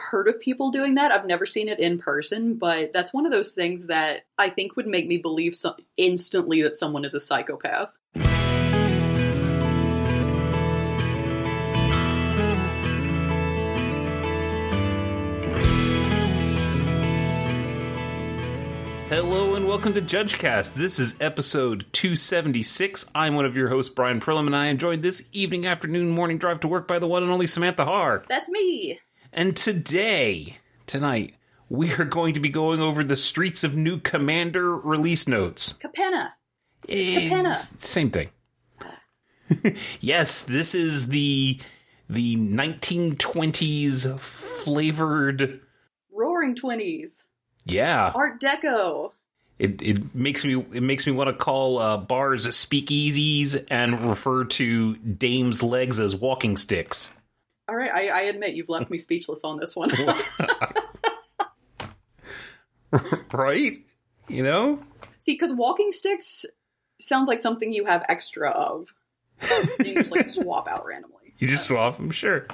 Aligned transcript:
heard 0.00 0.28
of 0.28 0.40
people 0.40 0.70
doing 0.70 0.96
that. 0.96 1.12
I've 1.12 1.26
never 1.26 1.46
seen 1.46 1.68
it 1.68 1.78
in 1.78 1.98
person, 1.98 2.54
but 2.54 2.92
that's 2.92 3.12
one 3.12 3.26
of 3.26 3.32
those 3.32 3.54
things 3.54 3.86
that 3.86 4.24
I 4.38 4.48
think 4.48 4.76
would 4.76 4.86
make 4.86 5.06
me 5.06 5.18
believe 5.18 5.54
so- 5.54 5.76
instantly 5.96 6.62
that 6.62 6.74
someone 6.74 7.04
is 7.04 7.14
a 7.14 7.20
psychopath. 7.20 7.92
Hello 19.10 19.56
and 19.56 19.66
welcome 19.66 19.92
to 19.94 20.00
JudgeCast. 20.00 20.74
This 20.74 21.00
is 21.00 21.16
episode 21.20 21.84
276. 21.90 23.06
I'm 23.12 23.34
one 23.34 23.44
of 23.44 23.56
your 23.56 23.68
hosts, 23.68 23.92
Brian 23.92 24.20
Prillam, 24.20 24.46
and 24.46 24.54
I 24.54 24.66
am 24.66 24.78
joined 24.78 25.02
this 25.02 25.28
evening, 25.32 25.66
afternoon, 25.66 26.10
morning 26.10 26.38
drive 26.38 26.60
to 26.60 26.68
work 26.68 26.86
by 26.86 27.00
the 27.00 27.08
one 27.08 27.24
and 27.24 27.32
only 27.32 27.48
Samantha 27.48 27.84
Har. 27.84 28.24
That's 28.28 28.48
me. 28.48 29.00
And 29.32 29.56
today, 29.56 30.58
tonight, 30.86 31.34
we 31.68 31.92
are 31.94 32.04
going 32.04 32.34
to 32.34 32.40
be 32.40 32.48
going 32.48 32.80
over 32.80 33.04
the 33.04 33.16
Streets 33.16 33.62
of 33.62 33.76
New 33.76 33.98
Commander 33.98 34.76
release 34.76 35.28
notes. 35.28 35.74
Capenna. 35.74 36.32
Eh, 36.88 37.28
Capenna. 37.28 37.80
Same 37.80 38.10
thing. 38.10 38.30
yes, 40.00 40.42
this 40.42 40.74
is 40.74 41.08
the 41.08 41.60
the 42.08 42.36
1920s 42.36 44.18
flavored. 44.18 45.60
Roaring 46.12 46.56
Twenties. 46.56 47.28
Yeah, 47.64 48.12
Art 48.14 48.40
Deco. 48.40 49.12
It 49.58 49.80
it 49.82 50.14
makes 50.14 50.44
me 50.44 50.54
it 50.72 50.82
makes 50.82 51.06
me 51.06 51.12
want 51.12 51.28
to 51.28 51.34
call 51.34 51.78
uh, 51.78 51.98
bars 51.98 52.46
speakeasies 52.48 53.64
and 53.70 54.08
refer 54.08 54.44
to 54.44 54.96
dames' 54.96 55.62
legs 55.62 56.00
as 56.00 56.16
walking 56.16 56.56
sticks. 56.56 57.12
All 57.70 57.76
right, 57.76 57.90
I, 57.92 58.08
I 58.08 58.20
admit 58.22 58.56
you've 58.56 58.68
left 58.68 58.90
me 58.90 58.98
speechless 58.98 59.44
on 59.44 59.56
this 59.58 59.76
one. 59.76 59.92
right? 63.32 63.72
You 64.28 64.42
know? 64.42 64.80
See, 65.18 65.34
because 65.34 65.52
walking 65.52 65.92
sticks 65.92 66.44
sounds 67.00 67.28
like 67.28 67.40
something 67.42 67.72
you 67.72 67.84
have 67.84 68.04
extra 68.08 68.50
of. 68.50 68.92
you 69.84 69.94
just 69.94 70.10
like 70.10 70.24
swap 70.26 70.66
out 70.66 70.84
randomly. 70.84 71.32
You 71.38 71.46
just 71.46 71.68
swap 71.68 71.96
them, 71.96 72.10
sure. 72.10 72.48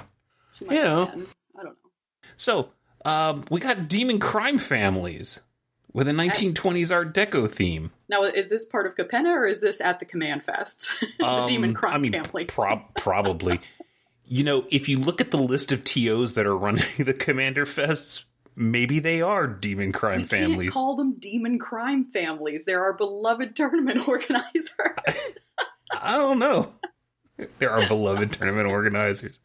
She 0.53 0.65
you 0.65 0.71
know. 0.71 1.05
10. 1.07 1.27
I 1.59 1.63
don't 1.63 1.65
know. 1.65 1.89
So, 2.37 2.69
um, 3.03 3.43
we 3.49 3.59
got 3.59 3.87
demon 3.87 4.19
crime 4.19 4.59
families 4.59 5.39
with 5.93 6.07
a 6.07 6.11
1920s 6.11 6.93
Art 6.93 7.13
Deco 7.15 7.49
theme. 7.49 7.89
Now, 8.07 8.21
is 8.23 8.49
this 8.49 8.65
part 8.65 8.85
of 8.85 8.93
Capenna 8.95 9.31
or 9.35 9.45
is 9.47 9.61
this 9.61 9.81
at 9.81 9.99
the 9.99 10.05
Command 10.05 10.43
Fest? 10.43 10.93
the 11.19 11.25
Um, 11.25 11.47
Demon 11.47 11.73
Crime 11.73 11.95
I 11.95 11.97
mean, 11.97 12.11
families. 12.13 12.47
prob- 12.53 12.93
probably. 12.95 13.59
you 14.27 14.43
know, 14.43 14.65
if 14.69 14.89
you 14.89 14.99
look 14.99 15.21
at 15.21 15.31
the 15.31 15.37
list 15.37 15.71
of 15.71 15.83
TOs 15.83 16.33
that 16.33 16.45
are 16.45 16.57
running 16.57 16.83
the 16.99 17.13
Commander 17.13 17.65
Fests, 17.65 18.23
maybe 18.55 18.99
they 18.99 19.21
are 19.21 19.47
demon 19.47 19.91
crime 19.91 20.21
we 20.21 20.25
families. 20.25 20.73
call 20.73 20.95
them 20.95 21.15
demon 21.19 21.59
crime 21.59 22.03
families. 22.03 22.65
They're 22.65 22.81
our 22.83 22.93
beloved 22.93 23.55
tournament 23.55 24.07
organizers. 24.07 25.37
I 26.01 26.15
don't 26.15 26.39
know. 26.39 26.73
They're 27.59 27.71
our 27.71 27.87
beloved 27.87 28.33
tournament 28.33 28.67
organizers. 28.67 29.39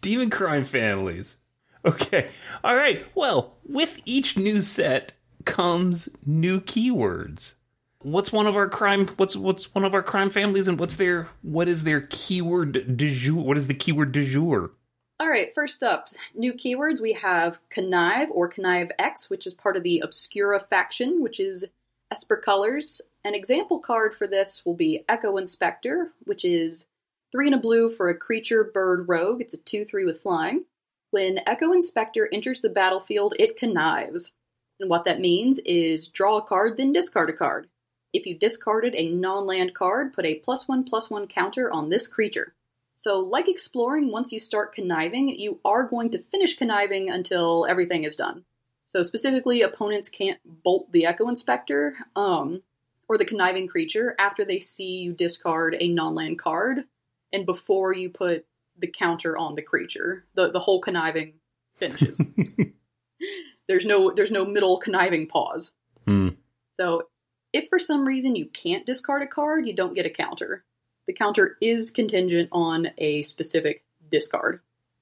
Demon 0.00 0.30
crime 0.30 0.64
families. 0.64 1.38
Okay. 1.84 2.28
All 2.62 2.76
right. 2.76 3.06
Well, 3.14 3.56
with 3.64 4.00
each 4.04 4.36
new 4.36 4.62
set 4.62 5.14
comes 5.44 6.08
new 6.26 6.60
keywords. 6.60 7.54
What's 8.02 8.30
one 8.30 8.46
of 8.46 8.54
our 8.54 8.68
crime 8.68 9.08
what's 9.16 9.34
what's 9.34 9.74
one 9.74 9.84
of 9.84 9.92
our 9.92 10.04
crime 10.04 10.30
families 10.30 10.68
and 10.68 10.78
what's 10.78 10.94
their 10.94 11.30
what 11.42 11.66
is 11.66 11.82
their 11.82 12.02
keyword 12.02 12.96
du 12.96 13.12
jour? 13.12 13.42
What 13.42 13.56
is 13.56 13.66
the 13.66 13.74
keyword 13.74 14.12
du 14.12 14.24
jour? 14.24 14.70
All 15.18 15.28
right, 15.28 15.52
first 15.52 15.82
up, 15.82 16.06
new 16.32 16.52
keywords. 16.52 17.02
We 17.02 17.14
have 17.14 17.58
Connive 17.70 18.28
or 18.30 18.48
Connive 18.48 18.92
X, 19.00 19.28
which 19.28 19.48
is 19.48 19.54
part 19.54 19.76
of 19.76 19.82
the 19.82 19.98
Obscura 19.98 20.60
faction, 20.60 21.20
which 21.20 21.40
is 21.40 21.66
Esper 22.12 22.36
colors. 22.36 23.00
An 23.24 23.34
example 23.34 23.80
card 23.80 24.14
for 24.14 24.28
this 24.28 24.64
will 24.64 24.74
be 24.74 25.02
Echo 25.08 25.36
Inspector, 25.36 26.12
which 26.22 26.44
is 26.44 26.86
three 27.32 27.48
and 27.48 27.54
a 27.56 27.58
blue 27.58 27.90
for 27.90 28.08
a 28.08 28.16
creature 28.16 28.62
bird 28.62 29.08
rogue. 29.08 29.40
It's 29.40 29.54
a 29.54 29.58
2 29.58 29.84
3 29.84 30.04
with 30.04 30.22
flying. 30.22 30.66
When 31.10 31.40
Echo 31.48 31.72
Inspector 31.72 32.28
enters 32.32 32.60
the 32.60 32.70
battlefield, 32.70 33.34
it 33.40 33.56
connives. 33.56 34.34
And 34.78 34.88
what 34.88 35.02
that 35.04 35.20
means 35.20 35.58
is 35.66 36.06
draw 36.06 36.36
a 36.36 36.42
card, 36.42 36.76
then 36.76 36.92
discard 36.92 37.28
a 37.28 37.32
card. 37.32 37.66
If 38.12 38.26
you 38.26 38.38
discarded 38.38 38.94
a 38.94 39.08
non 39.08 39.46
land 39.46 39.74
card, 39.74 40.12
put 40.12 40.26
a 40.26 40.36
plus 40.36 40.66
one 40.66 40.84
plus 40.84 41.10
one 41.10 41.26
counter 41.26 41.70
on 41.70 41.90
this 41.90 42.06
creature. 42.06 42.54
So, 42.96 43.20
like 43.20 43.48
exploring, 43.48 44.10
once 44.10 44.32
you 44.32 44.40
start 44.40 44.74
conniving, 44.74 45.28
you 45.28 45.60
are 45.64 45.84
going 45.84 46.10
to 46.10 46.18
finish 46.18 46.56
conniving 46.56 47.10
until 47.10 47.66
everything 47.68 48.04
is 48.04 48.16
done. 48.16 48.44
So, 48.88 49.02
specifically, 49.02 49.62
opponents 49.62 50.08
can't 50.08 50.40
bolt 50.44 50.90
the 50.90 51.06
Echo 51.06 51.28
Inspector 51.28 51.96
um, 52.16 52.62
or 53.08 53.16
the 53.16 53.24
conniving 53.24 53.68
creature 53.68 54.16
after 54.18 54.44
they 54.44 54.58
see 54.58 54.98
you 55.02 55.12
discard 55.12 55.76
a 55.78 55.88
non 55.88 56.14
land 56.14 56.38
card 56.38 56.84
and 57.32 57.46
before 57.46 57.94
you 57.94 58.10
put 58.10 58.46
the 58.78 58.88
counter 58.88 59.36
on 59.36 59.54
the 59.54 59.62
creature. 59.62 60.24
The, 60.34 60.50
the 60.50 60.60
whole 60.60 60.80
conniving 60.80 61.34
finishes. 61.76 62.20
there's 63.68 63.86
no 63.86 64.10
there's 64.10 64.30
no 64.30 64.44
middle 64.44 64.78
conniving 64.78 65.26
pause. 65.26 65.72
Hmm. 66.04 66.30
So 66.72 67.02
if 67.52 67.68
for 67.68 67.78
some 67.78 68.06
reason 68.06 68.36
you 68.36 68.46
can't 68.46 68.86
discard 68.86 69.22
a 69.22 69.26
card, 69.26 69.66
you 69.66 69.74
don't 69.74 69.94
get 69.94 70.06
a 70.06 70.10
counter. 70.10 70.64
The 71.06 71.12
counter 71.12 71.56
is 71.60 71.90
contingent 71.90 72.48
on 72.52 72.90
a 72.98 73.22
specific 73.22 73.84
discard. 74.10 74.60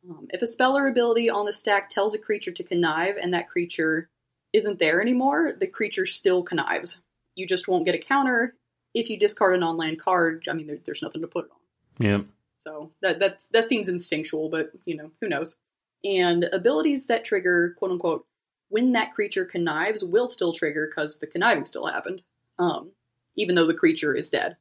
Um, 0.09 0.29
if 0.31 0.43
a 0.43 0.47
spell 0.47 0.77
or 0.77 0.87
ability 0.87 1.29
on 1.29 1.47
the 1.47 1.53
stack 1.53 1.89
tells 1.89 2.15
a 2.15 2.19
creature 2.19 2.53
to 2.53 2.63
connive 2.63 3.17
and 3.17 3.35
that 3.35 3.49
creature 3.49 4.09
isn't 4.53 4.79
there 4.79 5.01
anymore, 5.01 5.53
the 5.59 5.67
creature 5.67 6.07
still 6.07 6.43
connives. 6.43 7.01
You 7.35 7.47
just 7.47 7.67
won't 7.67 7.85
get 7.85 7.97
a 7.97 7.99
counter. 7.99 8.55
If 8.95 9.11
you 9.11 9.19
discard 9.19 9.55
an 9.55 9.63
on-land 9.63 10.01
card, 10.01 10.47
I 10.49 10.53
mean, 10.53 10.69
there, 10.69 10.79
there's 10.85 11.03
nothing 11.03 11.23
to 11.23 11.27
put 11.27 11.47
it 11.47 11.51
on. 11.51 12.07
Yeah. 12.07 12.21
So 12.57 12.93
that 13.03 13.19
that 13.21 13.41
that 13.53 13.65
seems 13.65 13.89
instinctual, 13.89 14.49
but 14.49 14.71
you 14.85 14.97
know, 14.97 15.11
who 15.21 15.29
knows? 15.29 15.59
And 16.05 16.45
abilities 16.45 17.07
that 17.07 17.25
trigger 17.25 17.75
quote 17.79 17.91
unquote 17.91 18.27
when 18.69 18.93
that 18.93 19.13
creature 19.13 19.45
connives 19.45 20.05
will 20.05 20.27
still 20.27 20.53
trigger 20.53 20.89
because 20.89 21.19
the 21.19 21.27
conniving 21.27 21.67
still 21.67 21.87
happened, 21.87 22.23
um, 22.59 22.91
even 23.37 23.55
though 23.55 23.67
the 23.67 23.75
creature 23.75 24.15
is 24.15 24.31
dead. 24.31 24.57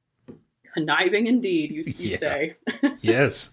Conniving 0.74 1.28
indeed, 1.28 1.72
you, 1.72 1.84
you 1.98 2.10
Yeah. 2.12 2.18
say. 2.18 2.56
Yes. 3.02 3.52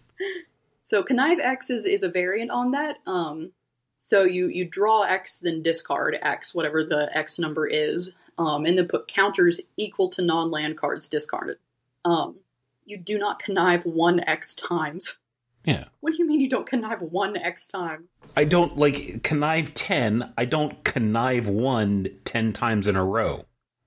So 0.82 1.02
connive 1.02 1.38
X 1.40 1.70
is, 1.70 1.86
is 1.86 2.02
a 2.02 2.08
variant 2.08 2.50
on 2.50 2.72
that. 2.72 2.96
Um, 3.06 3.52
so 3.96 4.24
you 4.24 4.48
you 4.48 4.64
draw 4.64 5.02
X, 5.02 5.38
then 5.38 5.62
discard 5.62 6.18
X, 6.22 6.54
whatever 6.54 6.82
the 6.82 7.08
X 7.16 7.38
number 7.38 7.66
is, 7.66 8.12
um, 8.38 8.64
and 8.66 8.76
then 8.76 8.88
put 8.88 9.06
counters 9.06 9.60
equal 9.76 10.08
to 10.10 10.22
non-land 10.22 10.76
cards 10.76 11.08
discarded. 11.08 11.58
Um, 12.04 12.40
you 12.84 12.98
do 12.98 13.16
not 13.16 13.38
connive 13.40 13.84
one 13.86 14.20
X 14.26 14.54
times. 14.54 15.18
Yeah. 15.64 15.84
What 16.00 16.14
do 16.14 16.18
you 16.18 16.26
mean 16.28 16.40
you 16.40 16.48
don't 16.48 16.66
connive 16.66 17.00
one 17.00 17.36
X 17.36 17.68
times? 17.68 18.08
I 18.36 18.44
don't 18.44 18.76
like 18.76 19.22
connive 19.22 19.72
10. 19.74 20.32
I 20.36 20.44
don't 20.46 20.82
connive 20.82 21.46
1 21.46 22.08
10 22.24 22.52
times 22.52 22.88
in 22.88 22.96
a 22.96 23.04
row. 23.04 23.44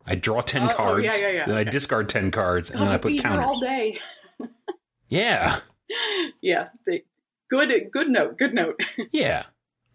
I 0.08 0.16
draw 0.16 0.42
10 0.42 0.62
Oh, 0.64 0.68
oh, 0.72 0.76
cards, 0.76 1.06
yeah, 1.06 1.16
yeah, 1.16 1.30
yeah, 1.32 1.46
then 1.46 1.58
I 1.58 1.64
discard 1.64 2.10
10 2.10 2.32
cards, 2.32 2.70
and 2.70 2.80
then 2.80 2.88
I 2.90 2.98
put 2.98 3.18
counters. 3.20 3.46
all 3.46 3.60
day. 3.60 3.98
Yeah. 5.08 5.60
yeah, 6.42 6.70
they, 6.86 7.04
good 7.48 7.72
good 7.92 8.10
note. 8.10 8.38
Good 8.38 8.54
note. 8.54 8.80
Yeah. 9.12 9.44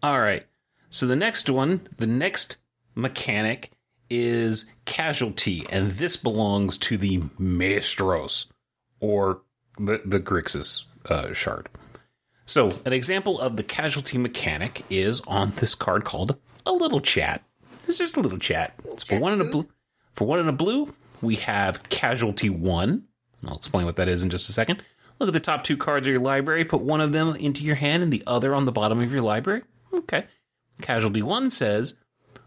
All 0.01 0.19
right. 0.19 0.45
So 0.89 1.05
the 1.05 1.15
next 1.17 1.49
one, 1.49 1.87
the 1.97 2.07
next 2.07 2.57
mechanic 2.95 3.71
is 4.09 4.65
casualty, 4.85 5.65
and 5.69 5.91
this 5.91 6.15
belongs 6.17 6.77
to 6.79 6.97
the 6.97 7.23
Maestros, 7.37 8.47
or 8.99 9.41
the, 9.77 10.01
the 10.05 10.19
Grixis 10.19 10.85
uh, 11.09 11.33
shard. 11.33 11.69
So 12.45 12.79
an 12.85 12.93
example 12.93 13.39
of 13.39 13.55
the 13.57 13.63
casualty 13.63 14.17
mechanic 14.17 14.83
is 14.89 15.21
on 15.27 15.51
this 15.57 15.75
card 15.75 16.03
called 16.03 16.37
a 16.65 16.71
little 16.71 16.99
chat. 16.99 17.43
It's 17.87 17.97
just 17.97 18.17
a 18.17 18.21
little 18.21 18.39
chat. 18.39 18.73
It's 18.85 19.03
for 19.03 19.19
one 19.19 19.33
in 19.33 19.41
a 19.41 19.45
blue. 19.45 19.65
For 20.13 20.25
one 20.25 20.39
in 20.39 20.47
a 20.47 20.53
blue, 20.53 20.93
we 21.21 21.35
have 21.37 21.83
casualty 21.89 22.49
one. 22.49 23.05
I'll 23.45 23.57
explain 23.57 23.85
what 23.85 23.95
that 23.95 24.07
is 24.07 24.23
in 24.23 24.29
just 24.29 24.49
a 24.49 24.53
second. 24.53 24.83
Look 25.19 25.27
at 25.27 25.33
the 25.33 25.39
top 25.39 25.63
two 25.63 25.77
cards 25.77 26.07
of 26.07 26.11
your 26.11 26.21
library. 26.21 26.65
Put 26.65 26.81
one 26.81 27.01
of 27.01 27.11
them 27.11 27.35
into 27.35 27.63
your 27.63 27.75
hand 27.75 28.03
and 28.03 28.11
the 28.11 28.23
other 28.25 28.55
on 28.55 28.65
the 28.65 28.71
bottom 28.71 29.01
of 29.01 29.11
your 29.11 29.21
library. 29.21 29.63
Okay. 29.93 30.25
Casualty 30.81 31.21
1 31.21 31.51
says, 31.51 31.99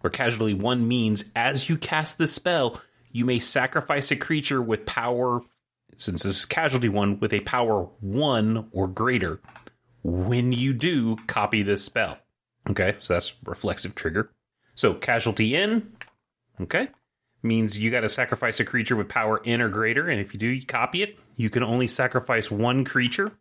or 0.02 0.10
Casualty 0.10 0.54
1 0.54 0.86
means 0.86 1.30
as 1.36 1.68
you 1.68 1.76
cast 1.76 2.18
the 2.18 2.26
spell, 2.26 2.80
you 3.10 3.24
may 3.24 3.38
sacrifice 3.38 4.10
a 4.10 4.16
creature 4.16 4.60
with 4.60 4.86
power, 4.86 5.42
since 5.96 6.24
this 6.24 6.38
is 6.38 6.44
Casualty 6.44 6.88
1, 6.88 7.20
with 7.20 7.32
a 7.32 7.40
power 7.40 7.88
1 8.00 8.70
or 8.72 8.88
greater. 8.88 9.40
When 10.02 10.52
you 10.52 10.72
do, 10.72 11.16
copy 11.28 11.62
this 11.62 11.84
spell. 11.84 12.18
Okay, 12.68 12.96
so 12.98 13.14
that's 13.14 13.34
reflexive 13.44 13.94
trigger. 13.94 14.28
So 14.74 14.94
Casualty 14.94 15.56
N, 15.56 15.96
okay, 16.60 16.88
means 17.44 17.78
you 17.78 17.90
got 17.90 18.00
to 18.00 18.08
sacrifice 18.08 18.58
a 18.60 18.64
creature 18.64 18.96
with 18.96 19.08
power 19.08 19.40
in 19.44 19.60
or 19.60 19.68
greater, 19.68 20.08
and 20.08 20.20
if 20.20 20.32
you 20.32 20.40
do, 20.40 20.46
you 20.46 20.64
copy 20.64 21.02
it. 21.02 21.18
You 21.36 21.50
can 21.50 21.62
only 21.62 21.86
sacrifice 21.86 22.50
one 22.50 22.84
creature, 22.84 23.32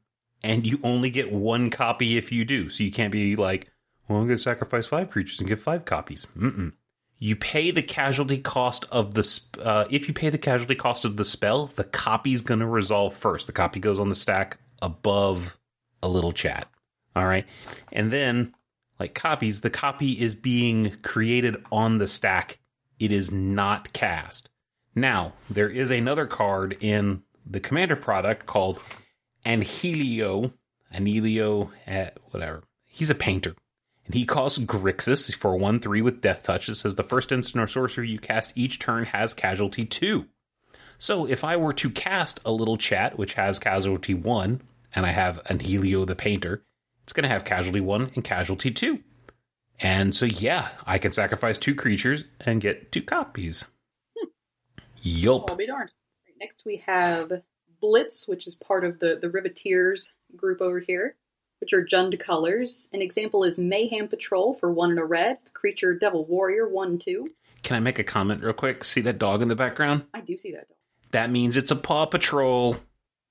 and 0.43 0.67
you 0.67 0.79
only 0.83 1.09
get 1.09 1.31
one 1.31 1.69
copy 1.69 2.17
if 2.17 2.31
you 2.31 2.45
do. 2.45 2.69
So 2.69 2.83
you 2.83 2.91
can't 2.91 3.11
be 3.11 3.35
like, 3.35 3.69
well, 4.07 4.19
I'm 4.19 4.27
going 4.27 4.37
to 4.37 4.43
sacrifice 4.43 4.87
five 4.87 5.09
creatures 5.09 5.39
and 5.39 5.47
get 5.47 5.59
five 5.59 5.85
copies. 5.85 6.27
Mm-mm. 6.37 6.73
You 7.19 7.37
pay 7.37 7.71
the 7.71 7.81
casualty 7.81 8.37
cost 8.37 8.85
of 8.91 9.13
the 9.13 9.23
sp- 9.23 9.63
uh, 9.63 9.85
if 9.89 10.09
you 10.09 10.13
pay 10.13 10.29
the 10.29 10.37
casualty 10.37 10.75
cost 10.75 11.05
of 11.05 11.15
the 11.15 11.23
spell, 11.23 11.67
the 11.67 11.85
copy's 11.85 12.41
going 12.41 12.59
to 12.59 12.67
resolve 12.67 13.13
first. 13.13 13.47
The 13.47 13.53
copy 13.53 13.79
goes 13.79 13.99
on 13.99 14.09
the 14.09 14.15
stack 14.15 14.57
above 14.81 15.57
a 16.01 16.09
little 16.09 16.33
chat. 16.33 16.67
All 17.15 17.25
right, 17.25 17.45
and 17.91 18.11
then 18.11 18.53
like 18.99 19.13
copies, 19.13 19.61
the 19.61 19.69
copy 19.69 20.13
is 20.13 20.35
being 20.35 20.97
created 21.01 21.55
on 21.71 21.97
the 21.99 22.07
stack. 22.07 22.59
It 23.03 23.11
is 23.11 23.33
not 23.33 23.91
cast. 23.91 24.49
Now 24.95 25.33
there 25.49 25.67
is 25.67 25.91
another 25.91 26.25
card 26.25 26.77
in 26.79 27.23
the 27.45 27.59
commander 27.59 27.97
product 27.97 28.45
called 28.45 28.79
Anhelo, 29.45 30.53
Anhelo, 30.95 31.69
uh, 31.85 32.11
whatever. 32.31 32.63
He's 32.85 33.09
a 33.09 33.15
painter. 33.15 33.55
And 34.05 34.15
he 34.15 34.23
costs 34.23 34.57
Grixis 34.57 35.35
for 35.35 35.57
1 35.57 35.81
3 35.81 36.01
with 36.01 36.21
Death 36.21 36.43
Touch. 36.43 36.69
It 36.69 36.75
says 36.75 36.95
the 36.95 37.03
first 37.03 37.33
instant 37.33 37.61
or 37.61 37.67
sorcery 37.67 38.09
you 38.09 38.19
cast 38.19 38.57
each 38.57 38.79
turn 38.79 39.03
has 39.07 39.33
casualty 39.33 39.83
2. 39.83 40.29
So 40.97 41.27
if 41.27 41.43
I 41.43 41.57
were 41.57 41.73
to 41.73 41.89
cast 41.89 42.39
a 42.45 42.53
little 42.53 42.77
chat, 42.77 43.17
which 43.17 43.33
has 43.33 43.59
casualty 43.59 44.13
1, 44.13 44.61
and 44.95 45.05
I 45.05 45.11
have 45.11 45.43
Anhelo 45.43 46.07
the 46.07 46.15
painter, 46.15 46.63
it's 47.03 47.11
going 47.11 47.23
to 47.23 47.29
have 47.29 47.43
casualty 47.43 47.81
1 47.81 48.11
and 48.15 48.23
casualty 48.23 48.71
2. 48.71 49.01
And 49.79 50.15
so, 50.15 50.25
yeah, 50.25 50.69
I 50.85 50.97
can 50.97 51.11
sacrifice 51.11 51.57
two 51.57 51.75
creatures 51.75 52.23
and 52.41 52.61
get 52.61 52.91
two 52.91 53.01
copies. 53.01 53.65
Hmm. 54.17 54.29
Yup. 55.01 55.49
I'll 55.49 55.55
be 55.55 55.67
darned. 55.67 55.91
Right, 56.25 56.35
next 56.39 56.63
we 56.65 56.77
have 56.85 57.43
Blitz, 57.81 58.27
which 58.27 58.47
is 58.47 58.55
part 58.55 58.85
of 58.85 58.99
the, 58.99 59.17
the 59.21 59.29
Riveteers 59.29 60.11
group 60.35 60.61
over 60.61 60.79
here, 60.79 61.15
which 61.59 61.73
are 61.73 61.85
Jund 61.85 62.17
colors. 62.19 62.89
An 62.93 63.01
example 63.01 63.43
is 63.43 63.59
Mayhem 63.59 64.07
Patrol 64.07 64.53
for 64.53 64.71
one 64.71 64.91
and 64.91 64.99
a 64.99 65.05
red, 65.05 65.37
creature 65.53 65.93
Devil 65.93 66.25
Warrior, 66.25 66.69
one, 66.69 66.97
two. 66.97 67.27
Can 67.63 67.75
I 67.75 67.79
make 67.79 67.99
a 67.99 68.03
comment 68.03 68.43
real 68.43 68.53
quick? 68.53 68.83
See 68.83 69.01
that 69.01 69.19
dog 69.19 69.41
in 69.41 69.47
the 69.47 69.55
background? 69.55 70.03
I 70.13 70.21
do 70.21 70.37
see 70.37 70.51
that 70.51 70.67
dog. 70.69 70.77
That 71.11 71.29
means 71.29 71.57
it's 71.57 71.71
a 71.71 71.75
Paw 71.75 72.05
Patrol. 72.05 72.77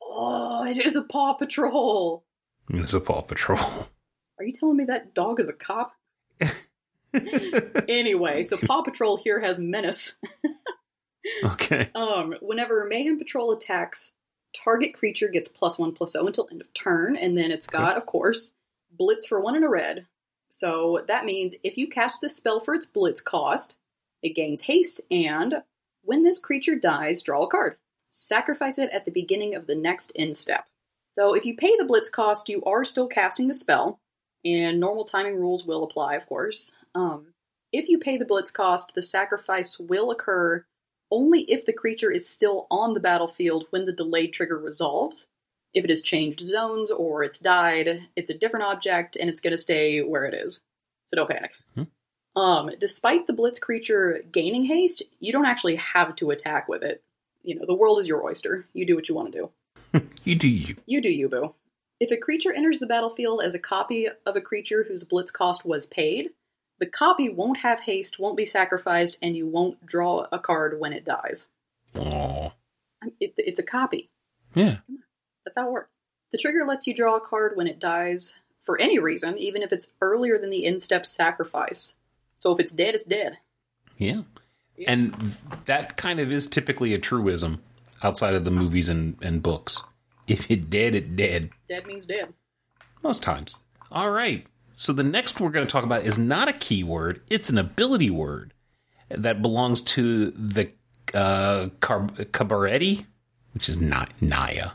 Oh, 0.00 0.64
it 0.64 0.84
is 0.84 0.96
a 0.96 1.02
Paw 1.02 1.34
Patrol. 1.34 2.24
It's 2.70 2.92
a 2.92 3.00
Paw 3.00 3.22
Patrol. 3.22 3.58
Are 4.38 4.44
you 4.44 4.52
telling 4.52 4.76
me 4.76 4.84
that 4.84 5.14
dog 5.14 5.40
is 5.40 5.48
a 5.48 5.52
cop? 5.52 5.92
anyway, 7.88 8.42
so 8.42 8.56
Paw 8.56 8.82
Patrol 8.82 9.16
here 9.16 9.40
has 9.40 9.58
Menace. 9.58 10.16
okay. 11.44 11.90
Um, 11.94 12.34
whenever 12.40 12.86
Mayhem 12.86 13.18
Patrol 13.18 13.52
attacks, 13.52 14.14
target 14.54 14.94
creature 14.94 15.28
gets 15.28 15.48
plus 15.48 15.78
one 15.78 15.92
plus 15.92 16.12
zero 16.12 16.26
until 16.26 16.48
end 16.50 16.60
of 16.60 16.72
turn, 16.74 17.16
and 17.16 17.36
then 17.36 17.50
it's 17.50 17.66
got, 17.66 17.96
of 17.96 18.06
course, 18.06 18.52
Blitz 18.90 19.26
for 19.26 19.40
one 19.40 19.56
and 19.56 19.64
a 19.64 19.68
red. 19.68 20.06
So 20.50 21.04
that 21.08 21.24
means 21.24 21.54
if 21.62 21.78
you 21.78 21.86
cast 21.88 22.20
this 22.20 22.36
spell 22.36 22.60
for 22.60 22.74
its 22.74 22.86
Blitz 22.86 23.20
cost, 23.20 23.78
it 24.22 24.34
gains 24.34 24.62
haste, 24.62 25.00
and 25.10 25.62
when 26.02 26.22
this 26.22 26.38
creature 26.38 26.74
dies, 26.74 27.22
draw 27.22 27.44
a 27.44 27.48
card. 27.48 27.76
Sacrifice 28.10 28.78
it 28.78 28.90
at 28.90 29.04
the 29.04 29.10
beginning 29.10 29.54
of 29.54 29.66
the 29.66 29.74
next 29.74 30.12
end 30.14 30.36
step. 30.36 30.66
So 31.10 31.34
if 31.34 31.46
you 31.46 31.56
pay 31.56 31.76
the 31.76 31.84
Blitz 31.84 32.10
cost, 32.10 32.48
you 32.48 32.62
are 32.64 32.84
still 32.84 33.06
casting 33.06 33.48
the 33.48 33.54
spell, 33.54 34.00
and 34.44 34.80
normal 34.80 35.04
timing 35.04 35.36
rules 35.36 35.66
will 35.66 35.84
apply, 35.84 36.14
of 36.14 36.26
course. 36.26 36.72
Um, 36.94 37.34
if 37.72 37.88
you 37.88 37.98
pay 37.98 38.16
the 38.16 38.24
Blitz 38.24 38.50
cost, 38.50 38.94
the 38.94 39.02
sacrifice 39.02 39.78
will 39.78 40.10
occur 40.10 40.64
only 41.10 41.42
if 41.42 41.66
the 41.66 41.72
creature 41.72 42.10
is 42.10 42.28
still 42.28 42.66
on 42.70 42.94
the 42.94 43.00
battlefield 43.00 43.66
when 43.70 43.84
the 43.84 43.92
delayed 43.92 44.32
trigger 44.32 44.58
resolves. 44.58 45.28
If 45.74 45.84
it 45.84 45.90
has 45.90 46.02
changed 46.02 46.40
zones 46.40 46.90
or 46.90 47.22
it's 47.22 47.38
died, 47.38 48.08
it's 48.16 48.30
a 48.30 48.34
different 48.34 48.66
object 48.66 49.16
and 49.16 49.30
it's 49.30 49.40
going 49.40 49.52
to 49.52 49.58
stay 49.58 50.00
where 50.00 50.24
it 50.24 50.34
is. 50.34 50.62
So 51.06 51.16
don't 51.16 51.30
panic. 51.30 51.52
Hmm. 51.74 51.84
Um, 52.34 52.70
despite 52.78 53.26
the 53.26 53.32
Blitz 53.32 53.58
creature 53.58 54.22
gaining 54.32 54.64
haste, 54.64 55.02
you 55.20 55.32
don't 55.32 55.46
actually 55.46 55.76
have 55.76 56.16
to 56.16 56.30
attack 56.30 56.68
with 56.68 56.82
it. 56.82 57.02
You 57.42 57.56
know, 57.56 57.66
the 57.66 57.74
world 57.74 57.98
is 57.98 58.08
your 58.08 58.24
oyster. 58.24 58.64
You 58.72 58.86
do 58.86 58.94
what 58.94 59.08
you 59.08 59.14
want 59.14 59.32
to 59.32 59.38
do. 59.38 59.50
You 60.24 60.36
do 60.36 60.46
you. 60.46 60.76
You 60.86 61.00
do 61.00 61.10
you, 61.10 61.28
boo. 61.28 61.54
If 62.02 62.10
a 62.10 62.16
creature 62.16 62.52
enters 62.52 62.80
the 62.80 62.88
battlefield 62.88 63.42
as 63.44 63.54
a 63.54 63.60
copy 63.60 64.08
of 64.08 64.34
a 64.34 64.40
creature 64.40 64.82
whose 64.82 65.04
blitz 65.04 65.30
cost 65.30 65.64
was 65.64 65.86
paid, 65.86 66.30
the 66.80 66.86
copy 66.86 67.28
won't 67.28 67.58
have 67.58 67.78
haste, 67.78 68.18
won't 68.18 68.36
be 68.36 68.44
sacrificed, 68.44 69.18
and 69.22 69.36
you 69.36 69.46
won't 69.46 69.86
draw 69.86 70.26
a 70.32 70.40
card 70.40 70.80
when 70.80 70.92
it 70.92 71.04
dies. 71.04 71.46
Aww. 71.94 72.54
It, 73.20 73.34
it's 73.36 73.60
a 73.60 73.62
copy. 73.62 74.10
Yeah. 74.52 74.78
That's 75.44 75.56
how 75.56 75.68
it 75.68 75.72
works. 75.72 75.90
The 76.32 76.38
trigger 76.38 76.64
lets 76.66 76.88
you 76.88 76.92
draw 76.92 77.14
a 77.14 77.20
card 77.20 77.52
when 77.54 77.68
it 77.68 77.78
dies 77.78 78.34
for 78.64 78.80
any 78.80 78.98
reason, 78.98 79.38
even 79.38 79.62
if 79.62 79.72
it's 79.72 79.92
earlier 80.00 80.40
than 80.40 80.50
the 80.50 80.66
end 80.66 80.82
step 80.82 81.06
sacrifice. 81.06 81.94
So 82.40 82.50
if 82.50 82.58
it's 82.58 82.72
dead, 82.72 82.96
it's 82.96 83.04
dead. 83.04 83.38
Yeah. 83.96 84.22
And 84.88 85.36
that 85.66 85.96
kind 85.96 86.18
of 86.18 86.32
is 86.32 86.48
typically 86.48 86.94
a 86.94 86.98
truism 86.98 87.62
outside 88.02 88.34
of 88.34 88.44
the 88.44 88.50
movies 88.50 88.88
and, 88.88 89.16
and 89.22 89.40
books. 89.40 89.84
If 90.26 90.50
it 90.50 90.70
dead, 90.70 90.94
it 90.94 91.16
dead. 91.16 91.50
Dead 91.68 91.86
means 91.86 92.06
dead. 92.06 92.32
Most 93.02 93.22
times. 93.22 93.62
All 93.90 94.10
right. 94.10 94.46
So 94.74 94.92
the 94.92 95.02
next 95.02 95.40
we're 95.40 95.50
going 95.50 95.66
to 95.66 95.70
talk 95.70 95.84
about 95.84 96.04
is 96.04 96.18
not 96.18 96.48
a 96.48 96.52
keyword, 96.52 97.20
it's 97.30 97.50
an 97.50 97.58
ability 97.58 98.10
word 98.10 98.54
that 99.10 99.42
belongs 99.42 99.82
to 99.82 100.30
the 100.30 100.70
uh, 101.14 101.68
Car- 101.80 102.06
Cabaretti, 102.06 103.04
which 103.52 103.68
is 103.68 103.80
not 103.80 104.10
Naya. 104.20 104.70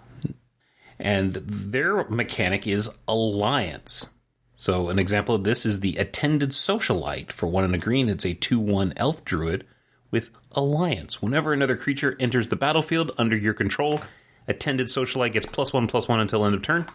And 1.00 1.34
their 1.34 2.04
mechanic 2.10 2.68
is 2.68 2.90
alliance. 3.08 4.10
So 4.56 4.90
an 4.90 4.98
example 4.98 5.36
of 5.36 5.44
this 5.44 5.66
is 5.66 5.80
the 5.80 5.98
attended 5.98 6.50
socialite. 6.50 7.32
For 7.32 7.48
one 7.48 7.64
in 7.64 7.74
a 7.74 7.78
green, 7.78 8.10
it's 8.10 8.26
a 8.26 8.34
2 8.34 8.60
1 8.60 8.94
elf 8.98 9.24
druid 9.24 9.66
with 10.10 10.32
alliance. 10.52 11.22
Whenever 11.22 11.54
another 11.54 11.78
creature 11.78 12.16
enters 12.20 12.48
the 12.48 12.56
battlefield 12.56 13.12
under 13.18 13.36
your 13.36 13.54
control, 13.54 14.02
attended 14.48 14.88
socialite 14.88 15.34
gets 15.34 15.46
plus 15.46 15.74
one 15.74 15.88
plus 15.88 16.08
one 16.08 16.20
until 16.20 16.46
end 16.46 16.56
of 16.56 16.62
turn. 16.62 16.88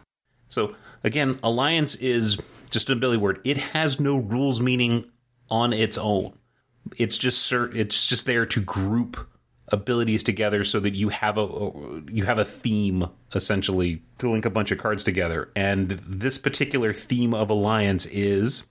So 0.48 0.74
again, 1.04 1.38
alliance 1.42 1.94
is 1.96 2.38
just 2.70 2.90
an 2.90 2.96
ability 2.96 3.18
word. 3.18 3.40
It 3.44 3.56
has 3.56 4.00
no 4.00 4.16
rules 4.16 4.60
meaning 4.60 5.10
on 5.50 5.72
its 5.72 5.98
own. 5.98 6.38
It's 6.96 7.18
just 7.18 7.52
it's 7.52 8.06
just 8.06 8.26
there 8.26 8.46
to 8.46 8.60
group 8.60 9.28
abilities 9.68 10.22
together 10.22 10.64
so 10.64 10.80
that 10.80 10.94
you 10.94 11.08
have 11.08 11.38
a 11.38 12.02
you 12.10 12.24
have 12.24 12.38
a 12.38 12.44
theme 12.44 13.06
essentially 13.34 14.02
to 14.18 14.30
link 14.30 14.44
a 14.44 14.50
bunch 14.50 14.70
of 14.70 14.78
cards 14.78 15.04
together. 15.04 15.50
And 15.56 15.90
this 15.90 16.38
particular 16.38 16.92
theme 16.92 17.34
of 17.34 17.50
alliance 17.50 18.06
is 18.06 18.64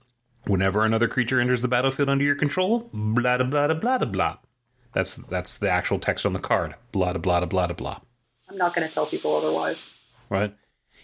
whenever 0.46 0.84
another 0.84 1.08
creature 1.08 1.40
enters 1.40 1.62
the 1.62 1.68
battlefield 1.68 2.08
under 2.08 2.24
your 2.24 2.36
control, 2.36 2.90
blah 2.92 3.38
blah 3.38 3.46
blah 3.46 3.74
blah 3.74 3.98
blah 3.98 4.06
blah. 4.06 4.36
That's 4.92 5.16
that's 5.16 5.58
the 5.58 5.70
actual 5.70 5.98
text 5.98 6.26
on 6.26 6.32
the 6.32 6.38
card. 6.40 6.74
Blah 6.92 7.14
blah 7.14 7.40
blah 7.40 7.46
blah 7.46 7.72
blah. 7.72 8.00
I'm 8.52 8.58
not 8.58 8.74
going 8.74 8.86
to 8.86 8.92
tell 8.92 9.06
people 9.06 9.34
otherwise. 9.34 9.86
Right? 10.28 10.54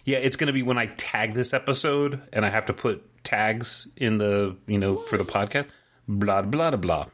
Yeah, 0.05 0.19
it's 0.19 0.37
going 0.37 0.49
to 0.49 0.53
be 0.53 0.63
when 0.63 0.77
I 0.77 0.87
tag 0.87 1.33
this 1.33 1.55
episode 1.55 2.21
and 2.33 2.45
I 2.45 2.51
have 2.51 2.67
to 2.67 2.75
put 2.75 3.25
tags 3.25 3.89
in 3.97 4.19
the, 4.19 4.57
you 4.67 4.79
know, 4.79 4.97
for 4.97 5.17
the 5.17 5.25
podcast. 5.25 5.69
Blah 6.07 6.43
blah 6.43 6.71
blah 6.71 6.77
blah. 6.77 7.07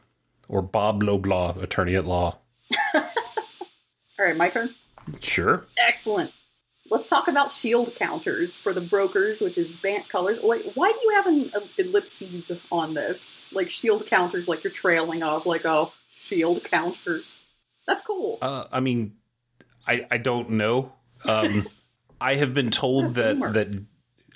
Or 0.47 0.61
Bob 0.61 1.01
Low 1.01 1.17
Blah, 1.17 1.55
attorney 1.61 1.95
at 1.95 2.05
law. 2.05 2.37
All 2.93 3.03
right, 4.19 4.37
my 4.37 4.49
turn. 4.49 4.75
Sure. 5.21 5.65
Excellent. 5.77 6.31
Let's 6.91 7.07
talk 7.07 7.27
about 7.27 7.49
shield 7.49 7.95
counters 7.95 8.57
for 8.57 8.71
the 8.71 8.81
brokers, 8.81 9.41
which 9.41 9.57
is 9.57 9.77
Bant 9.77 10.07
colors. 10.07 10.39
Wait, 10.41 10.71
why 10.75 10.91
do 10.91 10.99
you 11.01 11.13
have 11.15 11.27
an 11.27 11.51
ellipses 11.79 12.51
on 12.71 12.93
this? 12.93 13.41
Like 13.51 13.71
shield 13.71 14.05
counters, 14.05 14.47
like 14.47 14.63
you're 14.63 14.71
trailing 14.71 15.23
off, 15.23 15.45
like 15.45 15.65
oh, 15.65 15.93
shield 16.11 16.63
counters. 16.63 17.39
That's 17.87 18.03
cool. 18.03 18.37
Uh, 18.41 18.65
I 18.71 18.81
mean, 18.81 19.15
I 19.87 20.07
I 20.11 20.17
don't 20.17 20.51
know. 20.51 20.93
Um, 21.27 21.67
I 22.21 22.35
have 22.35 22.53
been 22.53 22.69
told 22.69 23.15
that 23.15 23.39
that 23.53 23.83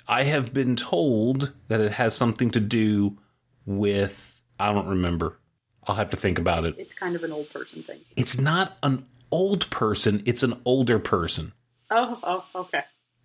I 0.06 0.24
have 0.24 0.52
been 0.52 0.76
told 0.76 1.52
that 1.68 1.80
it 1.80 1.92
has 1.92 2.16
something 2.16 2.50
to 2.50 2.60
do 2.60 3.18
with 3.64 4.40
I 4.58 4.72
don't 4.72 4.88
remember. 4.88 5.38
I'll 5.86 5.96
have 5.96 6.10
to 6.10 6.16
think 6.16 6.38
about 6.38 6.64
it. 6.64 6.74
It's 6.78 6.94
kind 6.94 7.16
of 7.16 7.24
an 7.24 7.32
old 7.32 7.50
person 7.50 7.82
thing. 7.82 8.00
It's 8.16 8.38
not 8.38 8.76
an 8.82 9.06
old 9.30 9.70
person, 9.70 10.22
it's 10.26 10.42
an 10.42 10.60
older 10.64 10.98
person. 10.98 11.52
Oh, 11.90 12.18
oh, 12.22 12.44
okay. 12.54 12.82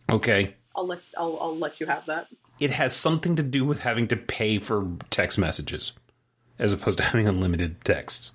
Okay. 0.09 0.55
I'll 0.75 0.87
let 0.87 0.99
I'll, 1.17 1.37
I'll 1.39 1.57
let 1.57 1.79
you 1.79 1.87
have 1.87 2.05
that. 2.07 2.27
It 2.59 2.71
has 2.71 2.95
something 2.95 3.35
to 3.35 3.43
do 3.43 3.65
with 3.65 3.81
having 3.81 4.07
to 4.07 4.15
pay 4.15 4.59
for 4.59 4.87
text 5.09 5.37
messages 5.37 5.93
as 6.57 6.73
opposed 6.73 6.97
to 6.99 7.03
having 7.11 7.27
unlimited 7.27 7.83
texts. 7.83 8.31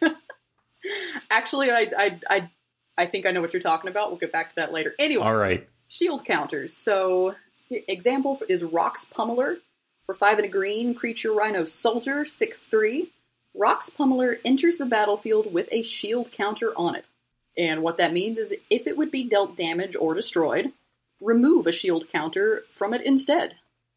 Actually, 1.30 1.70
I 1.70 1.90
I 1.96 2.20
I 2.30 2.50
I 2.98 3.06
think 3.06 3.26
I 3.26 3.30
know 3.30 3.40
what 3.40 3.54
you're 3.54 3.62
talking 3.62 3.88
about. 3.90 4.10
We'll 4.10 4.18
get 4.18 4.32
back 4.32 4.50
to 4.50 4.56
that 4.56 4.72
later. 4.72 4.94
Anyway, 4.98 5.24
All 5.24 5.36
right. 5.36 5.66
shield 5.88 6.24
counters. 6.24 6.76
So, 6.76 7.36
example 7.70 8.40
is 8.48 8.62
Rhox 8.62 9.08
Pummeler 9.10 9.58
for 10.04 10.14
five 10.14 10.38
and 10.38 10.46
a 10.46 10.50
green 10.50 10.94
creature 10.94 11.32
rhino 11.32 11.64
soldier 11.64 12.24
six 12.24 12.66
three. 12.66 13.12
Rhox 13.56 13.90
Pummeler 13.90 14.36
enters 14.44 14.76
the 14.76 14.86
battlefield 14.86 15.52
with 15.52 15.68
a 15.72 15.82
shield 15.82 16.30
counter 16.32 16.72
on 16.76 16.94
it, 16.94 17.08
and 17.56 17.82
what 17.82 17.96
that 17.96 18.12
means 18.12 18.36
is 18.36 18.54
if 18.68 18.86
it 18.86 18.96
would 18.96 19.10
be 19.10 19.24
dealt 19.24 19.56
damage 19.56 19.96
or 19.96 20.14
destroyed, 20.14 20.72
remove 21.20 21.66
a 21.66 21.72
shield 21.72 22.08
counter 22.08 22.64
from 22.70 22.92
it 22.94 23.02
instead. 23.02 23.54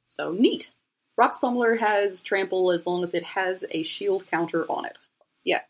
So 0.10 0.32
neat. 0.32 0.72
Rhox 1.20 1.40
Pummeler 1.40 1.80
has 1.80 2.22
trample 2.22 2.72
as 2.72 2.88
long 2.88 3.04
as 3.04 3.14
it 3.14 3.24
has 3.24 3.66
a 3.72 3.84
shield 3.84 4.26
counter 4.28 4.66
on 4.70 4.86
it. 4.86 4.98
Yeah. 5.44 5.62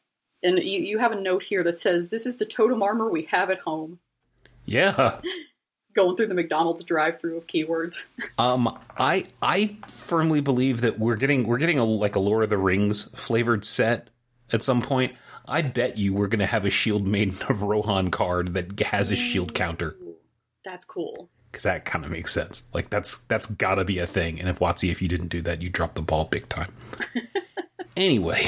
And 0.43 0.57
you, 0.59 0.81
you 0.81 0.97
have 0.97 1.11
a 1.11 1.19
note 1.19 1.43
here 1.43 1.63
that 1.63 1.77
says, 1.77 2.09
This 2.09 2.25
is 2.25 2.37
the 2.37 2.45
totem 2.45 2.81
armor 2.81 3.09
we 3.09 3.23
have 3.23 3.49
at 3.49 3.59
home. 3.59 3.99
Yeah. 4.65 5.19
Going 5.93 6.15
through 6.15 6.27
the 6.27 6.33
McDonald's 6.33 6.83
drive 6.85 7.19
through 7.19 7.37
of 7.37 7.47
keywords. 7.47 8.05
Um, 8.37 8.79
I 8.97 9.25
I 9.41 9.75
firmly 9.87 10.39
believe 10.41 10.81
that 10.81 10.97
we're 10.97 11.15
getting 11.17 11.45
we're 11.45 11.57
getting 11.57 11.77
a 11.77 11.83
like 11.85 12.15
a 12.15 12.19
Lord 12.19 12.43
of 12.43 12.49
the 12.49 12.57
Rings 12.57 13.03
flavored 13.15 13.65
set 13.65 14.09
at 14.51 14.63
some 14.63 14.81
point. 14.81 15.13
I 15.45 15.61
bet 15.61 15.97
you 15.97 16.13
we're 16.13 16.27
gonna 16.27 16.47
have 16.47 16.65
a 16.65 16.69
Shield 16.71 17.07
Maiden 17.07 17.37
of 17.49 17.61
Rohan 17.61 18.09
card 18.09 18.53
that 18.55 18.79
has 18.79 19.11
a 19.11 19.15
shield 19.15 19.53
counter 19.53 19.95
That's 20.63 20.85
cool. 20.85 21.29
because 21.51 21.63
that 21.63 21.83
kind 21.85 22.03
of 22.05 22.09
makes 22.11 22.31
sense. 22.33 22.63
Like 22.73 22.89
that's 22.89 23.19
that's 23.23 23.47
gotta 23.47 23.83
be 23.83 23.99
a 23.99 24.07
thing. 24.07 24.39
And 24.39 24.47
if 24.49 24.59
Watsy, 24.59 24.89
if 24.91 25.01
you 25.01 25.07
didn't 25.07 25.27
do 25.27 25.41
that, 25.43 25.61
you 25.61 25.69
dropped 25.69 25.95
the 25.95 26.01
ball 26.01 26.25
big 26.25 26.47
time. 26.49 26.73
anyway, 27.97 28.47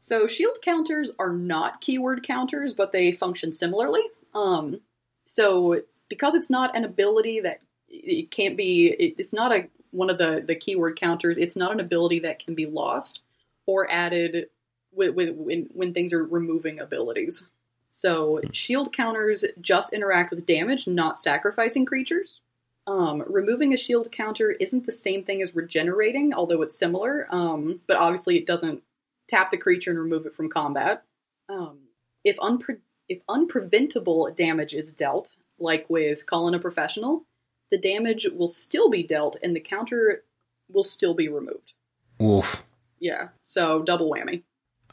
So 0.00 0.26
shield 0.26 0.58
counters 0.62 1.12
are 1.18 1.32
not 1.32 1.80
keyword 1.80 2.22
counters, 2.22 2.74
but 2.74 2.90
they 2.90 3.12
function 3.12 3.52
similarly. 3.52 4.02
Um, 4.34 4.80
so 5.26 5.82
because 6.08 6.34
it's 6.34 6.50
not 6.50 6.76
an 6.76 6.84
ability 6.84 7.40
that 7.40 7.60
it 7.88 8.30
can't 8.30 8.56
be, 8.56 8.88
it, 8.88 9.14
it's 9.18 9.32
not 9.32 9.52
a 9.52 9.68
one 9.92 10.10
of 10.10 10.18
the 10.18 10.42
the 10.44 10.54
keyword 10.54 10.98
counters. 10.98 11.36
It's 11.36 11.56
not 11.56 11.72
an 11.72 11.80
ability 11.80 12.20
that 12.20 12.44
can 12.44 12.54
be 12.54 12.66
lost 12.66 13.22
or 13.66 13.90
added 13.90 14.48
with, 14.92 15.14
with 15.14 15.34
when 15.36 15.68
when 15.72 15.92
things 15.92 16.12
are 16.12 16.24
removing 16.24 16.80
abilities. 16.80 17.46
So 17.90 18.40
shield 18.52 18.92
counters 18.92 19.44
just 19.60 19.92
interact 19.92 20.30
with 20.30 20.46
damage, 20.46 20.86
not 20.86 21.20
sacrificing 21.20 21.84
creatures. 21.84 22.40
Um, 22.86 23.22
removing 23.26 23.74
a 23.74 23.76
shield 23.76 24.10
counter 24.10 24.50
isn't 24.50 24.86
the 24.86 24.92
same 24.92 25.24
thing 25.24 25.42
as 25.42 25.54
regenerating, 25.54 26.32
although 26.32 26.62
it's 26.62 26.78
similar. 26.78 27.26
Um, 27.30 27.80
but 27.86 27.98
obviously, 27.98 28.36
it 28.36 28.46
doesn't 28.46 28.82
tap 29.30 29.50
the 29.50 29.56
creature 29.56 29.90
and 29.90 29.98
remove 29.98 30.26
it 30.26 30.34
from 30.34 30.48
combat. 30.48 31.04
Um, 31.48 31.78
if 32.24 32.36
unpre- 32.38 32.80
if 33.08 33.24
unpreventable 33.28 34.34
damage 34.36 34.74
is 34.74 34.92
dealt, 34.92 35.34
like 35.58 35.86
with 35.88 36.26
calling 36.26 36.54
a 36.54 36.58
professional, 36.58 37.24
the 37.70 37.78
damage 37.78 38.26
will 38.32 38.48
still 38.48 38.90
be 38.90 39.02
dealt 39.02 39.36
and 39.42 39.54
the 39.54 39.60
counter 39.60 40.24
will 40.70 40.82
still 40.82 41.14
be 41.14 41.28
removed. 41.28 41.74
oof. 42.22 42.64
Yeah, 42.98 43.28
so 43.42 43.82
double 43.82 44.10
whammy. 44.10 44.42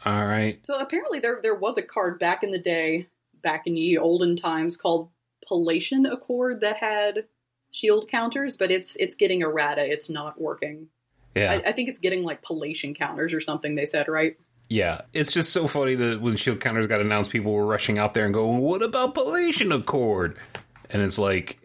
All 0.05 0.25
right. 0.25 0.65
So 0.65 0.79
apparently 0.79 1.19
there 1.19 1.39
there 1.41 1.55
was 1.55 1.77
a 1.77 1.81
card 1.81 2.19
back 2.19 2.43
in 2.43 2.51
the 2.51 2.59
day, 2.59 3.07
back 3.43 3.67
in 3.67 3.75
ye 3.75 3.97
olden 3.97 4.35
times, 4.35 4.77
called 4.77 5.09
Palatian 5.49 6.11
Accord 6.11 6.61
that 6.61 6.77
had 6.77 7.25
shield 7.71 8.07
counters, 8.07 8.55
but 8.55 8.71
it's 8.71 8.95
it's 8.95 9.15
getting 9.15 9.41
errata. 9.41 9.85
It's 9.85 10.09
not 10.09 10.39
working. 10.39 10.87
Yeah. 11.37 11.51
I, 11.53 11.69
I 11.69 11.71
think 11.71 11.89
it's 11.89 11.99
getting 11.99 12.23
like 12.23 12.41
Palatian 12.43 12.95
counters 12.95 13.33
or 13.33 13.39
something. 13.39 13.75
They 13.75 13.85
said 13.85 14.07
right. 14.07 14.35
Yeah, 14.69 15.01
it's 15.13 15.31
just 15.31 15.53
so 15.53 15.67
funny 15.67 15.95
that 15.95 16.19
when 16.21 16.35
shield 16.35 16.59
counters 16.59 16.87
got 16.87 16.99
announced, 16.99 17.31
people 17.31 17.53
were 17.53 17.65
rushing 17.65 17.97
out 17.99 18.13
there 18.13 18.25
and 18.25 18.33
going, 18.33 18.59
"What 18.59 18.83
about 18.83 19.15
Palatian 19.15 19.73
Accord?" 19.73 20.37
And 20.89 21.01
it's 21.01 21.17
like, 21.17 21.59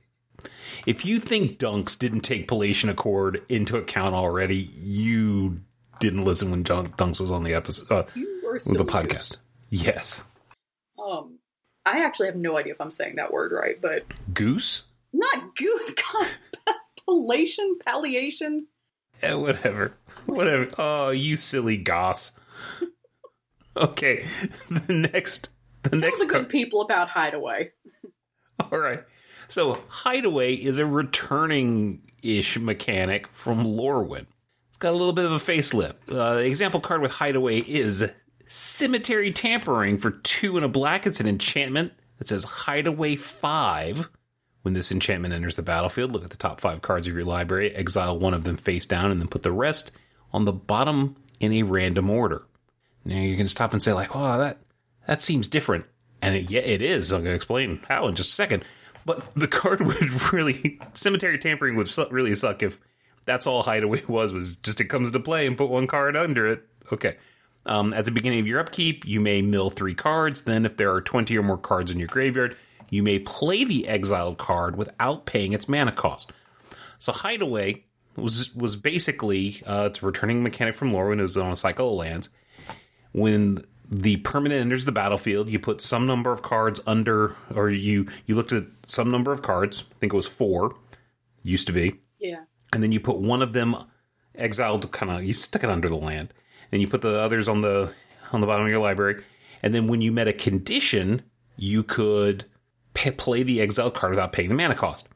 if 0.86 1.04
you 1.04 1.18
think 1.18 1.58
Dunks 1.58 1.98
didn't 1.98 2.20
take 2.20 2.46
Palatian 2.46 2.90
Accord 2.90 3.40
into 3.48 3.76
account 3.76 4.14
already, 4.14 4.68
you 4.78 5.60
didn't 5.98 6.24
listen 6.24 6.50
when 6.52 6.62
Junk, 6.62 6.96
Dunks 6.96 7.18
was 7.20 7.30
on 7.32 7.42
the 7.42 7.54
episode, 7.54 7.92
uh, 7.92 8.04
You 8.14 8.40
were 8.44 8.52
with 8.54 8.64
the 8.64 8.84
goose. 8.84 8.92
podcast. 8.92 9.38
Yes, 9.70 10.22
Um, 10.98 11.38
I 11.84 12.04
actually 12.04 12.26
have 12.26 12.36
no 12.36 12.56
idea 12.56 12.72
if 12.72 12.80
I'm 12.80 12.90
saying 12.92 13.16
that 13.16 13.32
word 13.32 13.50
right, 13.52 13.80
but 13.80 14.04
Goose. 14.32 14.82
not 15.12 15.56
goose. 15.56 15.92
God, 16.12 16.28
Palatian, 17.08 17.74
palliation. 17.84 18.66
Eh, 19.32 19.34
whatever, 19.34 19.94
whatever. 20.26 20.68
Oh, 20.78 21.10
you 21.10 21.36
silly 21.36 21.76
goss. 21.76 22.38
Okay, 23.76 24.26
the 24.68 24.92
next, 24.92 25.48
the 25.84 25.90
Tell 25.90 26.00
next 26.00 26.20
the 26.20 26.26
good 26.26 26.48
people 26.48 26.82
about 26.82 27.08
Hideaway. 27.08 27.70
All 28.60 28.78
right. 28.78 29.04
So 29.46 29.78
Hideaway 29.88 30.54
is 30.54 30.78
a 30.78 30.86
returning 30.86 32.02
ish 32.22 32.58
mechanic 32.58 33.28
from 33.28 33.64
Lorwyn. 33.64 34.26
It's 34.70 34.78
got 34.78 34.90
a 34.90 34.96
little 34.96 35.12
bit 35.12 35.24
of 35.24 35.32
a 35.32 35.36
facelift. 35.36 35.94
Uh, 36.08 36.34
the 36.34 36.46
example 36.46 36.80
card 36.80 37.00
with 37.00 37.12
Hideaway 37.12 37.58
is 37.60 38.10
Cemetery 38.46 39.30
Tampering 39.30 39.98
for 39.98 40.10
two 40.10 40.56
and 40.56 40.64
a 40.64 40.68
black. 40.68 41.06
It's 41.06 41.20
an 41.20 41.28
enchantment 41.28 41.92
that 42.18 42.28
says 42.28 42.44
Hideaway 42.44 43.16
5. 43.16 44.10
When 44.62 44.74
this 44.74 44.92
enchantment 44.92 45.34
enters 45.34 45.56
the 45.56 45.62
battlefield, 45.62 46.12
look 46.12 46.24
at 46.24 46.30
the 46.30 46.36
top 46.36 46.60
five 46.60 46.82
cards 46.82 47.08
of 47.08 47.14
your 47.14 47.24
library, 47.24 47.70
exile 47.74 48.16
one 48.16 48.32
of 48.32 48.44
them 48.44 48.56
face 48.56 48.86
down, 48.86 49.10
and 49.10 49.20
then 49.20 49.28
put 49.28 49.42
the 49.42 49.52
rest 49.52 49.90
on 50.32 50.44
the 50.44 50.52
bottom 50.52 51.16
in 51.40 51.52
a 51.52 51.64
random 51.64 52.08
order. 52.08 52.44
Now 53.04 53.18
you 53.18 53.36
can 53.36 53.48
stop 53.48 53.72
and 53.72 53.82
say, 53.82 53.92
like, 53.92 54.14
"Oh, 54.14 54.38
that 54.38 54.58
that 55.06 55.20
seems 55.20 55.48
different," 55.48 55.86
and 56.20 56.36
it, 56.36 56.50
yeah, 56.50 56.60
it 56.60 56.80
is. 56.80 57.10
I'm 57.10 57.22
going 57.22 57.32
to 57.32 57.36
explain 57.36 57.80
how 57.88 58.06
in 58.06 58.14
just 58.14 58.30
a 58.30 58.34
second. 58.34 58.64
But 59.04 59.34
the 59.34 59.48
card 59.48 59.80
would 59.86 60.32
really 60.32 60.80
cemetery 60.94 61.38
tampering 61.38 61.76
would 61.76 61.88
su- 61.88 62.06
really 62.10 62.34
suck 62.34 62.62
if 62.62 62.78
that's 63.24 63.46
all 63.46 63.62
Hideaway 63.62 64.02
was 64.08 64.32
was 64.32 64.56
just 64.56 64.80
it 64.80 64.84
comes 64.84 65.08
into 65.08 65.20
play 65.20 65.46
and 65.46 65.58
put 65.58 65.70
one 65.70 65.86
card 65.86 66.16
under 66.16 66.46
it. 66.46 66.62
Okay. 66.90 67.16
Um, 67.64 67.92
at 67.92 68.04
the 68.04 68.10
beginning 68.10 68.40
of 68.40 68.48
your 68.48 68.58
upkeep, 68.58 69.06
you 69.06 69.20
may 69.20 69.40
mill 69.40 69.70
three 69.70 69.94
cards. 69.94 70.42
Then, 70.42 70.66
if 70.66 70.76
there 70.76 70.92
are 70.92 71.00
20 71.00 71.36
or 71.38 71.44
more 71.44 71.58
cards 71.58 71.92
in 71.92 71.98
your 71.98 72.08
graveyard, 72.08 72.56
you 72.92 73.02
may 73.02 73.18
play 73.18 73.64
the 73.64 73.88
exiled 73.88 74.36
card 74.36 74.76
without 74.76 75.24
paying 75.24 75.54
its 75.54 75.66
mana 75.66 75.92
cost. 75.92 76.30
So, 76.98 77.10
Hideaway 77.10 77.84
was 78.16 78.54
was 78.54 78.76
basically 78.76 79.62
uh, 79.66 79.86
it's 79.90 80.02
a 80.02 80.06
returning 80.06 80.42
mechanic 80.42 80.74
from 80.74 80.92
Lorwyn 80.92 81.18
it 81.18 81.22
was 81.22 81.36
on 81.36 81.50
a 81.50 81.56
cycle 81.56 81.88
of 81.92 81.96
lands. 81.96 82.28
When 83.12 83.62
the 83.90 84.18
permanent 84.18 84.60
enters 84.60 84.84
the 84.84 84.92
battlefield, 84.92 85.48
you 85.48 85.58
put 85.58 85.80
some 85.80 86.06
number 86.06 86.32
of 86.32 86.42
cards 86.42 86.80
under, 86.86 87.34
or 87.54 87.70
you 87.70 88.06
you 88.26 88.34
looked 88.34 88.52
at 88.52 88.64
some 88.84 89.10
number 89.10 89.32
of 89.32 89.40
cards. 89.40 89.84
I 89.90 89.94
think 90.00 90.12
it 90.12 90.16
was 90.16 90.26
four, 90.26 90.76
used 91.42 91.66
to 91.68 91.72
be 91.72 91.94
Yeah. 92.20 92.44
and 92.74 92.82
then 92.82 92.92
you 92.92 93.00
put 93.00 93.18
one 93.18 93.40
of 93.42 93.52
them 93.54 93.74
exiled 94.34 94.90
kind 94.92 95.10
of 95.12 95.24
you 95.24 95.32
stick 95.34 95.64
it 95.64 95.70
under 95.70 95.88
the 95.88 95.96
land 95.96 96.32
and 96.70 96.80
you 96.80 96.88
put 96.88 97.00
the 97.02 97.18
others 97.20 97.48
on 97.48 97.60
the 97.62 97.92
on 98.32 98.40
the 98.40 98.46
bottom 98.46 98.64
of 98.64 98.70
your 98.70 98.80
library 98.80 99.22
and 99.62 99.74
then 99.74 99.88
when 99.88 100.00
you 100.00 100.10
met 100.10 100.26
a 100.26 100.32
condition 100.32 101.20
you 101.56 101.82
could 101.82 102.46
play 102.94 103.42
the 103.42 103.60
exile 103.60 103.90
card 103.90 104.10
without 104.10 104.32
paying 104.32 104.48
the 104.48 104.54
mana 104.54 104.74
cost 104.74 105.08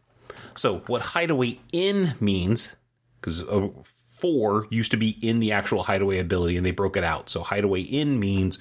so 0.54 0.78
what 0.87 1.02
hideaway 1.02 1.59
N 1.73 2.14
means 2.21 2.76
because 3.21 3.42
uh, 3.42 3.68
four 3.85 4.66
used 4.71 4.90
to 4.90 4.97
be 4.97 5.18
in 5.21 5.40
the 5.40 5.52
actual 5.52 5.85
hideaway 5.85 6.18
ability 6.18 6.56
and 6.56 6.64
they 6.64 6.71
broke 6.71 6.97
it 6.97 7.04
out 7.04 7.28
so 7.28 7.42
hideaway 7.42 7.85
N 7.85 8.18
means 8.18 8.59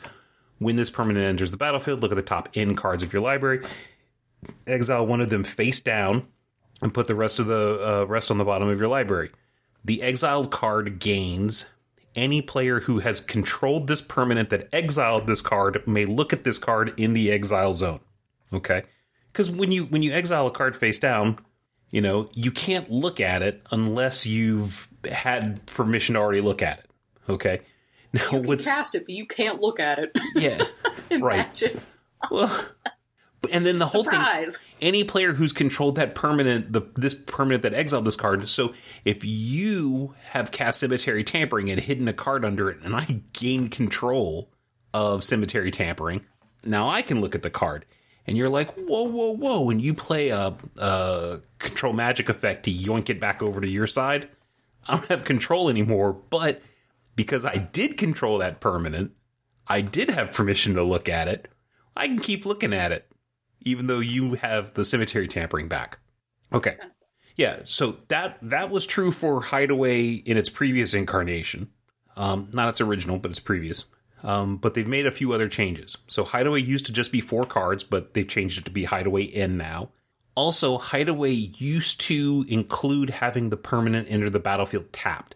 when 0.59 0.75
this 0.75 0.89
permanent 0.89 1.25
enters 1.25 1.51
the 1.51 1.57
battlefield 1.57 2.01
look 2.01 2.11
at 2.11 2.15
the 2.15 2.21
top 2.21 2.49
in 2.53 2.75
cards 2.75 3.03
of 3.03 3.13
your 3.13 3.21
library 3.21 3.65
exile 4.67 5.05
one 5.05 5.21
of 5.21 5.29
them 5.29 5.43
face 5.43 5.79
down 5.79 6.27
and 6.81 6.93
put 6.93 7.07
the 7.07 7.15
rest 7.15 7.39
of 7.39 7.47
the 7.47 7.79
uh, 7.81 8.05
rest 8.05 8.31
on 8.31 8.37
the 8.37 8.45
bottom 8.45 8.67
of 8.67 8.79
your 8.79 8.87
library. 8.87 9.31
The 9.83 10.01
exiled 10.01 10.51
card 10.51 10.99
gains. 10.99 11.69
Any 12.15 12.41
player 12.41 12.81
who 12.81 12.99
has 12.99 13.19
controlled 13.19 13.87
this 13.87 14.01
permanent 14.01 14.49
that 14.49 14.69
exiled 14.71 15.27
this 15.27 15.41
card 15.41 15.85
may 15.85 16.05
look 16.05 16.31
at 16.31 16.45
this 16.45 16.57
card 16.57 16.93
in 16.97 17.13
the 17.13 17.29
exile 17.29 17.73
zone. 17.73 17.99
Okay, 18.53 18.83
because 19.35 19.51
when 19.51 19.69
you 19.69 19.83
when 19.85 20.01
you 20.01 20.13
exile 20.13 20.47
a 20.47 20.51
card 20.51 20.77
face 20.77 20.97
down, 20.97 21.37
you 21.89 21.99
know 21.99 22.29
you 22.33 22.51
can't 22.51 22.89
look 22.89 23.19
at 23.19 23.41
it 23.41 23.61
unless 23.69 24.25
you've 24.25 24.87
had 25.11 25.65
permission 25.65 26.15
to 26.15 26.21
already 26.21 26.39
look 26.39 26.61
at 26.61 26.79
it. 26.79 26.85
Okay, 27.27 27.61
now 28.13 28.21
You 28.23 28.29
can 28.29 28.43
what's 28.43 28.63
cast 28.63 28.95
it, 28.95 29.01
but 29.05 29.09
you 29.09 29.25
can't 29.25 29.59
look 29.59 29.79
at 29.81 29.99
it. 29.99 30.11
yeah 30.35 30.63
right 31.19 31.61
well, 32.31 32.65
and 33.51 33.65
then 33.65 33.77
the 33.77 33.87
whole 33.87 34.05
thing 34.05 34.13
Surprise. 34.13 34.59
any 34.81 35.03
player 35.03 35.33
who's 35.33 35.51
controlled 35.51 35.95
that 35.95 36.15
permanent 36.15 36.71
the 36.71 36.81
this 36.95 37.13
permanent 37.13 37.63
that 37.63 37.73
exiled 37.73 38.05
this 38.05 38.15
card 38.15 38.47
so 38.47 38.73
if 39.03 39.23
you 39.25 40.15
have 40.29 40.51
cast 40.51 40.79
cemetery 40.79 41.23
tampering 41.25 41.69
and 41.69 41.81
hidden 41.81 42.07
a 42.07 42.13
card 42.13 42.45
under 42.45 42.69
it 42.69 42.79
and 42.83 42.95
i 42.95 43.21
gain 43.33 43.67
control 43.67 44.49
of 44.93 45.23
cemetery 45.23 45.69
tampering 45.69 46.25
now 46.63 46.89
i 46.89 47.01
can 47.01 47.21
look 47.21 47.35
at 47.35 47.43
the 47.43 47.49
card 47.49 47.85
and 48.27 48.37
you're 48.37 48.49
like 48.49 48.73
whoa 48.75 49.03
whoa 49.09 49.31
whoa 49.31 49.69
and 49.69 49.81
you 49.81 49.93
play 49.93 50.29
a, 50.29 50.53
a 50.77 51.41
control 51.59 51.93
magic 51.93 52.29
effect 52.29 52.63
to 52.63 52.71
yoink 52.71 53.09
it 53.09 53.19
back 53.19 53.41
over 53.41 53.61
to 53.61 53.67
your 53.67 53.87
side 53.87 54.29
i 54.87 54.95
don't 54.95 55.07
have 55.07 55.23
control 55.23 55.69
anymore 55.69 56.13
but 56.13 56.61
because 57.15 57.45
i 57.45 57.55
did 57.55 57.97
control 57.97 58.37
that 58.37 58.59
permanent 58.59 59.11
i 59.67 59.81
did 59.81 60.09
have 60.09 60.31
permission 60.31 60.73
to 60.73 60.83
look 60.83 61.09
at 61.09 61.27
it 61.27 61.47
i 61.95 62.07
can 62.07 62.19
keep 62.19 62.45
looking 62.45 62.73
at 62.73 62.91
it 62.91 63.09
even 63.65 63.87
though 63.87 63.99
you 63.99 64.35
have 64.35 64.75
the 64.75 64.85
cemetery 64.85 65.27
tampering 65.27 65.67
back. 65.67 65.99
Okay. 66.53 66.75
Yeah, 67.35 67.61
so 67.65 67.97
that 68.07 68.37
that 68.41 68.69
was 68.69 68.85
true 68.85 69.11
for 69.11 69.41
Hideaway 69.41 70.11
in 70.11 70.37
its 70.37 70.47
previous 70.47 70.93
incarnation. 70.93 71.69
Um, 72.15 72.49
not 72.53 72.69
its 72.69 72.79
original, 72.79 73.17
but 73.17 73.31
its 73.31 73.41
previous. 73.41 73.85
Um, 74.25 74.57
but 74.57 74.73
they've 74.73 74.87
made 74.87 75.05
a 75.05 75.11
few 75.11 75.33
other 75.33 75.47
changes. 75.47 75.95
So 76.07 76.25
Hideaway 76.25 76.59
used 76.59 76.87
to 76.87 76.91
just 76.91 77.11
be 77.11 77.21
four 77.21 77.45
cards, 77.45 77.83
but 77.83 78.15
they've 78.15 78.27
changed 78.27 78.57
it 78.57 78.65
to 78.65 78.71
be 78.71 78.85
Hideaway 78.85 79.27
N 79.27 79.55
now. 79.55 79.91
Also, 80.33 80.79
Hideaway 80.79 81.31
used 81.31 82.01
to 82.01 82.43
include 82.49 83.11
having 83.11 83.51
the 83.51 83.57
permanent 83.57 84.07
enter 84.09 84.31
the 84.31 84.39
battlefield 84.39 84.91
tapped. 84.91 85.35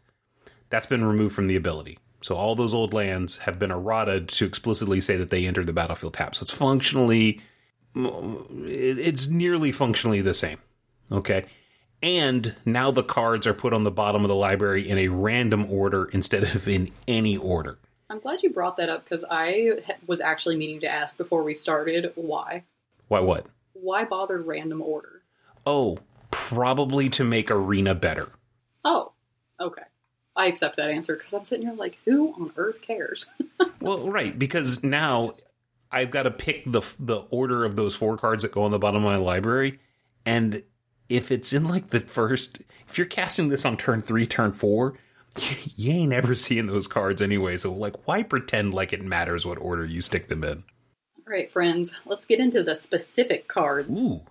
that's 0.69 0.86
been 0.86 1.03
removed 1.03 1.36
from 1.36 1.48
the 1.48 1.55
ability. 1.55 2.00
So 2.22 2.36
all 2.36 2.55
those 2.55 2.74
old 2.74 2.93
lands 2.93 3.39
have 3.39 3.60
been 3.60 3.72
errata 3.72 4.22
to 4.22 4.46
explicitly 4.46 5.01
say 5.01 5.17
that 5.17 5.29
they 5.29 5.46
entered 5.46 5.67
the 5.67 5.74
battlefield 5.74 6.13
tapped. 6.13 6.36
So 6.36 6.43
it's 6.43 6.51
functionally, 6.51 7.41
it's 7.96 9.29
nearly 9.29 9.72
functionally 9.72 10.22
the 10.22 10.34
same. 10.34 10.60
Okay. 11.12 11.46
And 12.01 12.55
now 12.65 12.91
the 12.91 13.03
cards 13.03 13.48
are 13.48 13.53
put 13.53 13.74
on 13.74 13.84
the 13.84 13.91
bottom 13.91 14.24
of 14.24 14.29
the 14.29 14.36
library 14.36 14.88
in 14.88 14.98
a 14.98 15.08
random 15.10 15.72
order 15.72 16.05
instead 16.05 16.43
of 16.43 16.67
in 16.67 16.91
any 17.08 17.36
order. 17.38 17.77
I'm 18.09 18.19
glad 18.19 18.41
you 18.41 18.49
brought 18.49 18.77
that 18.77 18.89
up 18.89 19.03
because 19.03 19.23
I 19.29 19.81
was 20.07 20.19
actually 20.19 20.57
meaning 20.57 20.79
to 20.81 20.87
ask 20.87 21.17
before 21.17 21.43
we 21.43 21.53
started 21.53 22.11
why. 22.15 22.63
Why 23.07 23.19
what? 23.19 23.45
Why 23.73 24.03
bother 24.03 24.41
random 24.41 24.81
order? 24.81 25.21
Oh, 25.65 25.97
probably 26.31 27.09
to 27.09 27.23
make 27.23 27.51
Arena 27.51 27.93
better. 27.93 28.29
Oh, 28.83 29.13
okay. 29.59 29.83
I 30.35 30.47
accept 30.47 30.77
that 30.77 30.89
answer 30.89 31.15
because 31.15 31.33
I'm 31.33 31.45
sitting 31.45 31.67
here 31.67 31.75
like, 31.75 31.99
who 32.05 32.33
on 32.33 32.51
earth 32.55 32.81
cares? 32.81 33.27
well, 33.81 34.09
right, 34.09 34.37
because 34.37 34.83
now 34.83 35.31
I've 35.91 36.11
got 36.11 36.23
to 36.23 36.31
pick 36.31 36.63
the 36.65 36.81
the 36.97 37.17
order 37.29 37.65
of 37.65 37.75
those 37.75 37.95
four 37.95 38.17
cards 38.17 38.43
that 38.43 38.51
go 38.51 38.63
on 38.63 38.71
the 38.71 38.79
bottom 38.79 39.03
of 39.03 39.11
my 39.11 39.17
library, 39.17 39.79
and 40.25 40.63
if 41.09 41.31
it's 41.31 41.51
in 41.51 41.67
like 41.67 41.89
the 41.89 41.99
first, 41.99 42.59
if 42.87 42.97
you're 42.97 43.07
casting 43.07 43.49
this 43.49 43.65
on 43.65 43.75
turn 43.75 44.01
three, 44.01 44.25
turn 44.25 44.51
four, 44.51 44.95
you 45.75 45.93
ain't 45.93 46.13
ever 46.13 46.36
seeing 46.36 46.67
those 46.67 46.88
cards 46.88 47.21
anyway. 47.21 47.57
So 47.57 47.74
like, 47.74 48.07
why 48.07 48.24
pretend 48.24 48.74
like 48.74 48.93
it 48.93 49.01
matters 49.01 49.45
what 49.45 49.57
order 49.59 49.86
you 49.86 50.01
stick 50.01 50.27
them 50.27 50.43
in? 50.43 50.63
All 51.17 51.33
right, 51.33 51.50
friends, 51.50 51.95
let's 52.05 52.25
get 52.25 52.39
into 52.39 52.63
the 52.63 52.75
specific 52.75 53.48
cards. 53.48 54.00
Ooh. 54.01 54.21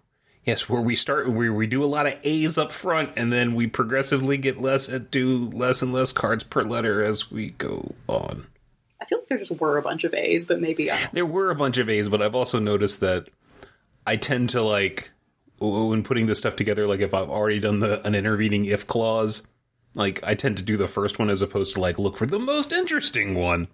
Yes, 0.44 0.68
where 0.68 0.80
we 0.80 0.96
start, 0.96 1.30
where 1.30 1.52
we 1.52 1.66
do 1.66 1.84
a 1.84 1.86
lot 1.86 2.06
of 2.06 2.14
A's 2.24 2.56
up 2.56 2.72
front, 2.72 3.10
and 3.16 3.30
then 3.30 3.54
we 3.54 3.66
progressively 3.66 4.38
get 4.38 4.58
less, 4.58 4.88
and 4.88 5.10
do 5.10 5.50
less 5.50 5.82
and 5.82 5.92
less 5.92 6.10
cards 6.10 6.42
per 6.42 6.62
letter 6.62 7.02
as 7.02 7.30
we 7.30 7.50
go 7.50 7.94
on. 8.06 8.46
I 8.98 9.04
feel 9.04 9.18
like 9.18 9.28
there 9.28 9.36
just 9.36 9.60
were 9.60 9.76
a 9.76 9.82
bunch 9.82 10.04
of 10.04 10.14
A's, 10.14 10.46
but 10.46 10.58
maybe 10.58 10.90
I 10.90 11.10
there 11.12 11.26
were 11.26 11.50
a 11.50 11.54
bunch 11.54 11.76
of 11.76 11.90
A's, 11.90 12.08
but 12.08 12.22
I've 12.22 12.34
also 12.34 12.58
noticed 12.58 13.00
that 13.00 13.28
I 14.06 14.16
tend 14.16 14.48
to 14.50 14.62
like 14.62 15.10
when 15.60 16.02
putting 16.02 16.26
this 16.26 16.38
stuff 16.38 16.56
together. 16.56 16.86
Like 16.86 17.00
if 17.00 17.12
I've 17.12 17.28
already 17.28 17.60
done 17.60 17.80
the 17.80 18.04
an 18.06 18.14
intervening 18.14 18.64
if 18.64 18.86
clause, 18.86 19.46
like 19.94 20.24
I 20.26 20.34
tend 20.34 20.56
to 20.58 20.62
do 20.62 20.76
the 20.76 20.88
first 20.88 21.18
one 21.18 21.30
as 21.30 21.42
opposed 21.42 21.74
to 21.74 21.80
like 21.80 21.98
look 21.98 22.16
for 22.16 22.26
the 22.26 22.38
most 22.38 22.72
interesting 22.72 23.34
one. 23.34 23.68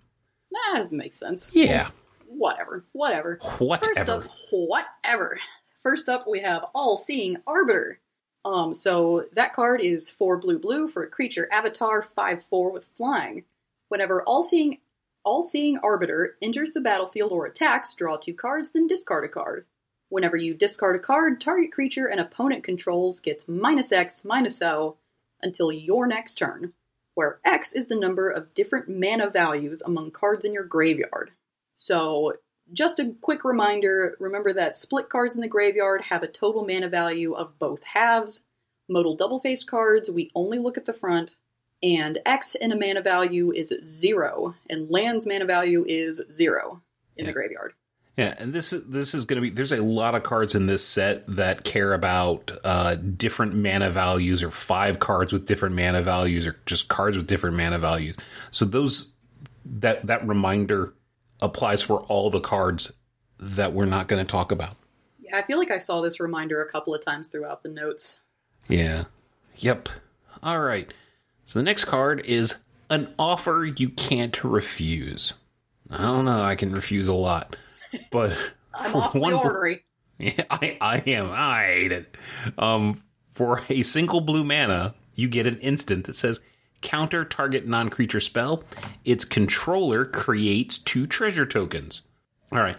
That 0.51 0.93
makes 0.93 1.19
sense. 1.19 1.51
Yeah. 1.55 1.91
Whatever. 2.27 2.85
Whatever. 2.93 3.39
Whatever. 3.59 3.95
First 3.95 4.09
up, 4.09 4.25
whatever. 4.51 5.39
First 5.83 6.09
up, 6.09 6.27
we 6.27 6.41
have 6.41 6.65
All 6.75 6.97
Seeing 6.97 7.37
Arbiter. 7.47 8.01
Um, 8.45 8.75
so 8.75 9.27
that 9.33 9.53
card 9.53 9.81
is 9.81 10.11
four 10.11 10.37
blue 10.39 10.59
blue 10.59 10.89
for 10.89 11.03
a 11.05 11.09
creature 11.09 11.49
avatar 11.53 12.03
five 12.03 12.43
four 12.45 12.71
with 12.71 12.87
flying. 12.97 13.45
Whenever 13.89 14.23
All 14.23 14.43
Seeing 14.43 14.79
All 15.25 15.43
Seeing 15.43 15.79
Arbiter 15.79 16.37
enters 16.43 16.73
the 16.73 16.81
battlefield 16.81 17.33
or 17.33 17.47
attacks, 17.47 17.95
draw 17.95 18.17
two 18.17 18.35
cards, 18.35 18.73
then 18.73 18.87
discard 18.87 19.25
a 19.25 19.29
card. 19.29 19.67
Whenever 20.11 20.37
you 20.37 20.55
discard 20.55 20.97
a 20.97 21.01
card, 21.01 21.41
target 21.41 21.73
creature 21.73 22.07
an 22.07 22.19
opponent 22.19 22.63
controls 22.63 23.21
gets 23.21 23.49
minus 23.49 23.93
X 23.93 24.25
minus 24.25 24.61
O 24.63 24.97
until 25.45 25.71
your 25.71 26.07
next 26.07 26.35
turn, 26.37 26.73
where 27.15 27.39
X 27.45 27.73
is 27.73 27.87
the 27.87 27.95
number 27.95 28.29
of 28.29 28.55
different 28.55 28.89
mana 28.89 29.31
values 29.31 29.83
among 29.83 30.11
cards 30.11 30.45
in 30.45 30.53
your 30.53 30.65
graveyard. 30.65 31.31
So 31.75 32.35
just 32.73 32.99
a 32.99 33.15
quick 33.21 33.45
reminder 33.45 34.17
remember 34.19 34.53
that 34.53 34.77
split 34.77 35.09
cards 35.09 35.37
in 35.37 35.43
the 35.43 35.49
graveyard 35.49 36.03
have 36.03 36.23
a 36.23 36.29
total 36.29 36.67
mana 36.67 36.89
value 36.89 37.35
of 37.35 37.59
both 37.59 37.83
halves. 37.85 38.43
Modal 38.89 39.17
double 39.17 39.41
faced 39.41 39.67
cards, 39.67 40.11
we 40.11 40.31
only 40.35 40.59
look 40.59 40.77
at 40.77 40.85
the 40.85 40.93
front. 40.93 41.37
And 41.83 42.19
X 42.25 42.55
in 42.55 42.73
a 42.73 42.77
mana 42.77 43.03
value 43.03 43.53
is 43.53 43.75
zero, 43.85 44.55
and 44.71 44.91
land's 44.91 45.27
mana 45.27 45.45
value 45.45 45.85
is 45.87 46.23
zero 46.33 46.81
in 47.17 47.25
yeah. 47.25 47.31
the 47.31 47.35
graveyard. 47.35 47.75
Yeah, 48.17 48.35
and 48.39 48.53
this 48.53 48.73
is 48.73 48.87
this 48.87 49.13
is 49.13 49.25
going 49.25 49.37
to 49.37 49.41
be. 49.43 49.51
There's 49.51 49.73
a 49.73 49.83
lot 49.83 50.15
of 50.15 50.23
cards 50.23 50.55
in 50.55 50.67
this 50.67 50.87
set 50.87 51.27
that 51.27 51.65
care 51.65 51.93
about 51.93 52.53
uh, 52.63 52.95
different 52.95 53.55
mana 53.55 53.91
values, 53.91 54.43
or 54.43 54.53
five 54.53 55.01
cards 55.01 55.33
with 55.33 55.47
different 55.47 55.75
mana 55.75 56.01
values, 56.01 56.47
or 56.47 56.57
just 56.65 56.89
cards 56.89 57.17
with 57.17 57.27
different 57.27 57.57
mana 57.57 57.79
values. 57.79 58.17
So 58.53 58.65
those 58.65 59.13
that 59.65 60.07
that 60.07 60.27
reminder 60.27 60.95
applies 61.43 61.83
for 61.83 62.03
all 62.03 62.31
the 62.31 62.41
cards 62.41 62.93
that 63.39 63.73
we're 63.73 63.85
not 63.85 64.07
going 64.07 64.25
to 64.25 64.31
talk 64.31 64.53
about. 64.53 64.77
Yeah, 65.19 65.37
I 65.37 65.43
feel 65.43 65.59
like 65.59 65.71
I 65.71 65.79
saw 65.79 66.01
this 66.01 66.21
reminder 66.21 66.63
a 66.63 66.69
couple 66.69 66.95
of 66.95 67.05
times 67.05 67.27
throughout 67.27 67.63
the 67.63 67.69
notes. 67.69 68.21
Yeah. 68.69 69.05
Yep. 69.57 69.89
All 70.43 70.61
right. 70.61 70.93
So 71.47 71.59
the 71.59 71.65
next 71.65 71.85
card 71.85 72.25
is 72.25 72.63
an 72.91 73.13
offer 73.19 73.65
you 73.65 73.89
can't 73.89 74.43
refuse. 74.45 75.35
I 75.91 76.03
don't 76.03 76.25
know. 76.25 76.43
I 76.43 76.55
can 76.55 76.73
refuse 76.73 77.09
a 77.09 77.15
lot, 77.15 77.57
but 78.11 78.37
I'm 78.75 78.95
awfully 78.95 79.21
one, 79.21 79.35
ornery. 79.35 79.85
Yeah, 80.19 80.45
I, 80.51 80.79
I 80.81 80.99
am. 80.99 81.31
I 81.31 81.65
hate 81.65 81.93
it. 81.93 82.17
Um, 82.57 83.03
for 83.31 83.63
a 83.69 83.83
single 83.83 84.21
blue 84.21 84.45
mana, 84.45 84.95
you 85.15 85.29
get 85.29 85.47
an 85.47 85.59
instant 85.59 86.07
that 86.07 86.17
says 86.17 86.41
counter 86.81 87.25
target 87.25 87.67
non 87.67 87.89
creature 87.89 88.21
spell, 88.21 88.63
its 89.05 89.25
controller 89.25 90.05
creates 90.05 90.79
two 90.79 91.07
treasure 91.07 91.47
tokens. 91.47 92.03
All 92.53 92.61
right. 92.61 92.77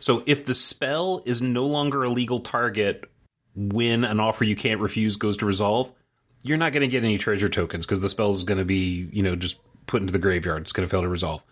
So 0.00 0.22
if 0.26 0.44
the 0.44 0.54
spell 0.54 1.22
is 1.26 1.42
no 1.42 1.66
longer 1.66 2.04
a 2.04 2.08
legal 2.08 2.40
target 2.40 3.10
when 3.54 4.04
an 4.04 4.20
offer 4.20 4.44
you 4.44 4.56
can't 4.56 4.80
refuse 4.80 5.16
goes 5.16 5.36
to 5.38 5.46
resolve, 5.46 5.92
you're 6.42 6.56
not 6.56 6.72
going 6.72 6.82
to 6.82 6.88
get 6.88 7.02
any 7.02 7.18
treasure 7.18 7.48
tokens 7.48 7.84
because 7.84 8.00
the 8.00 8.08
spell 8.08 8.30
is 8.30 8.44
going 8.44 8.58
to 8.58 8.64
be, 8.64 9.08
you 9.12 9.22
know, 9.22 9.34
just 9.34 9.58
put 9.86 10.00
into 10.00 10.12
the 10.12 10.18
graveyard. 10.18 10.62
It's 10.62 10.72
going 10.72 10.86
to 10.86 10.90
fail 10.90 11.02
to 11.02 11.08
resolve. 11.08 11.42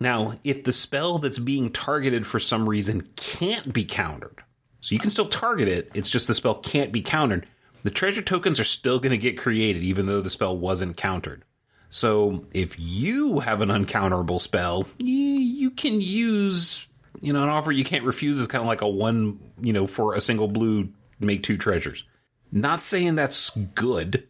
Now, 0.00 0.34
if 0.42 0.64
the 0.64 0.72
spell 0.72 1.18
that's 1.18 1.38
being 1.38 1.70
targeted 1.70 2.26
for 2.26 2.38
some 2.38 2.68
reason 2.68 3.08
can't 3.16 3.72
be 3.72 3.84
countered, 3.84 4.42
so 4.80 4.94
you 4.94 4.98
can 4.98 5.10
still 5.10 5.26
target 5.26 5.68
it, 5.68 5.90
it's 5.94 6.10
just 6.10 6.26
the 6.26 6.34
spell 6.34 6.56
can't 6.56 6.92
be 6.92 7.00
countered, 7.00 7.46
the 7.82 7.90
treasure 7.90 8.22
tokens 8.22 8.58
are 8.58 8.64
still 8.64 8.98
going 8.98 9.12
to 9.12 9.18
get 9.18 9.38
created 9.38 9.82
even 9.82 10.06
though 10.06 10.20
the 10.20 10.30
spell 10.30 10.56
wasn't 10.56 10.96
countered. 10.96 11.44
So 11.90 12.42
if 12.52 12.76
you 12.78 13.38
have 13.38 13.60
an 13.60 13.68
uncounterable 13.68 14.40
spell, 14.40 14.86
you, 14.98 15.70
can 15.70 16.00
use, 16.00 16.88
you 17.20 17.32
know, 17.32 17.44
an 17.44 17.48
offer 17.48 17.70
you 17.70 17.84
can't 17.84 18.04
refuse 18.04 18.40
is 18.40 18.48
kind 18.48 18.62
of 18.62 18.66
like 18.66 18.80
a 18.80 18.88
one, 18.88 19.38
you 19.60 19.72
know, 19.72 19.86
for 19.86 20.14
a 20.14 20.20
single 20.20 20.48
blue, 20.48 20.88
make 21.20 21.44
two 21.44 21.56
treasures. 21.56 22.02
Not 22.50 22.82
saying 22.82 23.14
that's 23.14 23.50
good. 23.50 24.26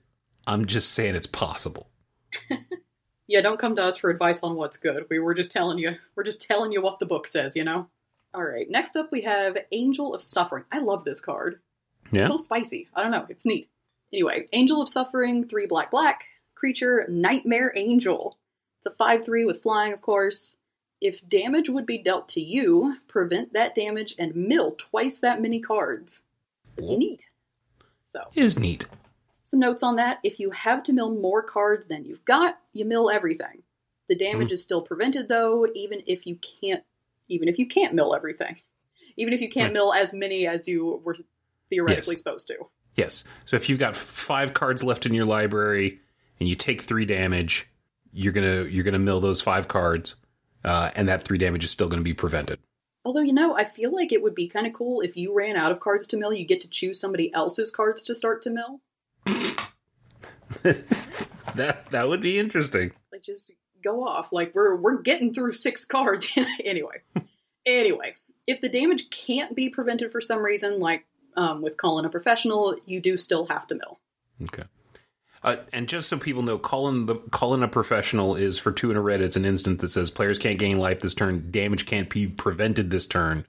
I'm 0.46 0.66
just 0.66 0.92
saying 0.92 1.14
it's 1.14 1.26
possible. 1.26 1.88
yeah, 3.26 3.40
don't 3.40 3.58
come 3.58 3.76
to 3.76 3.84
us 3.84 3.96
for 3.96 4.10
advice 4.10 4.42
on 4.42 4.56
what's 4.56 4.76
good. 4.76 5.06
We 5.08 5.18
were 5.18 5.34
just 5.34 5.50
telling 5.50 5.78
you, 5.78 5.96
we're 6.14 6.24
just 6.24 6.42
telling 6.42 6.72
you 6.72 6.82
what 6.82 6.98
the 6.98 7.06
book 7.06 7.26
says, 7.26 7.56
you 7.56 7.64
know? 7.64 7.88
All 8.34 8.44
right, 8.44 8.68
next 8.68 8.96
up 8.96 9.12
we 9.12 9.22
have 9.22 9.56
Angel 9.72 10.14
of 10.14 10.22
Suffering. 10.22 10.64
I 10.72 10.80
love 10.80 11.04
this 11.04 11.20
card. 11.20 11.60
Yeah. 12.10 12.22
It's 12.22 12.30
so 12.30 12.36
spicy. 12.36 12.88
I 12.94 13.02
don't 13.02 13.12
know. 13.12 13.26
It's 13.28 13.46
neat. 13.46 13.68
Anyway, 14.12 14.46
Angel 14.52 14.82
of 14.82 14.88
Suffering, 14.88 15.46
three 15.46 15.66
black 15.66 15.90
black 15.90 16.26
creature, 16.54 17.06
Nightmare 17.08 17.72
Angel. 17.76 18.38
It's 18.78 18.86
a 18.86 18.90
5 18.90 19.24
3 19.24 19.44
with 19.44 19.62
flying, 19.62 19.92
of 19.92 20.00
course. 20.00 20.56
If 21.00 21.26
damage 21.28 21.68
would 21.68 21.86
be 21.86 21.98
dealt 21.98 22.28
to 22.30 22.40
you, 22.40 22.96
prevent 23.08 23.52
that 23.52 23.74
damage 23.74 24.14
and 24.18 24.34
mill 24.34 24.72
twice 24.72 25.20
that 25.20 25.42
many 25.42 25.60
cards. 25.60 26.24
It's 26.76 26.90
neat. 26.90 27.24
So 28.02 28.20
it 28.34 28.42
is 28.42 28.58
neat. 28.58 28.86
Some 29.54 29.60
notes 29.60 29.84
on 29.84 29.94
that. 29.96 30.18
If 30.24 30.40
you 30.40 30.50
have 30.50 30.82
to 30.82 30.92
mill 30.92 31.14
more 31.14 31.40
cards 31.40 31.86
than 31.86 32.04
you've 32.04 32.24
got, 32.24 32.58
you 32.72 32.84
mill 32.84 33.08
everything. 33.08 33.62
The 34.08 34.16
damage 34.16 34.48
mm. 34.48 34.54
is 34.54 34.64
still 34.64 34.82
prevented 34.82 35.28
though, 35.28 35.64
even 35.76 36.02
if 36.08 36.26
you 36.26 36.40
can't 36.60 36.82
even 37.28 37.46
if 37.46 37.56
you 37.56 37.68
can't 37.68 37.94
mill 37.94 38.16
everything. 38.16 38.56
Even 39.16 39.32
if 39.32 39.40
you 39.40 39.48
can't 39.48 39.66
right. 39.66 39.74
mill 39.74 39.94
as 39.94 40.12
many 40.12 40.48
as 40.48 40.66
you 40.66 41.00
were 41.04 41.16
theoretically 41.70 42.14
yes. 42.14 42.18
supposed 42.18 42.48
to. 42.48 42.56
Yes. 42.96 43.22
So 43.46 43.54
if 43.54 43.68
you've 43.68 43.78
got 43.78 43.96
five 43.96 44.54
cards 44.54 44.82
left 44.82 45.06
in 45.06 45.14
your 45.14 45.24
library 45.24 46.00
and 46.40 46.48
you 46.48 46.56
take 46.56 46.82
three 46.82 47.04
damage, 47.04 47.68
you're 48.12 48.32
gonna 48.32 48.64
you're 48.64 48.82
gonna 48.82 48.98
mill 48.98 49.20
those 49.20 49.40
five 49.40 49.68
cards, 49.68 50.16
uh, 50.64 50.90
and 50.96 51.06
that 51.06 51.22
three 51.22 51.38
damage 51.38 51.62
is 51.62 51.70
still 51.70 51.86
gonna 51.86 52.02
be 52.02 52.12
prevented. 52.12 52.58
Although 53.04 53.20
you 53.20 53.32
know, 53.32 53.56
I 53.56 53.66
feel 53.66 53.94
like 53.94 54.10
it 54.10 54.20
would 54.20 54.34
be 54.34 54.48
kind 54.48 54.66
of 54.66 54.72
cool 54.72 55.00
if 55.00 55.16
you 55.16 55.32
ran 55.32 55.54
out 55.54 55.70
of 55.70 55.78
cards 55.78 56.08
to 56.08 56.16
mill. 56.16 56.32
You 56.32 56.44
get 56.44 56.60
to 56.62 56.68
choose 56.68 56.98
somebody 56.98 57.32
else's 57.32 57.70
cards 57.70 58.02
to 58.02 58.16
start 58.16 58.42
to 58.42 58.50
mill. 58.50 58.80
that 61.54 61.90
that 61.90 62.08
would 62.08 62.20
be 62.20 62.38
interesting. 62.38 62.92
Like 63.12 63.22
just 63.22 63.50
go 63.82 64.04
off. 64.04 64.32
Like 64.32 64.54
we're 64.54 64.76
we're 64.76 65.02
getting 65.02 65.32
through 65.34 65.52
six 65.52 65.84
cards 65.84 66.28
anyway. 66.64 67.02
anyway, 67.66 68.14
if 68.46 68.60
the 68.60 68.68
damage 68.68 69.10
can't 69.10 69.54
be 69.54 69.68
prevented 69.68 70.12
for 70.12 70.20
some 70.20 70.42
reason, 70.42 70.80
like 70.80 71.04
um, 71.36 71.62
with 71.62 71.76
calling 71.76 72.04
a 72.04 72.10
professional, 72.10 72.76
you 72.86 73.00
do 73.00 73.16
still 73.16 73.46
have 73.46 73.66
to 73.68 73.74
mill. 73.74 73.98
Okay. 74.42 74.64
Uh, 75.42 75.56
and 75.74 75.88
just 75.88 76.08
so 76.08 76.16
people 76.16 76.42
know, 76.42 76.56
calling 76.56 77.04
the 77.04 77.16
calling 77.30 77.62
a 77.62 77.68
professional 77.68 78.34
is 78.34 78.58
for 78.58 78.72
two 78.72 78.90
in 78.90 78.96
a 78.96 79.00
red. 79.00 79.20
It's 79.20 79.36
an 79.36 79.44
instant 79.44 79.80
that 79.80 79.88
says 79.88 80.10
players 80.10 80.38
can't 80.38 80.58
gain 80.58 80.78
life 80.78 81.00
this 81.00 81.14
turn. 81.14 81.50
Damage 81.50 81.84
can't 81.84 82.08
be 82.08 82.26
prevented 82.26 82.90
this 82.90 83.06
turn. 83.06 83.46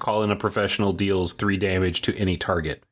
Calling 0.00 0.32
a 0.32 0.36
professional 0.36 0.92
deals 0.92 1.32
three 1.32 1.56
damage 1.56 2.02
to 2.02 2.16
any 2.16 2.36
target. 2.36 2.82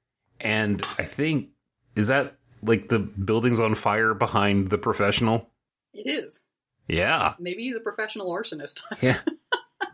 And 0.40 0.84
I 0.96 1.02
think 1.02 1.48
is 1.96 2.06
that 2.08 2.36
like 2.62 2.88
the 2.88 2.98
buildings 2.98 3.58
on 3.58 3.74
fire 3.74 4.14
behind 4.14 4.70
the 4.70 4.78
professional. 4.78 5.50
It 5.92 6.06
is. 6.08 6.42
Yeah. 6.88 7.34
Maybe 7.38 7.64
he's 7.64 7.76
a 7.76 7.80
professional 7.80 8.30
arsonist. 8.30 8.82
Yeah. 9.02 9.18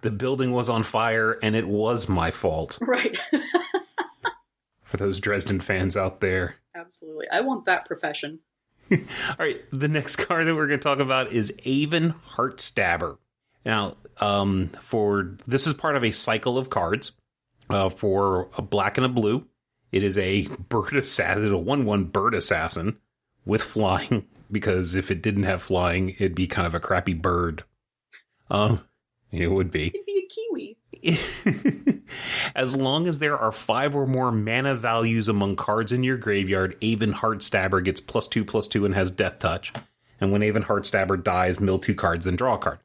the 0.02 0.10
building 0.10 0.52
was 0.52 0.68
on 0.68 0.82
fire 0.82 1.38
and 1.42 1.56
it 1.56 1.66
was 1.66 2.08
my 2.08 2.30
fault. 2.30 2.78
right. 2.82 3.16
For 4.84 4.96
those 4.98 5.20
Dresden 5.20 5.60
fans 5.60 5.96
out 5.96 6.20
there. 6.20 6.56
Absolutely. 6.74 7.26
I 7.32 7.40
want 7.40 7.64
that 7.64 7.86
profession. 7.86 8.40
All 8.92 8.98
right, 9.38 9.62
the 9.72 9.88
next 9.88 10.16
card 10.16 10.46
that 10.46 10.54
we're 10.54 10.66
going 10.66 10.78
to 10.80 10.84
talk 10.84 10.98
about 10.98 11.32
is 11.32 11.52
Avon 11.64 12.14
Heartstabber. 12.32 13.16
Now, 13.64 13.96
um, 14.20 14.68
for 14.80 15.34
this 15.46 15.66
is 15.66 15.72
part 15.72 15.96
of 15.96 16.04
a 16.04 16.10
cycle 16.10 16.58
of 16.58 16.68
cards 16.68 17.12
uh, 17.70 17.88
for 17.88 18.50
a 18.58 18.62
black 18.62 18.98
and 18.98 19.06
a 19.06 19.08
blue. 19.08 19.46
It 19.92 20.02
is 20.02 20.16
a 20.18 20.48
bird 20.68 20.94
assassin, 20.94 21.52
a 21.52 21.58
one-one 21.58 22.04
bird 22.04 22.34
assassin 22.34 22.98
with 23.44 23.62
flying. 23.62 24.26
Because 24.50 24.94
if 24.94 25.10
it 25.10 25.22
didn't 25.22 25.44
have 25.44 25.62
flying, 25.62 26.10
it'd 26.10 26.34
be 26.34 26.46
kind 26.46 26.66
of 26.66 26.74
a 26.74 26.80
crappy 26.80 27.14
bird. 27.14 27.64
Um, 28.50 28.80
it 29.30 29.50
would 29.50 29.70
be. 29.70 29.86
It'd 29.86 30.04
be 30.04 30.18
a 30.18 30.28
kiwi. 30.28 30.76
as 32.54 32.76
long 32.76 33.06
as 33.06 33.18
there 33.18 33.36
are 33.36 33.50
five 33.50 33.96
or 33.96 34.06
more 34.06 34.30
mana 34.30 34.74
values 34.74 35.26
among 35.26 35.56
cards 35.56 35.90
in 35.90 36.04
your 36.04 36.18
graveyard, 36.18 36.76
Avon 36.82 37.12
Heartstabber 37.14 37.82
gets 37.82 38.00
plus 38.00 38.28
two, 38.28 38.44
plus 38.44 38.68
two, 38.68 38.84
and 38.84 38.94
has 38.94 39.10
Death 39.10 39.38
Touch. 39.38 39.72
And 40.20 40.30
when 40.30 40.42
Avon 40.42 40.64
Heartstabber 40.64 41.22
dies, 41.22 41.58
mill 41.58 41.78
two 41.78 41.94
cards, 41.94 42.26
then 42.26 42.36
draw 42.36 42.54
a 42.54 42.58
card. 42.58 42.78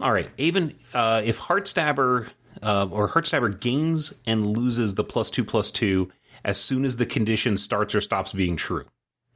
All 0.00 0.12
right, 0.12 0.28
Avon, 0.38 0.74
uh, 0.92 1.22
if 1.24 1.38
Heartstabber 1.38 2.28
uh, 2.62 2.88
or 2.90 3.08
Heartstabber 3.08 3.58
gains 3.58 4.12
and 4.26 4.56
loses 4.56 4.94
the 4.94 5.04
plus 5.04 5.30
two, 5.30 5.44
plus 5.44 5.70
two 5.70 6.10
as 6.44 6.60
soon 6.60 6.84
as 6.84 6.96
the 6.96 7.06
condition 7.06 7.58
starts 7.58 7.94
or 7.94 8.00
stops 8.00 8.32
being 8.32 8.56
true. 8.56 8.84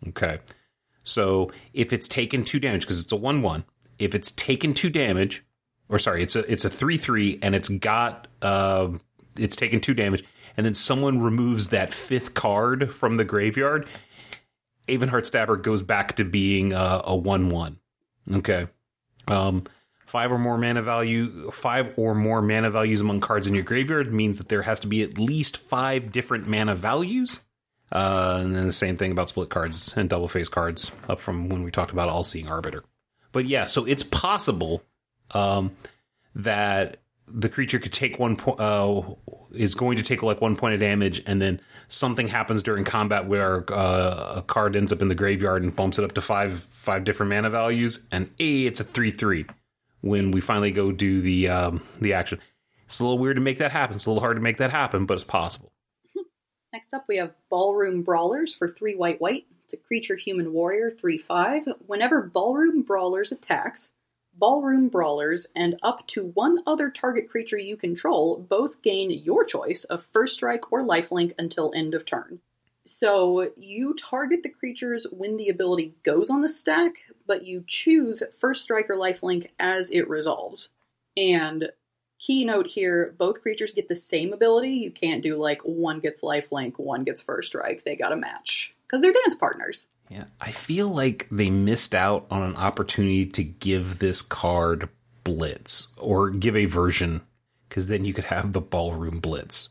Okay. 0.09 0.39
So 1.03 1.53
if 1.73 1.93
it's 1.93 2.09
taken 2.09 2.45
two 2.45 2.59
damage, 2.59 2.83
because 2.83 3.01
it's 3.01 3.13
a 3.13 3.17
one-one, 3.17 3.65
if 3.99 4.15
it's 4.15 4.33
taken 4.33 4.75
two 4.75 4.91
damage, 4.91 5.45
or 5.89 5.99
sorry, 5.99 6.23
it's 6.23 6.35
a 6.35 6.41
it's 6.51 6.65
a 6.65 6.71
three 6.71 6.99
three, 6.99 7.39
and 7.43 7.55
it's 7.55 7.69
got 7.69 8.27
uh, 8.43 8.89
it's 9.39 9.57
taken 9.57 9.81
two 9.81 9.95
damage, 9.95 10.25
and 10.57 10.67
then 10.67 10.75
someone 10.75 11.21
removes 11.21 11.69
that 11.69 11.95
fifth 11.95 12.35
card 12.35 12.93
from 12.93 13.17
the 13.17 13.25
graveyard. 13.25 13.87
Avon 14.89 15.11
Heartstabber 15.11 15.63
goes 15.63 15.83
back 15.83 16.17
to 16.17 16.25
being 16.25 16.73
uh, 16.73 17.03
a 17.05 17.17
one 17.17 17.51
one. 17.51 17.79
Okay, 18.33 18.67
um, 19.29 19.63
five 20.17 20.33
or 20.33 20.39
more 20.39 20.57
mana 20.57 20.81
value, 20.81 21.27
five 21.51 21.93
or 21.99 22.15
more 22.15 22.41
mana 22.41 22.71
values 22.71 23.03
among 23.03 23.21
cards 23.21 23.47
in 23.47 23.53
your 23.53 23.63
graveyard 23.63 24.15
means 24.15 24.39
that 24.39 24.49
there 24.49 24.63
has 24.63 24.81
to 24.81 24.87
be 24.87 25.03
at 25.03 25.19
least 25.19 25.59
five 25.59 26.11
different 26.11 26.47
mana 26.47 26.75
values. 26.75 27.41
Uh, 27.93 28.39
and 28.41 28.57
then 28.57 28.65
the 28.65 28.73
same 28.73 28.97
thing 28.97 29.13
about 29.13 29.29
split 29.29 29.51
cards 29.51 29.95
and 29.95 30.09
double 30.09 30.27
face 30.27 30.49
cards 30.49 30.91
up 31.07 31.21
from 31.21 31.51
when 31.51 31.63
we 31.65 31.71
talked 31.71 31.93
about 31.93 32.09
all 32.09 32.25
seeing 32.25 32.49
arbiter. 32.49 32.83
But 33.31 33.45
yeah, 33.45 33.67
so 33.67 33.85
it's 33.85 34.03
possible 34.05 34.83
um, 35.33 35.77
that 36.35 36.97
the 37.27 37.51
creature 37.51 37.79
could 37.79 37.93
take 37.93 38.19
one 38.19 38.37
point, 38.37 38.59
uh, 38.59 39.03
is 39.51 39.75
going 39.75 39.99
to 39.99 40.03
take 40.03 40.23
like 40.23 40.41
one 40.41 40.57
point 40.57 40.73
of 40.73 40.81
damage, 40.81 41.23
and 41.27 41.43
then 41.43 41.61
something 41.89 42.27
happens 42.27 42.63
during 42.63 42.85
combat 42.85 43.27
where 43.27 43.71
uh, 43.71 44.37
a 44.37 44.43
card 44.47 44.77
ends 44.77 44.93
up 44.93 45.03
in 45.03 45.09
the 45.09 45.15
graveyard 45.15 45.63
and 45.63 45.77
bumps 45.77 45.99
it 45.99 46.07
up 46.07 46.13
to 46.13 46.23
five 46.23 46.61
five 46.71 47.05
different 47.05 47.29
mana 47.29 47.51
values, 47.51 48.01
and 48.11 48.31
a 48.39 48.65
it's 48.65 48.81
a 48.81 48.85
three 48.85 49.11
three 49.11 49.45
when 50.01 50.31
we 50.31 50.41
finally 50.41 50.71
go 50.71 50.93
do 50.93 51.21
the 51.21 51.49
um, 51.49 51.83
the 52.01 52.13
action. 52.13 52.41
It's 52.87 53.01
a 53.01 53.05
little 53.05 53.19
weird 53.19 53.37
to 53.37 53.43
make 53.43 53.59
that 53.59 53.73
happen. 53.73 53.97
It's 53.97 54.07
a 54.07 54.11
little 54.11 54.21
hard 54.21 54.37
to 54.37 54.43
make 54.43 54.59
that 54.59 54.71
happen, 54.71 55.07
but 55.07 55.15
it's 55.15 55.25
possible. 55.25 55.73
Next 56.73 56.95
up, 56.95 57.05
we 57.09 57.17
have 57.17 57.35
Ballroom 57.51 58.03
Brawlers 58.03 58.55
for 58.55 58.69
3 58.69 58.95
white 58.95 59.21
white. 59.21 59.47
It's 59.65 59.75
a 59.75 59.77
creature 59.77 60.15
human 60.15 60.53
warrior, 60.53 60.91
3 60.91 61.19
5. 61.19 61.69
Whenever 61.87 62.23
Ballroom 62.23 62.83
Brawlers 62.83 63.33
attacks, 63.33 63.91
Ballroom 64.39 64.89
Brawlers 64.89 65.47
and 65.57 65.79
up 65.83 66.07
to 66.09 66.27
one 66.27 66.59
other 66.67 66.91
target 66.91 67.29
creature 67.29 67.59
you 67.59 67.77
control 67.77 68.39
both 68.39 68.83
gain 68.83 69.11
your 69.11 69.45
choice 69.45 69.85
of 69.85 70.07
First 70.13 70.35
Strike 70.35 70.71
or 70.71 70.83
Lifelink 70.83 71.33
until 71.39 71.73
end 71.75 71.95
of 71.95 72.05
turn. 72.05 72.41
So 72.85 73.51
you 73.57 73.95
target 73.95 74.43
the 74.43 74.51
creatures 74.51 75.07
when 75.11 75.39
the 75.39 75.49
ability 75.49 75.95
goes 76.03 76.31
on 76.31 76.43
the 76.43 76.49
stack, 76.49 77.11
but 77.27 77.45
you 77.45 77.65
choose 77.67 78.23
First 78.39 78.63
Strike 78.63 78.91
or 78.91 78.97
Lifelink 78.97 79.49
as 79.59 79.91
it 79.91 80.09
resolves. 80.09 80.71
And 81.17 81.71
keynote 82.19 82.67
here 82.67 83.15
both 83.19 83.43
creatures 83.43 83.73
get 83.73 83.89
the 83.89 83.97
same 83.97 84.33
ability. 84.33 84.71
You 84.71 84.91
can't 84.91 85.23
do 85.23 85.37
like 85.37 85.61
one 85.63 86.01
gets 86.01 86.23
lifelink, 86.23 86.79
one 86.79 87.05
gets 87.05 87.23
first 87.23 87.49
strike. 87.49 87.85
They 87.85 87.97
got 87.97 88.11
to 88.11 88.17
match 88.17 88.75
because 88.83 89.01
they're 89.01 89.13
dance 89.13 89.35
partners. 89.35 89.89
Yeah, 90.09 90.25
I 90.41 90.53
feel 90.53 90.89
like 90.89 91.27
they 91.31 91.51
missed 91.51 91.95
out 91.95 92.27
on 92.31 92.43
an 92.43 92.57
opportunity 92.57 93.27
to 93.27 93.43
give 93.43 93.99
this 93.99 94.23
card 94.23 94.89
Blitz 95.25 95.93
or 95.99 96.31
give 96.31 96.55
a 96.55 96.67
version 96.67 97.23
because 97.69 97.89
then 97.89 98.05
you 98.05 98.15
could 98.15 98.27
have 98.27 98.53
the 98.53 98.61
Ballroom 98.61 99.19
Blitz. 99.19 99.71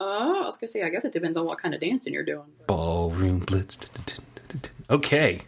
Oh, 0.00 0.42
I 0.42 0.46
was 0.46 0.56
gonna 0.56 0.68
say, 0.68 0.82
I 0.82 0.88
guess 0.88 1.04
it 1.04 1.12
depends 1.12 1.36
on 1.36 1.46
what 1.46 1.58
kind 1.58 1.72
of 1.72 1.80
dancing 1.80 2.12
you're 2.12 2.24
doing. 2.24 2.46
Ballroom 2.66 3.38
Blitz. 3.40 3.78
Okay. 4.90 5.40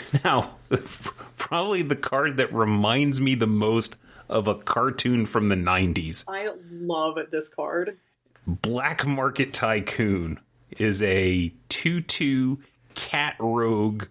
Now, 0.24 0.56
probably 1.36 1.82
the 1.82 1.96
card 1.96 2.36
that 2.38 2.52
reminds 2.52 3.20
me 3.20 3.34
the 3.34 3.46
most 3.46 3.96
of 4.28 4.48
a 4.48 4.54
cartoon 4.54 5.26
from 5.26 5.48
the 5.48 5.54
90s. 5.54 6.24
I 6.28 6.50
love 6.70 7.18
this 7.30 7.48
card. 7.48 7.98
Black 8.46 9.06
Market 9.06 9.52
Tycoon 9.52 10.40
is 10.78 11.02
a 11.02 11.52
2 11.68 12.00
2 12.00 12.58
cat 12.94 13.36
rogue, 13.38 14.06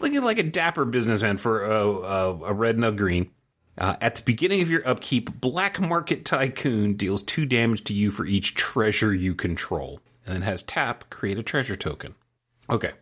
looking 0.00 0.22
like 0.22 0.38
a 0.38 0.42
dapper 0.42 0.84
businessman 0.84 1.36
for 1.36 1.64
a, 1.64 1.86
a, 1.86 2.44
a 2.44 2.52
red 2.52 2.76
and 2.76 2.84
a 2.84 2.92
green. 2.92 3.30
Uh, 3.78 3.96
at 4.00 4.16
the 4.16 4.22
beginning 4.22 4.60
of 4.60 4.68
your 4.68 4.86
upkeep, 4.86 5.40
Black 5.40 5.80
Market 5.80 6.24
Tycoon 6.24 6.94
deals 6.94 7.22
two 7.22 7.46
damage 7.46 7.84
to 7.84 7.94
you 7.94 8.10
for 8.10 8.26
each 8.26 8.54
treasure 8.54 9.14
you 9.14 9.34
control, 9.34 10.00
and 10.26 10.34
then 10.34 10.42
has 10.42 10.62
tap, 10.62 11.08
create 11.08 11.38
a 11.38 11.42
treasure 11.42 11.76
token. 11.76 12.14
Okay. 12.68 12.92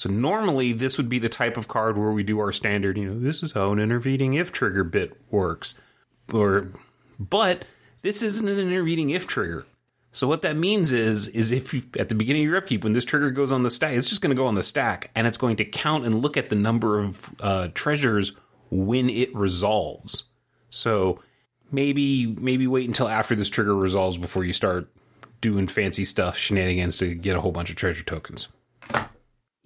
So 0.00 0.08
normally 0.08 0.72
this 0.72 0.96
would 0.96 1.10
be 1.10 1.18
the 1.18 1.28
type 1.28 1.58
of 1.58 1.68
card 1.68 1.98
where 1.98 2.10
we 2.10 2.22
do 2.22 2.38
our 2.38 2.52
standard, 2.52 2.96
you 2.96 3.04
know, 3.04 3.20
this 3.20 3.42
is 3.42 3.52
how 3.52 3.70
an 3.70 3.78
intervening 3.78 4.32
if 4.32 4.50
trigger 4.50 4.82
bit 4.82 5.12
works. 5.30 5.74
Or 6.32 6.68
but 7.18 7.66
this 8.00 8.22
isn't 8.22 8.48
an 8.48 8.58
intervening 8.58 9.10
if 9.10 9.26
trigger. 9.26 9.66
So 10.12 10.26
what 10.26 10.40
that 10.40 10.56
means 10.56 10.90
is 10.90 11.28
is 11.28 11.52
if 11.52 11.74
you, 11.74 11.82
at 11.98 12.08
the 12.08 12.14
beginning 12.14 12.44
of 12.44 12.48
your 12.48 12.56
upkeep 12.56 12.82
when 12.82 12.94
this 12.94 13.04
trigger 13.04 13.30
goes 13.30 13.52
on 13.52 13.62
the 13.62 13.68
stack, 13.68 13.92
it's 13.92 14.08
just 14.08 14.22
going 14.22 14.34
to 14.34 14.40
go 14.40 14.46
on 14.46 14.54
the 14.54 14.62
stack 14.62 15.10
and 15.14 15.26
it's 15.26 15.36
going 15.36 15.56
to 15.56 15.66
count 15.66 16.06
and 16.06 16.22
look 16.22 16.38
at 16.38 16.48
the 16.48 16.56
number 16.56 16.98
of 16.98 17.28
uh, 17.40 17.68
treasures 17.74 18.32
when 18.70 19.10
it 19.10 19.36
resolves. 19.36 20.24
So 20.70 21.20
maybe 21.70 22.26
maybe 22.40 22.66
wait 22.66 22.88
until 22.88 23.06
after 23.08 23.34
this 23.34 23.50
trigger 23.50 23.76
resolves 23.76 24.16
before 24.16 24.44
you 24.44 24.54
start 24.54 24.88
doing 25.42 25.66
fancy 25.66 26.06
stuff, 26.06 26.38
shenanigans 26.38 26.96
to 27.00 27.14
get 27.14 27.36
a 27.36 27.42
whole 27.42 27.52
bunch 27.52 27.68
of 27.68 27.76
treasure 27.76 28.02
tokens. 28.02 28.48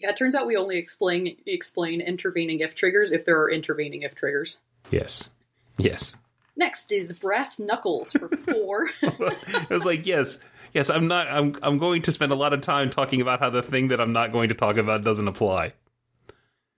Yeah, 0.04 0.10
it 0.10 0.18
turns 0.18 0.34
out 0.34 0.46
we 0.46 0.58
only 0.58 0.76
explain 0.76 1.34
explain 1.46 2.02
intervening 2.02 2.60
if 2.60 2.74
triggers 2.74 3.10
if 3.10 3.24
there 3.24 3.40
are 3.40 3.50
intervening 3.50 4.02
if 4.02 4.14
triggers. 4.14 4.58
Yes. 4.90 5.30
Yes. 5.78 6.14
Next 6.58 6.92
is 6.92 7.14
Brass 7.14 7.58
Knuckles 7.58 8.12
for 8.12 8.28
four. 8.28 8.90
I 9.02 9.66
was 9.70 9.86
like, 9.86 10.06
yes, 10.06 10.44
yes, 10.74 10.90
I'm 10.90 11.08
not 11.08 11.26
I'm 11.30 11.56
I'm 11.62 11.78
going 11.78 12.02
to 12.02 12.12
spend 12.12 12.32
a 12.32 12.34
lot 12.34 12.52
of 12.52 12.60
time 12.60 12.90
talking 12.90 13.22
about 13.22 13.40
how 13.40 13.48
the 13.48 13.62
thing 13.62 13.88
that 13.88 13.98
I'm 13.98 14.12
not 14.12 14.30
going 14.30 14.50
to 14.50 14.54
talk 14.54 14.76
about 14.76 15.04
doesn't 15.04 15.26
apply. 15.26 15.72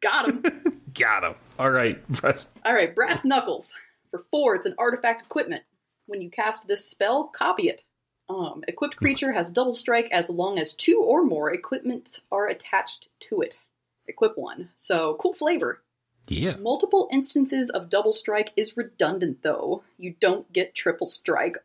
Got 0.00 0.28
him. 0.28 0.82
Got 0.94 1.24
him. 1.24 1.34
All 1.58 1.72
right, 1.72 2.06
brass. 2.06 2.46
All 2.64 2.74
right, 2.74 2.94
Brass 2.94 3.24
Knuckles 3.24 3.74
for 4.12 4.22
four. 4.30 4.54
It's 4.54 4.66
an 4.66 4.76
artifact 4.78 5.26
equipment. 5.26 5.64
When 6.06 6.22
you 6.22 6.30
cast 6.30 6.68
this 6.68 6.88
spell, 6.88 7.24
copy 7.24 7.64
it. 7.70 7.82
Um, 8.28 8.64
equipped 8.66 8.96
creature 8.96 9.32
has 9.32 9.52
double 9.52 9.74
strike 9.74 10.10
as 10.10 10.28
long 10.28 10.58
as 10.58 10.72
two 10.72 11.00
or 11.00 11.24
more 11.24 11.52
equipments 11.52 12.20
are 12.32 12.48
attached 12.48 13.08
to 13.28 13.40
it. 13.40 13.60
Equip 14.08 14.36
one. 14.36 14.70
So 14.76 15.14
cool 15.14 15.32
flavor. 15.32 15.82
Yeah. 16.28 16.56
Multiple 16.56 17.08
instances 17.12 17.70
of 17.70 17.88
double 17.88 18.12
strike 18.12 18.52
is 18.56 18.76
redundant 18.76 19.42
though. 19.42 19.84
You 19.96 20.14
don't 20.20 20.52
get 20.52 20.74
triple 20.74 21.08
strike, 21.08 21.56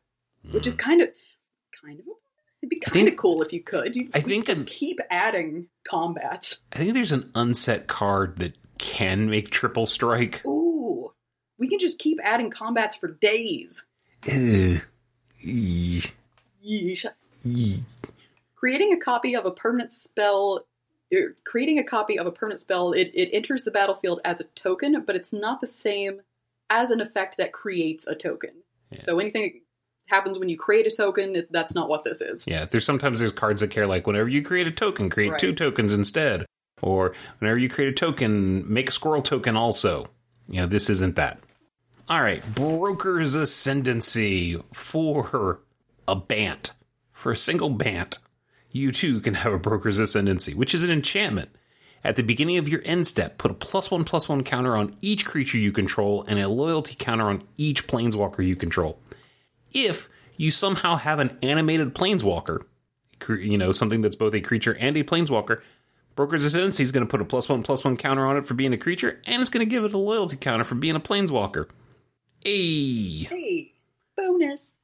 which 0.52 0.68
is 0.68 0.76
kind 0.76 1.02
of 1.02 1.10
kind 1.84 2.00
of 2.00 2.06
it'd 2.62 2.70
be 2.70 2.80
kind 2.80 3.08
of 3.08 3.16
cool 3.16 3.42
if 3.42 3.54
you 3.54 3.62
could. 3.62 3.96
You, 3.96 4.10
I 4.14 4.22
think 4.22 4.46
just 4.46 4.62
an- 4.62 4.68
keep 4.68 5.00
adding 5.10 5.68
combat. 5.84 6.60
I 6.72 6.78
think 6.78 6.94
there's 6.94 7.12
an 7.12 7.32
unset 7.34 7.88
card 7.88 8.38
that 8.38 8.56
can 8.78 9.30
make 9.30 9.50
triple 9.50 9.88
strike. 9.88 10.46
Ooh, 10.46 11.12
we 11.58 11.68
can 11.68 11.80
just 11.80 11.98
keep 11.98 12.20
adding 12.24 12.52
combats 12.52 12.96
for 12.96 13.08
days. 13.08 13.86
Yeesh. 16.72 17.06
Creating 18.56 18.94
a 18.94 18.98
copy 18.98 19.36
of 19.36 19.46
a 19.46 19.52
permanent 19.52 19.94
spell. 19.94 20.66
er, 21.14 21.36
Creating 21.44 21.80
a 21.80 21.84
copy 21.84 22.18
of 22.20 22.28
a 22.28 22.32
permanent 22.32 22.60
spell, 22.60 22.92
it, 22.94 23.12
it 23.14 23.30
enters 23.34 23.64
the 23.64 23.72
battlefield 23.72 24.22
as 24.24 24.40
a 24.40 24.44
token, 24.56 25.04
but 25.06 25.16
it's 25.16 25.34
not 25.34 25.62
the 25.62 25.68
same 25.68 26.22
as 26.70 26.92
an 26.92 27.02
effect 27.02 27.38
that 27.38 27.52
creates 27.52 28.08
a 28.08 28.16
token. 28.16 28.52
So 28.98 29.20
anything 29.20 29.44
that 29.44 30.14
happens 30.16 30.38
when 30.38 30.50
you 30.50 30.58
create 30.58 30.86
a 30.86 30.90
token, 30.96 31.46
that's 31.50 31.74
not 31.74 31.88
what 31.88 32.04
this 32.04 32.22
is. 32.22 32.46
Yeah, 32.46 32.66
there's 32.66 32.86
sometimes 32.86 33.20
there's 33.20 33.32
cards 33.32 33.62
that 33.62 33.70
care 33.70 33.88
like 33.88 34.06
whenever 34.06 34.28
you 34.28 34.42
create 34.42 34.68
a 34.68 34.72
token, 34.72 35.10
create 35.10 35.32
Right. 35.32 35.40
two 35.40 35.54
tokens 35.54 35.94
instead. 35.94 36.46
Or 36.82 37.14
whenever 37.40 37.58
you 37.60 37.70
create 37.70 37.90
a 37.90 37.94
token, 37.94 38.72
make 38.72 38.90
a 38.90 38.92
squirrel 38.92 39.22
token 39.22 39.56
also. 39.56 40.08
You 40.50 40.62
know, 40.62 40.68
this 40.68 40.90
isn't 40.90 41.16
that. 41.16 41.40
All 42.10 42.22
right, 42.22 42.44
Broker's 42.54 43.36
Ascendancy 43.36 44.62
for 44.74 45.60
a 46.08 46.16
Bant. 46.16 46.72
For 47.12 47.32
a 47.32 47.38
single 47.38 47.70
Bant, 47.70 48.18
you 48.72 48.92
too 48.92 49.20
can 49.20 49.36
have 49.36 49.54
a 49.54 49.60
Broker's 49.60 50.00
Ascendancy, 50.00 50.54
which 50.54 50.74
is 50.74 50.84
an 50.84 50.92
enchantment. 50.92 51.50
At 52.04 52.16
the 52.16 52.24
beginning 52.24 52.58
of 52.58 52.68
your 52.68 52.82
end 52.84 53.06
step, 53.06 53.38
put 53.38 53.52
a 53.52 53.54
plus 53.54 53.92
one 53.92 54.04
plus 54.04 54.28
one 54.28 54.44
counter 54.44 54.76
on 54.76 54.96
each 55.02 55.26
creature 55.26 55.58
you 55.58 55.72
control 55.72 56.24
and 56.28 56.40
a 56.40 56.48
loyalty 56.48 56.96
counter 56.98 57.26
on 57.26 57.44
each 57.58 57.88
planeswalker 57.88 58.46
you 58.46 58.56
control. 58.56 59.00
If 59.72 60.10
you 60.36 60.52
somehow 60.52 60.96
have 60.96 61.20
an 61.20 61.38
animated 61.44 61.94
planeswalker, 61.94 62.64
you 63.30 63.58
know, 63.58 63.72
something 63.72 64.02
that's 64.02 64.16
both 64.16 64.34
a 64.34 64.42
creature 64.42 64.76
and 64.76 64.98
a 64.98 65.04
planeswalker, 65.04 65.62
Broker's 66.16 66.44
Ascendancy 66.44 66.82
is 66.84 66.92
going 66.92 67.06
to 67.06 67.10
put 67.10 67.22
a 67.22 67.26
plus 67.26 67.48
one 67.48 67.62
plus 67.62 67.86
one 67.86 67.98
counter 67.98 68.26
on 68.26 68.36
it 68.36 68.46
for 68.46 68.56
being 68.56 68.74
a 68.74 68.78
creature, 68.78 69.22
and 69.26 69.42
it's 69.42 69.52
going 69.52 69.66
to 69.66 69.70
give 69.70 69.84
it 69.84 69.94
a 69.94 69.98
loyalty 69.98 70.36
counter 70.36 70.64
for 70.64 70.76
being 70.76 70.96
a 70.96 71.00
planeswalker. 71.00 71.70
Hey! 72.44 73.28
Hey, 73.30 73.74
bonus. 74.18 74.81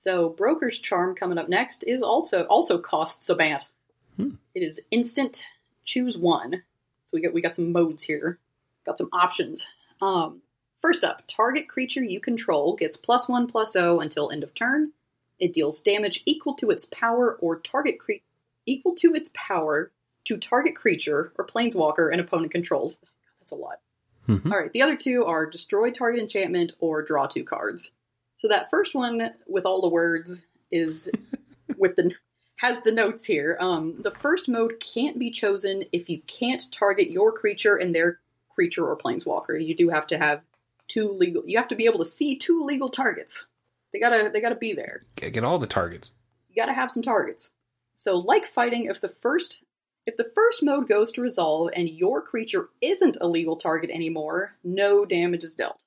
So 0.00 0.30
Broker's 0.30 0.78
Charm 0.78 1.14
coming 1.14 1.36
up 1.36 1.50
next 1.50 1.84
is 1.86 2.00
also 2.00 2.44
also 2.44 2.78
costs 2.78 3.28
a 3.28 3.34
bant. 3.34 3.68
Hmm. 4.16 4.36
It 4.54 4.62
is 4.62 4.80
instant. 4.90 5.44
Choose 5.84 6.16
one. 6.16 6.62
So 7.04 7.10
we 7.18 7.20
got 7.20 7.34
we 7.34 7.42
got 7.42 7.54
some 7.54 7.70
modes 7.70 8.04
here. 8.04 8.38
Got 8.86 8.96
some 8.96 9.10
options. 9.12 9.66
Um, 10.00 10.40
first 10.80 11.04
up, 11.04 11.24
target 11.26 11.68
creature 11.68 12.02
you 12.02 12.18
control 12.18 12.74
gets 12.76 12.96
plus 12.96 13.28
one 13.28 13.46
plus 13.46 13.76
O 13.76 14.00
until 14.00 14.30
end 14.30 14.42
of 14.42 14.54
turn. 14.54 14.92
It 15.38 15.52
deals 15.52 15.82
damage 15.82 16.22
equal 16.24 16.54
to 16.54 16.70
its 16.70 16.86
power 16.86 17.36
or 17.38 17.60
target 17.60 17.98
cre- 17.98 18.24
equal 18.64 18.94
to 18.94 19.14
its 19.14 19.30
power 19.34 19.92
to 20.24 20.38
target 20.38 20.76
creature 20.76 21.30
or 21.36 21.46
planeswalker 21.46 22.10
an 22.10 22.20
opponent 22.20 22.52
controls. 22.52 23.00
That's 23.38 23.52
a 23.52 23.56
lot. 23.56 23.80
Mhm. 24.26 24.50
All 24.50 24.58
right, 24.58 24.72
the 24.72 24.80
other 24.80 24.96
two 24.96 25.26
are 25.26 25.44
destroy 25.44 25.90
target 25.90 26.22
enchantment 26.22 26.72
or 26.78 27.02
draw 27.02 27.26
two 27.26 27.44
cards. 27.44 27.92
So 28.40 28.48
that 28.48 28.70
first 28.70 28.94
one 28.94 29.32
with 29.46 29.66
all 29.66 29.82
the 29.82 29.88
words 29.90 30.46
is 30.70 31.10
with 31.76 31.96
the 31.96 32.14
has 32.56 32.80
the 32.84 32.90
notes 32.90 33.26
here. 33.26 33.58
Um, 33.60 34.00
the 34.00 34.10
first 34.10 34.48
mode 34.48 34.80
can't 34.80 35.18
be 35.18 35.30
chosen 35.30 35.84
if 35.92 36.08
you 36.08 36.22
can't 36.22 36.62
target 36.72 37.10
your 37.10 37.32
creature 37.32 37.76
and 37.76 37.94
their 37.94 38.20
creature 38.48 38.86
or 38.86 38.96
planeswalker. 38.96 39.62
You 39.62 39.74
do 39.74 39.90
have 39.90 40.06
to 40.06 40.16
have 40.16 40.40
two 40.88 41.12
legal. 41.12 41.42
You 41.44 41.58
have 41.58 41.68
to 41.68 41.76
be 41.76 41.84
able 41.84 41.98
to 41.98 42.06
see 42.06 42.38
two 42.38 42.62
legal 42.62 42.88
targets. 42.88 43.46
They 43.92 44.00
gotta 44.00 44.30
they 44.32 44.40
gotta 44.40 44.54
be 44.54 44.72
there. 44.72 45.02
Get 45.16 45.34
get 45.34 45.44
all 45.44 45.58
the 45.58 45.66
targets. 45.66 46.12
You 46.48 46.56
gotta 46.56 46.72
have 46.72 46.90
some 46.90 47.02
targets. 47.02 47.52
So 47.96 48.16
like 48.16 48.46
fighting, 48.46 48.86
if 48.86 49.02
the 49.02 49.08
first 49.10 49.64
if 50.06 50.16
the 50.16 50.32
first 50.34 50.62
mode 50.62 50.88
goes 50.88 51.12
to 51.12 51.20
resolve 51.20 51.72
and 51.74 51.90
your 51.90 52.22
creature 52.22 52.70
isn't 52.80 53.18
a 53.20 53.28
legal 53.28 53.56
target 53.56 53.90
anymore, 53.90 54.54
no 54.64 55.04
damage 55.04 55.44
is 55.44 55.54
dealt. 55.54 55.82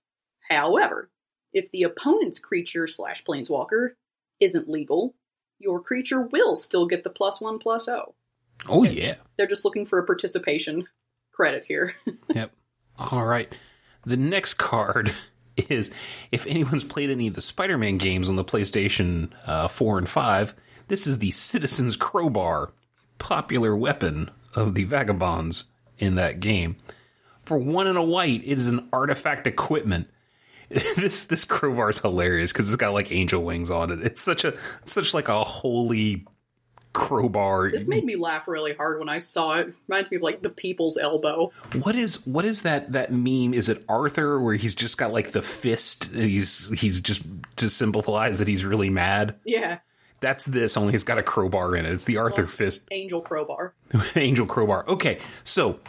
However, 0.52 1.10
if 1.54 1.72
the 1.72 1.84
opponent's 1.84 2.39
creature 2.39 2.88
slash 2.88 3.24
planeswalker 3.24 3.92
isn't 4.39 4.70
legal, 4.70 5.16
your 5.60 5.80
creature 5.80 6.22
will 6.22 6.56
still 6.56 6.86
get 6.86 7.04
the 7.04 7.10
plus 7.10 7.39
one 7.39 7.60
plus 7.60 7.88
O. 7.88 8.16
Oh, 8.68 8.84
yeah. 8.84 9.16
They're 9.38 9.48
just 9.48 9.66
looking 9.66 9.86
for 9.86 10.00
a 10.00 10.06
participation 10.06 10.88
credit 11.32 11.66
here. 11.68 11.94
Yep. 12.34 12.52
All 12.98 13.26
right. 13.26 13.54
The 14.06 14.18
next 14.18 14.56
card 14.56 15.13
is 15.70 15.92
if 16.32 16.48
anyone's 16.48 16.84
played 16.84 17.10
any 17.10 17.28
of 17.28 17.36
the 17.36 17.42
Spider 17.42 17.78
Man 17.78 17.98
games 17.98 18.30
on 18.30 18.36
the 18.36 18.44
PlayStation 18.44 19.32
uh, 19.46 19.68
4 19.68 20.00
and 20.00 20.10
5, 20.10 20.54
this 20.88 21.06
is 21.06 21.20
the 21.20 21.32
Citizen's 21.32 21.96
Crowbar, 21.96 22.72
popular 23.18 23.76
weapon 23.76 24.32
of 24.56 24.76
the 24.76 24.84
Vagabonds 24.84 25.66
in 25.98 26.16
that 26.16 26.39
game. 26.39 26.76
For 27.44 27.58
one 27.58 27.88
and 27.88 27.98
a 27.98 28.04
white, 28.04 28.42
it 28.44 28.58
is 28.58 28.68
an 28.68 28.88
artifact 28.94 29.48
equipment. 29.48 30.10
this 30.96 31.26
this 31.26 31.46
crowbar 31.46 31.90
is 31.92 32.00
hilarious 32.00 32.52
because 32.52 32.68
it's 32.68 32.76
got 32.78 32.94
like 32.94 33.12
angel 33.12 33.44
wings 33.44 33.70
on 33.70 33.92
it. 33.92 34.00
It's 34.02 34.22
such 34.22 34.44
a 34.44 34.58
such 34.86 35.14
like 35.14 35.28
a 35.28 35.44
holy 35.44 36.26
crowbar. 36.94 37.72
this 37.72 37.88
made 37.88 38.06
me 38.06 38.16
laugh 38.16 38.48
really 38.48 38.74
hard 38.74 39.00
when 39.00 39.10
I 39.10 39.18
saw 39.18 39.58
it. 39.58 39.74
Reminds 39.88 40.12
me 40.12 40.18
of 40.18 40.24
like 40.24 40.42
the 40.42 40.50
people's 40.50 40.98
elbow. 40.98 41.52
What 41.82 41.96
is 41.96 42.26
what 42.26 42.46
is 42.46 42.64
that 42.64 42.92
that 42.94 43.12
meme? 43.12 43.54
Is 43.54 43.70
it 43.70 43.84
Arthur 43.88 44.40
where 44.40 44.56
he's 44.56 44.76
just 44.76 44.98
got 44.98 45.12
like 45.12 45.32
the 45.32 45.42
fist? 45.42 46.12
He's 46.14 46.72
he's 46.80 47.02
just 47.02 47.24
to 47.58 47.70
symbolize 47.70 48.40
that 48.40 48.48
he's 48.48 48.66
really 48.66 48.90
mad. 48.90 49.36
Yeah. 49.46 49.80
That's 50.22 50.46
this. 50.46 50.78
Only 50.78 50.94
it's 50.96 51.04
got 51.04 51.18
a 51.18 51.24
crowbar 51.24 51.76
in 51.76 51.86
it. 51.86 51.92
It's 51.92 52.06
the 52.06 52.18
Arthur 52.18 52.44
Well, 52.44 52.50
fist 52.50 52.88
Angel 52.92 53.22
crowbar. 53.22 53.74
angel 54.16 54.46
crowbar. 54.46 54.88
Okay, 54.88 55.20
so 55.44 55.80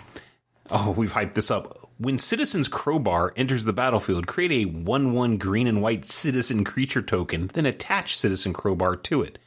oh, 0.71 0.91
we've 0.91 1.13
hyped 1.13 1.35
this 1.35 1.51
up. 1.53 1.84
When 2.05 2.19
Citizen's 2.19 2.69
Crowbar 2.69 3.33
enters 3.35 3.65
the 3.65 3.73
battlefield, 3.73 4.27
create 4.27 4.53
a 4.53 4.69
one-one 4.71 5.39
green 5.39 5.67
and 5.67 5.81
white 5.81 6.05
citizen 6.05 6.63
creature 6.63 7.01
token, 7.01 7.47
then 7.55 7.65
attach 7.65 8.15
Citizen 8.15 8.53
Crowbar 8.53 8.97
to 8.97 9.23
it. 9.23 9.39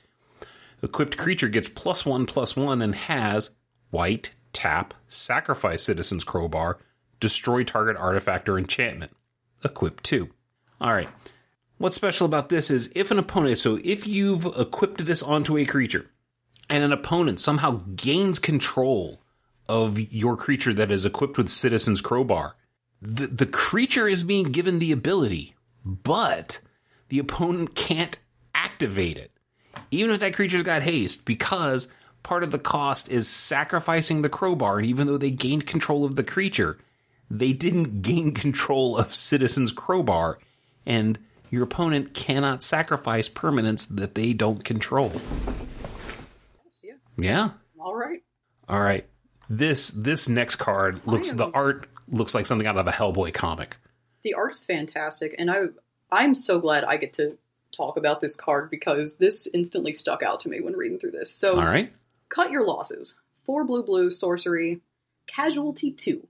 Equipped 0.82 1.18
creature 1.18 1.50
gets 1.50 1.70
plus 1.70 2.04
one 2.04 2.26
plus 2.26 2.56
one 2.56 2.82
and 2.82 2.96
has 2.96 3.52
white, 3.92 4.34
tap, 4.54 4.96
sacrifice 5.08 5.84
Citizen's 5.84 6.24
Crowbar, 6.24 6.80
destroy 7.20 7.64
target 7.64 7.96
artifact 7.96 8.50
or 8.50 8.58
enchantment. 8.58 9.12
Equip 9.64 10.02
two. 10.02 10.32
Alright. 10.82 11.10
What's 11.78 11.96
special 11.96 12.26
about 12.26 12.50
this 12.50 12.72
is 12.72 12.92
if 12.96 13.12
an 13.12 13.20
opponent, 13.20 13.60
so 13.60 13.78
if 13.84 14.08
you've 14.08 14.48
equipped 14.58 15.06
this 15.06 15.22
onto 15.22 15.60
a 15.60 15.66
creature, 15.66 16.10
and 16.72 16.84
an 16.84 16.92
opponent 16.92 17.40
somehow 17.40 17.84
gains 17.96 18.40
control 18.40 19.22
of 19.70 20.00
your 20.00 20.38
creature 20.38 20.74
that 20.74 20.92
is 20.92 21.06
equipped 21.06 21.38
with 21.38 21.50
Citizen's 21.50 22.02
Crowbar, 22.02 22.56
the, 23.02 23.28
the 23.28 23.46
creature 23.46 24.08
is 24.08 24.24
being 24.24 24.52
given 24.52 24.80
the 24.80 24.92
ability, 24.92 25.56
but 25.86 26.60
the 27.10 27.20
opponent 27.20 27.76
can't 27.76 28.20
activate 28.56 29.18
it. 29.18 29.32
Even 29.92 30.12
if 30.12 30.20
that 30.20 30.34
creature's 30.34 30.64
got 30.64 30.84
haste, 30.84 31.26
because 31.26 31.88
part 32.24 32.44
of 32.44 32.52
the 32.52 32.60
cost 32.60 33.10
is 33.10 33.28
sacrificing 33.28 34.22
the 34.22 34.30
crowbar, 34.30 34.78
and 34.78 34.86
even 34.88 35.08
though 35.08 35.18
they 35.18 35.32
gained 35.32 35.68
control 35.68 36.04
of 36.04 36.16
the 36.16 36.24
creature, 36.24 36.78
they 37.30 37.54
didn't 37.54 38.02
gain 38.02 38.34
control 38.34 38.98
of 38.98 39.14
Citizen's 39.14 39.72
Crowbar, 39.72 40.40
and 40.86 41.20
your 41.50 41.64
opponent 41.64 42.14
cannot 42.14 42.64
sacrifice 42.64 43.30
permanents 43.30 43.88
that 43.96 44.16
they 44.16 44.34
don't 44.34 44.64
control. 44.64 45.12
Yeah. 46.84 46.94
Yeah. 47.18 47.50
All 47.80 47.96
right. 47.96 48.24
All 48.68 48.82
right. 48.82 49.06
This 49.50 49.90
this 49.90 50.28
next 50.28 50.58
card 50.58 51.02
looks 51.06 51.32
the 51.32 51.50
art 51.52 51.88
looks 52.10 52.36
like 52.36 52.46
something 52.46 52.68
out 52.68 52.78
of 52.78 52.88
a 52.88 52.92
Hellboy 52.92 53.34
comic. 53.34 53.78
The 54.24 54.34
art 54.34 54.54
is 54.54 54.66
fantastic, 54.66 55.36
and 55.38 55.50
I 55.50 55.66
I'm 56.12 56.36
so 56.36 56.60
glad 56.60 56.84
I 56.84 56.98
get 56.98 57.14
to 57.14 57.38
talk 57.76 57.98
about 57.98 58.20
this 58.22 58.36
card 58.36 58.70
because 58.70 59.18
this 59.18 59.48
instantly 59.54 59.94
stuck 59.94 60.24
out 60.24 60.40
to 60.42 60.50
me 60.50 60.62
when 60.62 60.74
reading 60.74 61.00
through 61.00 61.12
this. 61.12 61.32
So 61.32 61.60
All 61.60 61.66
right. 61.66 61.94
cut 62.30 62.52
your 62.52 62.66
losses. 62.66 63.18
Four 63.46 63.64
blue 63.64 63.84
blue 63.84 64.12
sorcery, 64.12 64.82
casualty 65.28 65.92
two. 65.92 66.28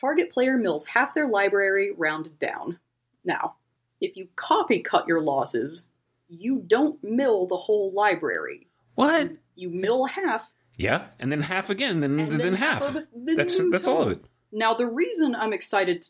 Target 0.00 0.30
player 0.30 0.56
mills 0.56 0.86
half 0.86 1.14
their 1.14 1.26
library 1.26 1.90
rounded 1.96 2.38
down. 2.38 2.78
Now, 3.24 3.56
if 4.00 4.16
you 4.16 4.28
copy 4.36 4.80
cut 4.80 5.06
your 5.06 5.20
losses, 5.20 5.84
you 6.28 6.62
don't 6.64 7.02
mill 7.02 7.46
the 7.46 7.56
whole 7.56 7.92
library. 7.92 8.68
What? 8.94 9.32
You 9.56 9.70
mill 9.70 10.06
half 10.06 10.52
Yeah, 10.76 11.06
and 11.18 11.30
then 11.30 11.42
half 11.42 11.70
again, 11.70 12.00
then 12.00 12.16
then, 12.16 12.38
then 12.38 12.54
half. 12.54 12.82
of 12.82 12.94
the 12.94 13.06
That's 13.36 13.58
new 13.58 13.70
that's 13.70 13.86
all 13.86 14.02
of 14.02 14.12
it. 14.12 14.24
Now, 14.52 14.74
the 14.74 14.86
reason 14.86 15.34
I'm 15.34 15.52
excited, 15.52 16.06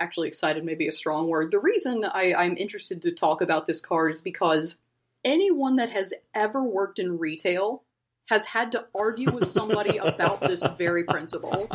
actually 0.00 0.28
excited 0.28 0.64
may 0.64 0.74
be 0.74 0.88
a 0.88 0.92
strong 0.92 1.28
word, 1.28 1.50
the 1.50 1.58
reason 1.58 2.04
I, 2.04 2.34
I'm 2.34 2.56
interested 2.56 3.02
to 3.02 3.12
talk 3.12 3.40
about 3.40 3.66
this 3.66 3.80
card 3.80 4.12
is 4.12 4.20
because 4.20 4.78
anyone 5.24 5.76
that 5.76 5.90
has 5.90 6.14
ever 6.34 6.62
worked 6.62 6.98
in 6.98 7.18
retail 7.18 7.82
has 8.28 8.46
had 8.46 8.72
to 8.72 8.86
argue 8.94 9.30
with 9.32 9.46
somebody 9.46 9.96
about 10.02 10.40
this 10.40 10.64
very 10.78 11.04
principle. 11.04 11.68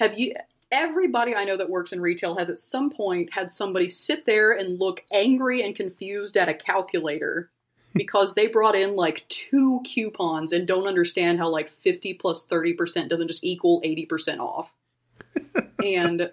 Have 0.00 0.18
you? 0.18 0.34
Everybody 0.70 1.34
I 1.34 1.44
know 1.44 1.56
that 1.56 1.70
works 1.70 1.94
in 1.94 2.00
retail 2.02 2.36
has 2.36 2.50
at 2.50 2.58
some 2.58 2.90
point 2.90 3.32
had 3.32 3.50
somebody 3.50 3.88
sit 3.88 4.26
there 4.26 4.52
and 4.52 4.78
look 4.78 5.02
angry 5.14 5.62
and 5.62 5.74
confused 5.74 6.36
at 6.36 6.50
a 6.50 6.54
calculator 6.54 7.50
because 7.98 8.34
they 8.34 8.46
brought 8.46 8.74
in 8.74 8.96
like 8.96 9.28
two 9.28 9.80
coupons 9.84 10.52
and 10.52 10.66
don't 10.66 10.86
understand 10.86 11.38
how 11.38 11.48
like 11.48 11.68
50 11.68 12.14
plus 12.14 12.46
30% 12.46 13.08
doesn't 13.08 13.28
just 13.28 13.44
equal 13.44 13.82
80% 13.82 14.38
off. 14.38 14.72
and 15.84 16.30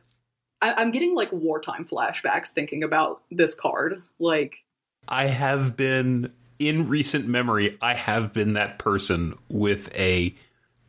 I, 0.61 0.73
I'm 0.77 0.91
getting 0.91 1.15
like 1.15 1.31
wartime 1.31 1.85
flashbacks 1.85 2.51
thinking 2.51 2.83
about 2.83 3.21
this 3.29 3.53
card. 3.53 4.01
Like, 4.19 4.63
I 5.07 5.25
have 5.25 5.75
been 5.75 6.31
in 6.57 6.87
recent 6.87 7.27
memory. 7.27 7.77
I 7.81 7.93
have 7.93 8.33
been 8.33 8.53
that 8.53 8.79
person 8.79 9.37
with 9.49 9.93
a 9.97 10.33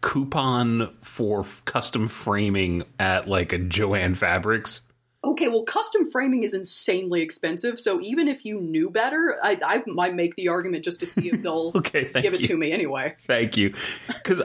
coupon 0.00 0.94
for 1.02 1.44
custom 1.64 2.08
framing 2.08 2.84
at 2.98 3.28
like 3.28 3.52
a 3.52 3.58
Joann 3.58 4.16
Fabrics. 4.16 4.82
Okay, 5.26 5.48
well, 5.48 5.62
custom 5.64 6.10
framing 6.10 6.42
is 6.42 6.54
insanely 6.54 7.22
expensive, 7.22 7.78
so 7.80 8.00
even 8.00 8.28
if 8.28 8.44
you 8.44 8.60
knew 8.60 8.90
better, 8.90 9.38
I, 9.42 9.58
I 9.64 9.82
might 9.86 10.14
make 10.14 10.34
the 10.36 10.48
argument 10.48 10.84
just 10.84 11.00
to 11.00 11.06
see 11.06 11.28
if 11.28 11.42
they'll 11.42 11.72
Okay, 11.76 12.10
give 12.22 12.34
it 12.34 12.40
you. 12.40 12.46
to 12.48 12.56
me 12.56 12.72
anyway. 12.72 13.14
Thank 13.26 13.56
you. 13.56 13.74
Because 14.08 14.42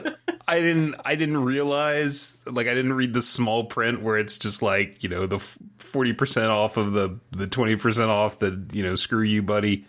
I 0.48 0.60
didn't 0.60 0.94
I 1.04 1.14
didn't 1.14 1.44
realize 1.44 2.38
like 2.46 2.66
I 2.66 2.74
didn't 2.74 2.92
read 2.94 3.14
the 3.14 3.22
small 3.22 3.64
print 3.64 4.02
where 4.02 4.18
it's 4.18 4.36
just 4.38 4.60
like, 4.62 5.02
you 5.02 5.08
know, 5.08 5.26
the 5.26 5.38
40% 5.38 6.50
off 6.50 6.76
of 6.76 6.92
the 6.92 7.18
the 7.30 7.46
20% 7.46 8.08
off 8.08 8.38
the, 8.38 8.64
you 8.72 8.82
know, 8.82 8.94
screw 8.94 9.22
you 9.22 9.42
buddy. 9.42 9.86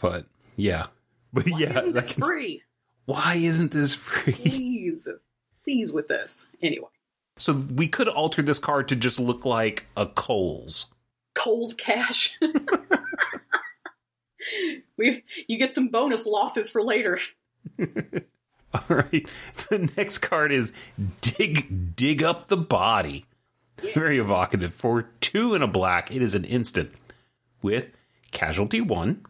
But 0.00 0.26
yeah. 0.56 0.86
But 1.34 1.46
Why 1.48 1.58
yeah, 1.60 1.78
isn't 1.78 1.94
that 1.94 2.04
this 2.04 2.12
free? 2.12 2.62
why 3.06 3.36
isn't 3.36 3.72
this 3.72 3.94
free? 3.94 4.34
Please, 4.34 5.08
please 5.64 5.90
with 5.90 6.06
this. 6.08 6.46
Anyway, 6.60 6.88
So 7.38 7.52
we 7.52 7.88
could 7.88 8.08
alter 8.08 8.42
this 8.42 8.58
card 8.58 8.88
to 8.88 8.96
just 8.96 9.18
look 9.18 9.44
like 9.44 9.86
a 9.96 10.06
Coles. 10.06 10.86
Cole's 11.34 11.74
cash. 11.74 12.38
we, 14.96 15.24
you 15.46 15.58
get 15.58 15.74
some 15.74 15.88
bonus 15.88 16.26
losses 16.26 16.70
for 16.70 16.82
later. 16.82 17.18
All 17.78 17.86
right. 18.88 19.26
The 19.68 19.92
next 19.96 20.18
card 20.18 20.52
is 20.52 20.72
dig 21.20 21.96
dig 21.96 22.22
up 22.22 22.48
the 22.48 22.56
body. 22.56 23.26
Very 23.94 24.18
evocative. 24.18 24.74
For 24.74 25.10
two 25.20 25.54
and 25.54 25.64
a 25.64 25.68
black, 25.68 26.14
it 26.14 26.22
is 26.22 26.34
an 26.34 26.44
instant 26.44 26.92
with 27.60 27.90
casualty 28.30 28.80
one. 28.80 29.24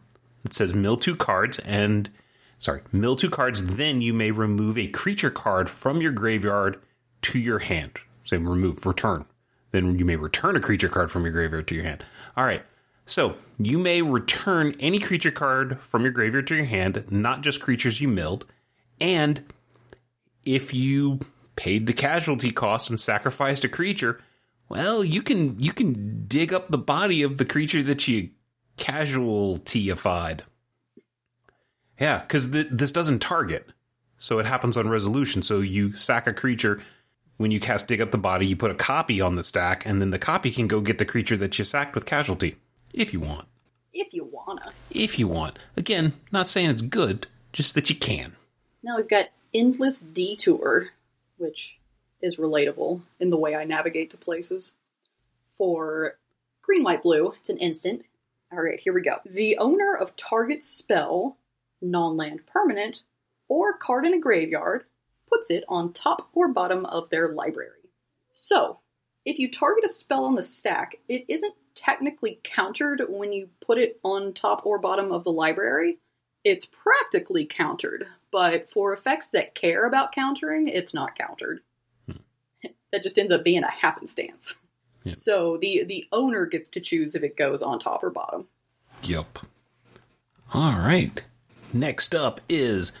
It 0.45 0.53
says 0.53 0.75
mill 0.75 0.97
two 0.97 1.15
cards 1.15 1.59
and 1.59 2.09
sorry, 2.59 2.81
mill 2.91 3.15
two 3.15 3.29
cards. 3.29 3.75
Then 3.75 4.01
you 4.01 4.13
may 4.13 4.31
remove 4.31 4.77
a 4.77 4.87
creature 4.87 5.31
card 5.31 5.69
from 5.69 6.01
your 6.01 6.11
graveyard 6.11 6.81
to 7.23 7.39
your 7.39 7.59
hand. 7.59 7.99
Say 8.25 8.37
remove, 8.37 8.85
return. 8.85 9.25
Then 9.71 9.97
you 9.97 10.05
may 10.05 10.15
return 10.15 10.55
a 10.55 10.61
creature 10.61 10.89
card 10.89 11.11
from 11.11 11.23
your 11.23 11.31
graveyard 11.31 11.67
to 11.67 11.75
your 11.75 11.83
hand. 11.83 12.05
All 12.37 12.45
right. 12.45 12.63
So 13.05 13.35
you 13.57 13.77
may 13.77 14.01
return 14.01 14.75
any 14.79 14.99
creature 14.99 15.31
card 15.31 15.79
from 15.79 16.03
your 16.03 16.11
graveyard 16.11 16.47
to 16.47 16.55
your 16.55 16.65
hand, 16.65 17.05
not 17.09 17.41
just 17.41 17.61
creatures 17.61 17.99
you 17.99 18.07
milled. 18.07 18.45
And 19.01 19.43
if 20.45 20.73
you 20.73 21.19
paid 21.55 21.85
the 21.85 21.93
casualty 21.93 22.51
cost 22.51 22.89
and 22.89 22.99
sacrificed 22.99 23.63
a 23.63 23.69
creature, 23.69 24.21
well, 24.69 25.03
you 25.03 25.21
can 25.21 25.59
you 25.59 25.73
can 25.73 26.25
dig 26.27 26.53
up 26.53 26.69
the 26.69 26.77
body 26.77 27.21
of 27.21 27.37
the 27.37 27.45
creature 27.45 27.83
that 27.83 28.07
you 28.07 28.29
casualtyified. 28.77 30.41
Yeah, 31.99 32.19
because 32.19 32.49
th- 32.49 32.67
this 32.71 32.91
doesn't 32.91 33.19
target, 33.19 33.67
so 34.17 34.39
it 34.39 34.45
happens 34.45 34.77
on 34.77 34.89
resolution. 34.89 35.41
So 35.43 35.59
you 35.59 35.95
sack 35.95 36.25
a 36.25 36.33
creature. 36.33 36.81
When 37.37 37.51
you 37.51 37.59
cast 37.59 37.87
dig 37.87 38.01
up 38.01 38.11
the 38.11 38.17
body, 38.17 38.45
you 38.45 38.55
put 38.55 38.71
a 38.71 38.75
copy 38.75 39.19
on 39.19 39.35
the 39.35 39.43
stack, 39.43 39.85
and 39.85 40.01
then 40.01 40.11
the 40.11 40.19
copy 40.19 40.51
can 40.51 40.67
go 40.67 40.81
get 40.81 40.97
the 40.97 41.05
creature 41.05 41.37
that 41.37 41.57
you 41.57 41.65
sacked 41.65 41.95
with 41.95 42.05
casualty, 42.05 42.57
if 42.93 43.11
you 43.11 43.19
want. 43.19 43.47
If 43.91 44.13
you 44.13 44.23
wanna. 44.23 44.71
If 44.91 45.17
you 45.17 45.27
want. 45.27 45.57
Again, 45.75 46.13
not 46.31 46.47
saying 46.47 46.69
it's 46.69 46.81
good, 46.81 47.27
just 47.51 47.75
that 47.75 47.89
you 47.89 47.95
can. 47.95 48.35
Now 48.83 48.97
we've 48.97 49.09
got 49.09 49.29
Endless 49.53 50.01
Detour, 50.01 50.89
which 51.37 51.77
is 52.21 52.37
relatable 52.37 53.01
in 53.19 53.29
the 53.29 53.37
way 53.37 53.55
I 53.55 53.65
navigate 53.65 54.11
to 54.11 54.17
places. 54.17 54.73
For 55.57 56.17
green, 56.61 56.83
white, 56.83 57.03
blue, 57.03 57.33
it's 57.37 57.49
an 57.49 57.57
instant. 57.57 58.03
All 58.51 58.61
right, 58.61 58.79
here 58.79 58.93
we 58.93 59.01
go. 59.01 59.17
The 59.25 59.57
owner 59.57 59.95
of 59.95 60.15
target 60.15 60.63
spell, 60.63 61.37
non 61.81 62.15
land 62.15 62.45
permanent, 62.45 63.03
or 63.47 63.73
card 63.73 64.05
in 64.05 64.13
a 64.13 64.19
graveyard 64.19 64.85
puts 65.33 65.49
it 65.49 65.63
on 65.67 65.93
top 65.93 66.29
or 66.33 66.47
bottom 66.47 66.85
of 66.85 67.09
their 67.09 67.29
library. 67.29 67.89
So, 68.33 68.79
if 69.25 69.39
you 69.39 69.49
target 69.49 69.85
a 69.85 69.89
spell 69.89 70.25
on 70.25 70.35
the 70.35 70.43
stack, 70.43 70.95
it 71.07 71.25
isn't 71.27 71.55
technically 71.75 72.39
countered 72.43 73.01
when 73.07 73.31
you 73.31 73.49
put 73.61 73.77
it 73.77 73.99
on 74.03 74.33
top 74.33 74.65
or 74.65 74.77
bottom 74.79 75.11
of 75.11 75.23
the 75.23 75.31
library. 75.31 75.99
It's 76.43 76.65
practically 76.65 77.45
countered, 77.45 78.05
but 78.31 78.69
for 78.69 78.93
effects 78.93 79.29
that 79.29 79.55
care 79.55 79.87
about 79.87 80.11
countering, 80.11 80.67
it's 80.67 80.93
not 80.93 81.17
countered. 81.17 81.61
Hmm. 82.05 82.17
that 82.91 83.01
just 83.01 83.17
ends 83.17 83.31
up 83.31 83.43
being 83.43 83.63
a 83.63 83.71
happenstance. 83.71 84.55
Yeah. 85.03 85.13
So 85.15 85.57
the 85.57 85.83
the 85.83 86.05
owner 86.11 86.45
gets 86.45 86.69
to 86.71 86.79
choose 86.79 87.15
if 87.15 87.23
it 87.23 87.37
goes 87.37 87.61
on 87.61 87.79
top 87.79 88.03
or 88.03 88.09
bottom. 88.09 88.47
Yep. 89.03 89.39
All 90.53 90.73
right. 90.73 91.23
Next 91.73 92.13
up 92.13 92.39
is 92.47 92.91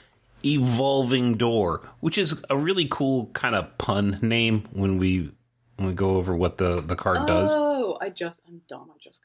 Evolving 0.45 1.35
Door, 1.35 1.81
which 1.99 2.17
is 2.17 2.43
a 2.49 2.57
really 2.57 2.87
cool 2.89 3.27
kind 3.33 3.55
of 3.55 3.77
pun 3.77 4.19
name 4.21 4.67
when 4.71 4.97
we 4.97 5.31
when 5.77 5.87
we 5.87 5.93
go 5.93 6.17
over 6.17 6.35
what 6.35 6.57
the 6.57 6.81
the 6.81 6.95
card 6.95 7.27
does. 7.27 7.53
Oh, 7.55 7.97
I 8.01 8.09
just 8.09 8.41
I'm 8.47 8.61
dumb. 8.67 8.91
I 8.91 8.97
just 8.99 9.23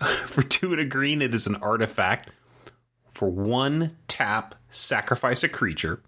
For 0.26 0.42
two 0.42 0.72
and 0.72 0.80
a 0.80 0.84
green, 0.84 1.22
it 1.22 1.34
is 1.34 1.46
an 1.46 1.56
artifact. 1.56 2.30
For 3.10 3.28
one 3.28 3.96
tap, 4.08 4.54
sacrifice 4.70 5.44
a 5.44 5.48
creature. 5.48 6.02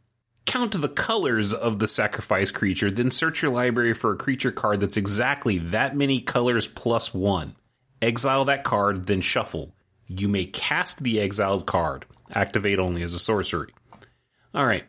Count 0.46 0.80
the 0.80 0.88
colors 0.88 1.52
of 1.52 1.78
the 1.78 1.88
sacrificed 1.88 2.54
creature, 2.54 2.90
then 2.90 3.10
search 3.10 3.42
your 3.42 3.52
library 3.52 3.94
for 3.94 4.12
a 4.12 4.16
creature 4.16 4.52
card 4.52 4.80
that's 4.80 4.96
exactly 4.96 5.58
that 5.58 5.96
many 5.96 6.20
colors 6.20 6.66
plus 6.66 7.14
one. 7.14 7.56
Exile 8.02 8.44
that 8.46 8.64
card, 8.64 9.06
then 9.06 9.20
shuffle. 9.20 9.74
You 10.06 10.28
may 10.28 10.46
cast 10.46 11.02
the 11.02 11.20
exiled 11.20 11.66
card. 11.66 12.06
Activate 12.32 12.78
only 12.78 13.02
as 13.02 13.14
a 13.14 13.18
sorcery. 13.18 13.72
All 14.54 14.66
right. 14.66 14.84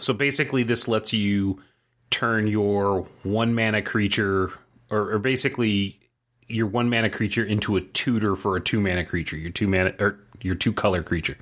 So 0.00 0.12
basically, 0.12 0.62
this 0.62 0.88
lets 0.88 1.12
you 1.12 1.62
turn 2.10 2.46
your 2.46 3.06
one 3.22 3.54
mana 3.54 3.82
creature, 3.82 4.52
or, 4.90 5.12
or 5.12 5.18
basically 5.18 6.00
your 6.48 6.66
one 6.66 6.88
mana 6.88 7.10
creature 7.10 7.44
into 7.44 7.76
a 7.76 7.80
tutor 7.80 8.36
for 8.36 8.56
a 8.56 8.60
two 8.60 8.80
mana 8.80 9.04
creature. 9.04 9.36
Your 9.36 9.50
two 9.50 9.68
mana 9.68 9.94
or 9.98 10.18
your 10.42 10.54
two 10.54 10.72
color 10.72 11.02
creature 11.02 11.36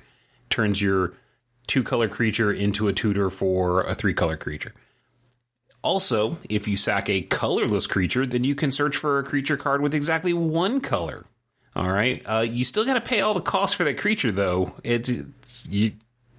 turns 0.49 0.81
your 0.81 1.13
two 1.67 1.83
color 1.83 2.07
creature 2.07 2.51
into 2.51 2.87
a 2.87 2.93
tutor 2.93 3.29
for 3.29 3.81
a 3.81 3.95
three 3.95 4.13
color 4.13 4.37
creature. 4.37 4.73
Also, 5.81 6.39
if 6.49 6.67
you 6.67 6.77
sack 6.77 7.09
a 7.09 7.21
colorless 7.21 7.85
creature, 7.85 8.25
then 8.25 8.43
you 8.43 8.55
can 8.55 8.71
search 8.71 8.95
for 8.95 9.19
a 9.19 9.23
creature 9.23 9.57
card 9.57 9.81
with 9.81 9.93
exactly 9.93 10.33
one 10.33 10.81
color. 10.81 11.25
All 11.75 11.91
right, 11.91 12.23
uh, 12.25 12.39
you 12.39 12.63
still 12.63 12.85
got 12.85 12.93
to 12.93 13.01
pay 13.01 13.19
all 13.19 13.33
the 13.33 13.41
costs 13.41 13.75
for 13.75 13.83
that 13.83 13.97
creature, 13.97 14.31
though. 14.31 14.73
It's, 14.83 15.09
it's 15.09 15.67
you, 15.67 15.91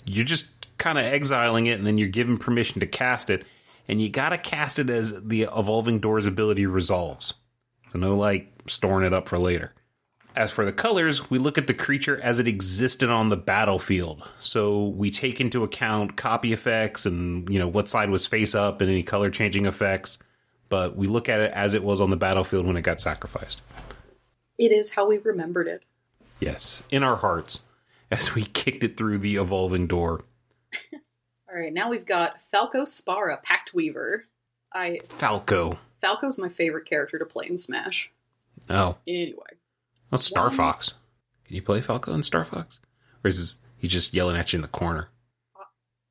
you're 0.06 0.24
just 0.24 0.46
kind 0.78 0.96
of 0.98 1.04
exiling 1.04 1.66
it, 1.66 1.78
and 1.78 1.86
then 1.86 1.98
you're 1.98 2.08
given 2.08 2.38
permission 2.38 2.80
to 2.80 2.86
cast 2.86 3.28
it, 3.28 3.44
and 3.86 4.00
you 4.00 4.08
got 4.08 4.30
to 4.30 4.38
cast 4.38 4.78
it 4.78 4.88
as 4.88 5.22
the 5.24 5.42
evolving 5.42 6.00
doors 6.00 6.24
ability 6.24 6.64
resolves. 6.64 7.34
So 7.92 7.98
no 7.98 8.16
like 8.16 8.50
storing 8.66 9.06
it 9.06 9.12
up 9.12 9.28
for 9.28 9.38
later. 9.38 9.74
As 10.34 10.50
for 10.50 10.64
the 10.64 10.72
colors, 10.72 11.30
we 11.30 11.38
look 11.38 11.56
at 11.56 11.66
the 11.66 11.74
creature 11.74 12.20
as 12.22 12.38
it 12.38 12.48
existed 12.48 13.08
on 13.08 13.30
the 13.30 13.36
battlefield. 13.36 14.26
So 14.40 14.88
we 14.88 15.10
take 15.10 15.40
into 15.40 15.64
account 15.64 16.16
copy 16.16 16.52
effects 16.52 17.06
and, 17.06 17.48
you 17.48 17.58
know, 17.58 17.68
what 17.68 17.88
side 17.88 18.10
was 18.10 18.26
face 18.26 18.54
up 18.54 18.82
and 18.82 18.90
any 18.90 19.02
color 19.02 19.30
changing 19.30 19.64
effects, 19.64 20.18
but 20.68 20.94
we 20.94 21.06
look 21.06 21.30
at 21.30 21.40
it 21.40 21.52
as 21.52 21.72
it 21.72 21.82
was 21.82 22.02
on 22.02 22.10
the 22.10 22.18
battlefield 22.18 22.66
when 22.66 22.76
it 22.76 22.82
got 22.82 23.00
sacrificed. 23.00 23.62
It 24.58 24.72
is 24.72 24.90
how 24.90 25.06
we 25.08 25.18
remembered 25.18 25.68
it. 25.68 25.84
Yes, 26.40 26.82
in 26.90 27.02
our 27.02 27.16
hearts 27.16 27.60
as 28.10 28.34
we 28.34 28.44
kicked 28.44 28.84
it 28.84 28.96
through 28.96 29.18
the 29.18 29.36
evolving 29.36 29.86
door. 29.86 30.20
All 31.48 31.58
right, 31.58 31.72
now 31.72 31.88
we've 31.90 32.06
got 32.06 32.40
Falco 32.50 32.82
Spara, 32.82 33.42
Pact 33.42 33.72
Weaver. 33.74 34.24
I 34.74 34.98
Falco. 35.04 35.78
Falco's 36.02 36.38
my 36.38 36.48
favorite 36.48 36.84
character 36.86 37.18
to 37.18 37.24
play 37.24 37.46
in 37.48 37.56
Smash. 37.56 38.10
Oh, 38.68 38.96
Anyway, 39.06 39.42
that's 40.10 40.24
Star 40.24 40.48
One- 40.48 40.56
Fox. 40.56 40.92
Can 41.46 41.54
you 41.56 41.62
play 41.62 41.80
Falco 41.80 42.12
in 42.12 42.22
Star 42.22 42.44
Fox? 42.44 42.80
Or 43.24 43.28
is 43.28 43.60
he 43.78 43.86
just 43.88 44.12
yelling 44.12 44.36
at 44.36 44.52
you 44.52 44.58
in 44.58 44.62
the 44.62 44.68
corner? 44.68 45.08
Uh, 45.58 45.62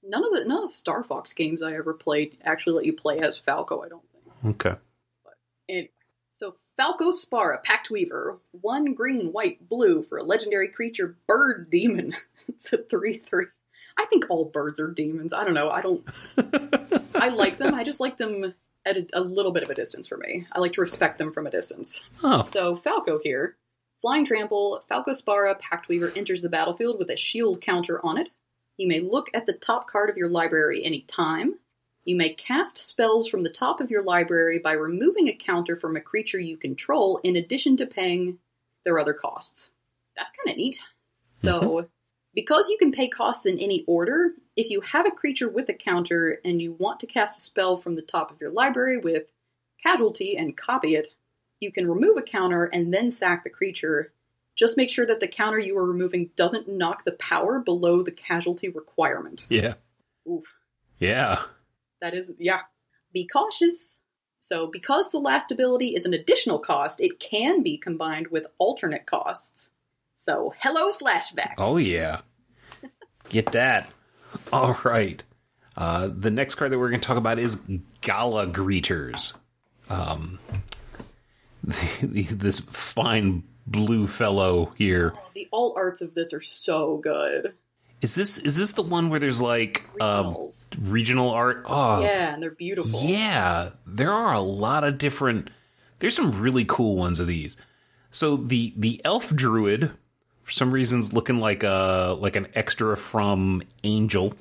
none 0.04 0.24
of 0.24 0.32
the 0.32 0.46
none 0.46 0.64
of 0.64 0.70
the 0.70 0.74
Star 0.76 1.04
Fox 1.04 1.34
games 1.34 1.62
I 1.62 1.74
ever 1.76 1.94
played 1.94 2.38
actually 2.44 2.74
let 2.78 2.86
you 2.86 2.94
play 2.94 3.20
as 3.20 3.38
Falco. 3.38 3.84
I 3.84 3.90
don't 3.90 4.04
think. 4.12 4.56
Okay. 4.64 4.76
So 5.24 5.30
Falco 6.78 7.12
Spara, 7.12 7.64
Pact 7.64 7.90
Weaver, 7.90 8.38
one 8.62 8.94
green, 8.94 9.32
white, 9.32 9.68
blue 9.70 10.04
for 10.04 10.18
a 10.18 10.24
legendary 10.24 10.68
creature, 10.68 11.16
Bird 11.28 11.70
Demon. 11.70 12.14
it's 12.48 12.74
a 12.74 12.78
three-three. 12.78 13.46
I 13.98 14.06
think 14.06 14.26
all 14.30 14.46
birds 14.46 14.80
are 14.80 14.92
demons. 14.92 15.32
I 15.32 15.46
don't 15.46 15.54
know. 15.54 15.70
I 15.70 15.82
don't. 15.82 16.04
I 17.16 17.30
like 17.34 17.58
them. 17.58 17.74
I 17.74 17.84
just 17.86 18.02
like 18.02 18.18
them 18.18 18.54
at 18.86 18.98
a, 18.98 19.08
a 19.14 19.22
little 19.22 19.54
bit 19.54 19.64
of 19.64 19.70
a 19.70 19.76
distance 19.76 20.08
for 20.08 20.18
me. 20.18 20.46
I 20.52 20.60
like 20.60 20.74
to 20.74 20.82
respect 20.82 21.18
them 21.18 21.32
from 21.32 21.48
a 21.48 21.52
distance. 21.52 22.04
Oh, 22.22 22.44
So 22.44 22.76
Falco 22.76 23.20
here, 23.24 23.56
flying 24.02 24.26
trample, 24.26 24.84
Falco 24.90 25.12
Spara, 25.12 25.58
Pact 25.58 25.88
Weaver 25.88 26.12
enters 26.16 26.42
the 26.42 26.50
battlefield 26.50 27.00
with 27.00 27.10
a 27.10 27.16
shield 27.16 27.62
counter 27.62 28.06
on 28.06 28.18
it. 28.18 28.30
You 28.78 28.90
may 28.90 29.00
look 29.00 29.30
at 29.34 29.46
the 29.46 29.54
top 29.54 29.88
card 29.88 30.10
of 30.10 30.18
your 30.18 30.30
library 30.30 30.84
any 30.84 31.02
time. 31.02 31.56
You 32.06 32.16
may 32.16 32.30
cast 32.30 32.78
spells 32.78 33.28
from 33.28 33.44
the 33.44 33.50
top 33.50 33.82
of 33.82 33.90
your 33.90 34.04
library 34.04 34.60
by 34.60 34.74
removing 34.74 35.28
a 35.28 35.36
counter 35.36 35.76
from 35.76 35.96
a 35.96 36.02
creature 36.02 36.40
you 36.40 36.56
control 36.56 37.20
in 37.24 37.36
addition 37.36 37.78
to 37.78 37.88
paying 37.88 38.38
their 38.84 39.00
other 39.00 39.14
costs. 39.14 39.72
That's 40.16 40.32
kind 40.32 40.54
of 40.54 40.58
neat. 40.58 40.80
So, 41.32 41.62
mm-hmm. 41.62 41.88
because 42.36 42.70
you 42.70 42.78
can 42.78 42.92
pay 42.92 43.08
costs 43.08 43.48
in 43.48 43.58
any 43.58 43.84
order, 43.88 44.34
if 44.56 44.70
you 44.70 44.82
have 44.82 45.08
a 45.08 45.12
creature 45.12 45.50
with 45.50 45.68
a 45.70 45.74
counter 45.74 46.40
and 46.46 46.62
you 46.62 46.74
want 46.74 47.00
to 47.02 47.08
cast 47.08 47.40
a 47.40 47.42
spell 47.42 47.76
from 47.76 47.96
the 47.96 48.02
top 48.02 48.32
of 48.32 48.40
your 48.40 48.52
library 48.52 49.00
with 49.00 49.34
casualty 49.84 50.38
and 50.38 50.56
copy 50.56 50.96
it, 50.96 51.16
you 51.60 51.72
can 51.72 51.88
remove 51.88 52.18
a 52.18 52.22
counter 52.22 52.66
and 52.66 52.94
then 52.94 53.10
sack 53.10 53.44
the 53.44 53.50
creature. 53.50 54.14
Just 54.56 54.78
make 54.78 54.92
sure 54.92 55.06
that 55.06 55.20
the 55.20 55.28
counter 55.28 55.60
you 55.60 55.78
are 55.78 55.86
removing 55.86 56.30
doesn't 56.36 56.70
knock 56.70 57.04
the 57.04 57.12
power 57.14 57.60
below 57.60 58.02
the 58.04 58.12
casualty 58.12 58.70
requirement. 58.70 59.48
yeah. 59.50 59.74
Oof. 60.30 60.54
Yeah. 61.00 61.42
That 62.02 62.14
is, 62.14 62.34
yeah. 62.40 62.62
Be 63.14 63.28
cautious. 63.28 63.98
So, 64.40 64.68
because 64.68 65.10
the 65.10 65.20
last 65.20 65.52
ability 65.52 65.96
is 65.96 66.06
an 66.06 66.14
additional 66.14 66.60
cost, 66.60 67.02
it 67.02 67.20
can 67.20 67.64
be 67.64 67.78
combined 67.78 68.28
with 68.28 68.46
alternate 68.60 69.06
costs. 69.06 69.72
So, 70.16 70.54
hello, 70.60 70.92
flashback. 70.92 71.56
Oh, 71.58 71.78
yeah. 71.78 72.22
Get 73.30 73.54
that. 73.54 73.90
All 74.54 74.78
right. 74.84 75.24
Uh, 75.76 76.10
the 76.16 76.32
next 76.32 76.56
card 76.56 76.72
that 76.72 76.80
we're 76.80 76.90
going 76.90 77.02
to 77.02 77.08
talk 77.08 77.18
about 77.18 77.40
is 77.40 77.68
Gala 78.02 78.48
Greeters. 78.48 79.34
Um, 79.90 80.40
this 82.02 82.60
fine 82.60 83.44
blue 83.68 84.08
fellow 84.08 84.74
here. 84.78 85.14
The 85.34 85.48
alt 85.52 85.74
arts 85.78 86.02
of 86.02 86.14
this 86.14 86.34
are 86.34 86.42
so 86.42 86.98
good. 86.98 87.54
Is 88.06 88.14
this 88.14 88.38
is 88.38 88.56
this 88.56 88.74
the 88.74 88.84
one 88.84 89.10
where 89.10 89.20
there's 89.20 89.42
like 89.42 89.84
Regionals. 90.00 90.68
regional 90.80 91.32
art? 91.32 91.64
Oh, 91.66 92.04
yeah, 92.04 92.36
and 92.36 92.44
they're 92.44 92.52
beautiful. 92.52 93.02
Yeah, 93.02 93.72
there 93.88 94.12
are 94.12 94.32
a 94.32 94.42
lot 94.42 94.84
of 94.84 95.00
different. 95.00 95.50
There's 95.98 96.16
some 96.16 96.30
really 96.40 96.66
cool 96.66 96.96
ones 96.96 97.20
of 97.20 97.26
these. 97.26 97.58
So 98.12 98.38
the 98.38 98.76
the 98.78 99.02
elf 99.04 99.34
druid, 99.36 99.90
for 100.44 100.52
some 100.52 100.72
reasons, 100.72 101.14
looking 101.14 101.40
like 101.40 101.64
a 101.64 102.16
like 102.20 102.36
an 102.36 102.46
extra 102.54 102.96
from 102.96 103.64
Angel, 103.84 104.36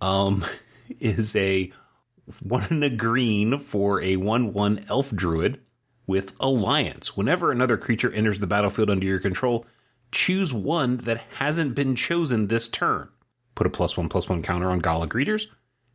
um, 0.00 0.44
is 0.98 1.36
a 1.36 1.70
one 2.40 2.66
in 2.68 2.82
a 2.82 2.90
green 2.90 3.60
for 3.60 4.02
a 4.02 4.16
one 4.16 4.52
one 4.52 4.80
elf 4.88 5.12
druid 5.14 5.60
with 6.08 6.32
alliance. 6.40 7.16
Whenever 7.16 7.52
another 7.52 7.76
creature 7.76 8.10
enters 8.10 8.40
the 8.40 8.48
battlefield 8.48 8.90
under 8.90 9.06
your 9.06 9.20
control, 9.20 9.66
choose 10.12 10.52
one 10.52 10.98
that 10.98 11.24
hasn't 11.38 11.74
been 11.74 11.96
chosen 11.96 12.46
this 12.46 12.68
turn. 12.68 13.08
Put 13.54 13.66
a 13.66 13.70
plus 13.70 13.96
one 13.96 14.08
plus 14.08 14.28
one 14.28 14.42
counter 14.42 14.70
on 14.70 14.78
Gala 14.78 15.08
Greeters 15.08 15.46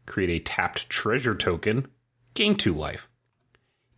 create 0.08 0.30
a 0.30 0.44
tapped 0.44 0.90
treasure 0.90 1.36
token, 1.36 1.88
gain 2.34 2.56
two 2.56 2.74
life. 2.74 3.08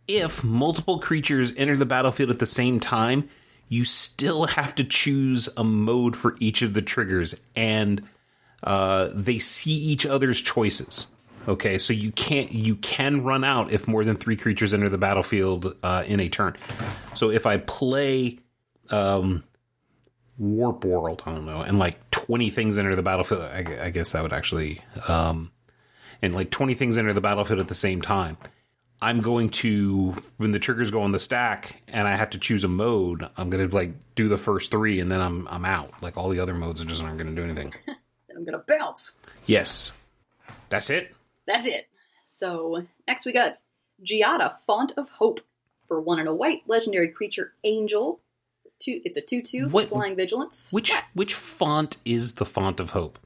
If 0.06 0.44
multiple 0.44 0.98
creatures 0.98 1.54
enter 1.56 1.76
the 1.76 1.86
battlefield 1.86 2.30
at 2.30 2.40
the 2.40 2.46
same 2.46 2.80
time, 2.80 3.30
you 3.68 3.84
still 3.84 4.46
have 4.46 4.74
to 4.74 4.84
choose 4.84 5.48
a 5.56 5.64
mode 5.64 6.16
for 6.16 6.36
each 6.40 6.60
of 6.60 6.74
the 6.74 6.82
triggers, 6.82 7.40
and 7.54 8.02
uh, 8.64 9.10
they 9.14 9.38
see 9.38 9.70
each 9.72 10.04
other's 10.04 10.42
choices. 10.42 11.06
Okay, 11.48 11.78
so 11.78 11.92
you 11.94 12.12
can't 12.12 12.52
you 12.52 12.76
can 12.76 13.22
run 13.22 13.44
out 13.44 13.70
if 13.70 13.88
more 13.88 14.04
than 14.04 14.16
three 14.16 14.36
creatures 14.36 14.74
enter 14.74 14.90
the 14.90 14.98
battlefield 14.98 15.74
uh, 15.82 16.04
in 16.06 16.20
a 16.20 16.28
turn. 16.28 16.56
So 17.14 17.30
if 17.30 17.46
I 17.46 17.56
play 17.56 18.40
um, 18.90 19.44
Warp 20.40 20.84
World, 20.84 21.22
I 21.24 21.32
don't 21.32 21.46
know, 21.46 21.60
and 21.60 21.78
like 21.78 22.10
twenty 22.10 22.50
things 22.50 22.78
enter 22.78 22.96
the 22.96 23.02
battlefield, 23.02 23.42
I, 23.42 23.64
I 23.84 23.90
guess 23.90 24.12
that 24.12 24.22
would 24.22 24.32
actually 24.32 24.82
um, 25.08 25.52
and 26.22 26.34
like 26.34 26.50
20 26.50 26.74
things 26.74 26.98
enter 26.98 27.12
the 27.12 27.20
battlefield 27.20 27.60
at 27.60 27.68
the 27.68 27.74
same 27.74 28.02
time, 28.02 28.36
I'm 29.02 29.20
going 29.20 29.50
to, 29.50 30.14
when 30.36 30.50
the 30.50 30.58
triggers 30.58 30.90
go 30.90 31.02
on 31.02 31.12
the 31.12 31.18
stack 31.18 31.82
and 31.88 32.06
I 32.06 32.16
have 32.16 32.30
to 32.30 32.38
choose 32.38 32.64
a 32.64 32.68
mode, 32.68 33.26
I'm 33.36 33.48
going 33.48 33.66
to 33.66 33.74
like 33.74 33.92
do 34.14 34.28
the 34.28 34.36
first 34.36 34.70
three 34.70 35.00
and 35.00 35.10
then 35.10 35.20
I'm, 35.20 35.48
I'm 35.48 35.64
out. 35.64 35.90
Like 36.02 36.16
all 36.16 36.28
the 36.28 36.40
other 36.40 36.54
modes 36.54 36.82
are 36.82 36.84
just 36.84 37.02
aren't 37.02 37.16
going 37.16 37.34
to 37.34 37.40
do 37.40 37.44
anything. 37.44 37.72
I'm 38.36 38.44
gonna 38.46 38.64
bounce. 38.66 39.14
yes. 39.44 39.92
That's 40.70 40.88
it. 40.88 41.14
That's 41.46 41.66
it. 41.66 41.88
So 42.24 42.86
next 43.06 43.26
we 43.26 43.32
got 43.32 43.58
Giada, 44.02 44.56
Font 44.66 44.92
of 44.96 45.10
Hope, 45.10 45.40
for 45.88 46.00
one 46.00 46.20
and 46.20 46.28
a 46.28 46.34
white 46.34 46.62
legendary 46.66 47.08
creature, 47.08 47.52
Angel. 47.64 48.20
Two, 48.80 49.00
it's 49.04 49.16
a 49.16 49.20
two-two 49.20 49.68
What- 49.68 49.88
flying 49.88 50.16
vigilance. 50.16 50.72
Which, 50.72 50.90
which 51.14 51.34
font 51.34 51.98
is 52.04 52.34
the 52.36 52.46
font 52.46 52.80
of 52.80 52.90
hope? 52.90 53.18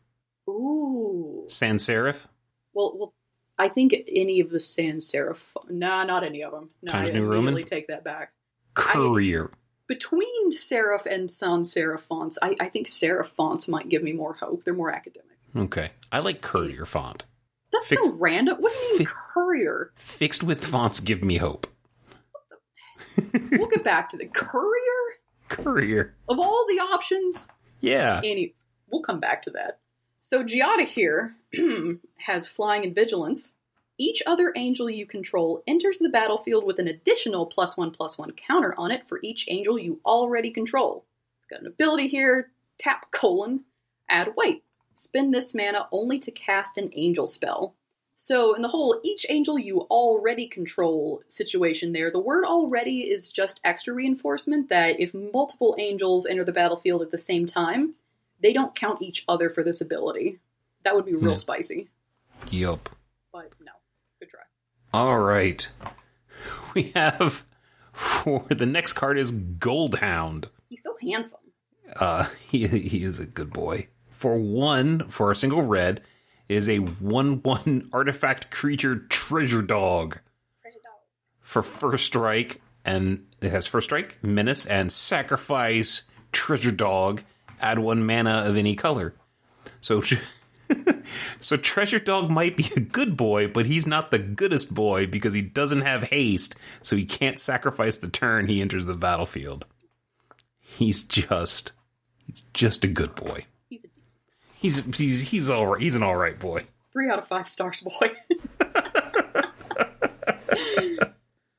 Ooh. 0.48 1.44
Sans 1.48 1.82
serif? 1.86 2.26
Well, 2.72 2.94
well, 2.98 3.14
I 3.58 3.68
think 3.68 3.94
any 4.08 4.40
of 4.40 4.50
the 4.50 4.58
sans 4.60 5.10
serif. 5.10 5.52
Nah, 5.70 6.02
not 6.04 6.24
any 6.24 6.42
of 6.42 6.50
them. 6.52 6.70
No, 6.82 6.90
Times 6.92 7.10
I 7.10 7.12
New 7.12 7.26
Roman? 7.26 7.62
take 7.64 7.86
that 7.86 8.02
back. 8.04 8.32
Courier. 8.74 9.52
Between 9.86 10.50
serif 10.50 11.06
and 11.06 11.30
sans 11.30 11.72
serif 11.72 12.00
fonts, 12.00 12.36
I, 12.42 12.56
I 12.58 12.68
think 12.68 12.86
serif 12.88 13.26
fonts 13.26 13.68
might 13.68 13.88
give 13.88 14.02
me 14.02 14.12
more 14.12 14.32
hope. 14.34 14.64
They're 14.64 14.74
more 14.74 14.90
academic. 14.90 15.38
Okay. 15.56 15.90
I 16.10 16.18
like 16.18 16.40
courier 16.40 16.84
font. 16.84 17.26
That's 17.70 17.90
Fix- 17.90 18.02
so 18.04 18.12
random. 18.14 18.56
What 18.58 18.72
do 18.72 18.78
you 18.78 18.98
mean, 18.98 19.06
Fi- 19.06 19.12
courier? 19.14 19.92
Fixed 19.98 20.42
with 20.42 20.64
fonts 20.64 20.98
give 20.98 21.22
me 21.22 21.36
hope. 21.36 21.68
We'll 23.52 23.68
get 23.68 23.84
back 23.84 24.08
to 24.10 24.16
the 24.16 24.26
courier 24.26 25.18
Courier. 25.48 26.14
of 26.28 26.38
all 26.38 26.66
the 26.68 26.80
options. 26.80 27.46
Yeah. 27.80 28.20
Any, 28.24 28.54
we'll 28.90 29.02
come 29.02 29.20
back 29.20 29.42
to 29.42 29.50
that. 29.50 29.78
So 30.20 30.42
Giada 30.42 30.86
here 30.86 31.36
has 32.18 32.48
flying 32.48 32.84
and 32.84 32.94
vigilance. 32.94 33.52
Each 33.98 34.22
other 34.26 34.52
angel 34.56 34.90
you 34.90 35.06
control 35.06 35.62
enters 35.66 35.98
the 35.98 36.08
battlefield 36.08 36.64
with 36.64 36.78
an 36.78 36.88
additional 36.88 37.46
plus 37.46 37.76
one 37.76 37.90
plus 37.90 38.18
one 38.18 38.32
counter 38.32 38.74
on 38.76 38.90
it 38.90 39.06
for 39.06 39.20
each 39.22 39.44
angel 39.48 39.78
you 39.78 40.00
already 40.04 40.50
control. 40.50 41.04
It's 41.38 41.46
got 41.46 41.60
an 41.60 41.66
ability 41.66 42.08
here: 42.08 42.50
tap 42.78 43.10
colon, 43.12 43.64
add 44.08 44.32
white. 44.34 44.62
Spend 44.94 45.32
this 45.34 45.54
mana 45.54 45.88
only 45.92 46.18
to 46.20 46.30
cast 46.30 46.78
an 46.78 46.90
angel 46.94 47.26
spell. 47.26 47.76
So 48.24 48.54
in 48.54 48.62
the 48.62 48.68
whole 48.68 48.98
each 49.04 49.26
angel 49.28 49.58
you 49.58 49.82
already 49.82 50.46
control 50.46 51.22
situation 51.28 51.92
there, 51.92 52.10
the 52.10 52.18
word 52.18 52.46
already 52.46 53.00
is 53.00 53.30
just 53.30 53.60
extra 53.64 53.92
reinforcement 53.92 54.70
that 54.70 54.98
if 54.98 55.12
multiple 55.12 55.76
angels 55.78 56.24
enter 56.24 56.42
the 56.42 56.50
battlefield 56.50 57.02
at 57.02 57.10
the 57.10 57.18
same 57.18 57.44
time, 57.44 57.96
they 58.40 58.54
don't 58.54 58.74
count 58.74 59.02
each 59.02 59.26
other 59.28 59.50
for 59.50 59.62
this 59.62 59.82
ability. 59.82 60.38
That 60.84 60.94
would 60.94 61.04
be 61.04 61.12
real 61.12 61.28
Yeah. 61.32 61.34
spicy. 61.34 61.90
Yup. 62.50 62.88
But 63.30 63.52
no. 63.60 63.72
Good 64.20 64.30
try. 64.30 64.40
All 64.94 65.18
right. 65.20 65.68
We 66.74 66.92
have 66.94 67.44
for 67.92 68.46
the 68.48 68.64
next 68.66 68.94
card 68.94 69.18
is 69.18 69.32
Goldhound. 69.32 70.46
He's 70.70 70.82
so 70.82 70.96
handsome. 71.02 71.40
Uh, 72.00 72.24
he 72.50 72.66
he 72.68 73.04
is 73.04 73.18
a 73.20 73.26
good 73.26 73.52
boy. 73.52 73.88
For 74.08 74.38
one, 74.38 75.08
for 75.10 75.30
a 75.30 75.36
single 75.36 75.62
red, 75.62 76.02
is 76.48 76.68
a 76.68 76.78
one-one 76.78 77.88
artifact 77.92 78.50
creature 78.50 78.96
treasure 78.96 79.62
dog. 79.62 80.18
For 81.40 81.62
first 81.62 82.06
strike, 82.06 82.60
and 82.84 83.26
it 83.40 83.50
has 83.50 83.66
first 83.66 83.86
strike, 83.86 84.18
menace, 84.22 84.64
and 84.66 84.90
sacrifice 84.90 86.02
treasure 86.32 86.72
dog. 86.72 87.22
Add 87.60 87.78
one 87.78 88.04
mana 88.04 88.44
of 88.46 88.56
any 88.56 88.74
color. 88.74 89.14
So. 89.80 90.02
So 91.40 91.56
Treasure 91.56 91.98
Dog 91.98 92.30
might 92.30 92.56
be 92.56 92.70
a 92.76 92.80
good 92.80 93.16
boy, 93.16 93.48
but 93.48 93.66
he's 93.66 93.86
not 93.86 94.10
the 94.10 94.18
goodest 94.18 94.74
boy 94.74 95.06
because 95.06 95.34
he 95.34 95.42
doesn't 95.42 95.82
have 95.82 96.04
haste, 96.04 96.54
so 96.82 96.96
he 96.96 97.04
can't 97.04 97.38
sacrifice 97.38 97.98
the 97.98 98.08
turn 98.08 98.46
he 98.46 98.60
enters 98.60 98.86
the 98.86 98.94
battlefield. 98.94 99.66
He's 100.58 101.04
just 101.04 101.72
he's 102.26 102.42
just 102.54 102.84
a 102.84 102.88
good 102.88 103.14
boy. 103.14 103.44
He's. 104.64 104.82
He's 104.96 105.20
he's 105.28 105.50
all 105.50 105.66
right. 105.66 105.82
He's 105.82 105.94
an 105.94 106.02
all 106.02 106.16
right 106.16 106.38
boy. 106.38 106.62
Three 106.90 107.10
out 107.10 107.18
of 107.18 107.28
five 107.28 107.46
stars, 107.46 107.82
boy. 107.82 108.12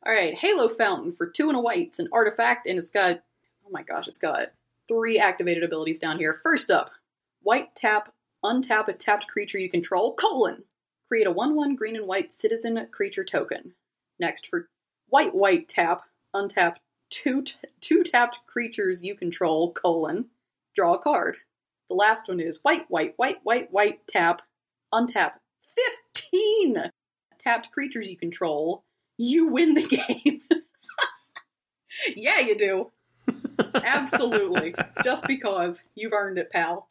All 0.07 0.13
right, 0.13 0.33
Halo 0.35 0.67
Fountain 0.69 1.13
for 1.13 1.27
two 1.27 1.47
and 1.49 1.57
a 1.57 1.59
white. 1.59 1.87
It's 1.87 1.99
an 1.99 2.09
artifact, 2.11 2.65
and 2.65 2.79
it's 2.79 2.89
got 2.89 3.21
oh 3.63 3.69
my 3.69 3.83
gosh, 3.83 4.07
it's 4.07 4.17
got 4.17 4.53
three 4.87 5.19
activated 5.19 5.63
abilities 5.63 5.99
down 5.99 6.17
here. 6.17 6.39
First 6.41 6.71
up, 6.71 6.89
white 7.43 7.75
tap, 7.75 8.11
untap 8.43 8.87
a 8.87 8.93
tapped 8.93 9.27
creature 9.27 9.59
you 9.59 9.69
control. 9.69 10.15
Colon, 10.15 10.63
create 11.07 11.27
a 11.27 11.31
one-one 11.31 11.75
green 11.75 11.95
and 11.95 12.07
white 12.07 12.31
citizen 12.33 12.87
creature 12.91 13.23
token. 13.23 13.73
Next, 14.19 14.47
for 14.47 14.69
white 15.09 15.35
white 15.35 15.67
tap, 15.67 16.05
untap 16.35 16.77
two 17.11 17.43
t- 17.43 17.53
two 17.81 18.03
tapped 18.03 18.39
creatures 18.47 19.03
you 19.03 19.13
control. 19.13 19.71
Colon, 19.73 20.29
draw 20.73 20.95
a 20.95 20.99
card. 20.99 21.37
The 21.89 21.95
last 21.95 22.27
one 22.27 22.39
is 22.39 22.59
white 22.63 22.85
white 22.89 23.13
white 23.17 23.37
white 23.43 23.71
white 23.71 24.07
tap, 24.07 24.41
untap 24.93 25.33
15 26.13 26.89
tapped 27.39 27.71
creatures 27.71 28.07
you 28.07 28.17
control, 28.17 28.83
you 29.17 29.47
win 29.47 29.73
the 29.75 29.83
game. 30.25 30.41
yeah, 32.15 32.39
you 32.39 32.57
do. 32.57 32.91
Absolutely. 33.75 34.75
Just 35.03 35.27
because 35.27 35.83
you've 35.95 36.13
earned 36.13 36.37
it, 36.37 36.51
pal. 36.51 36.89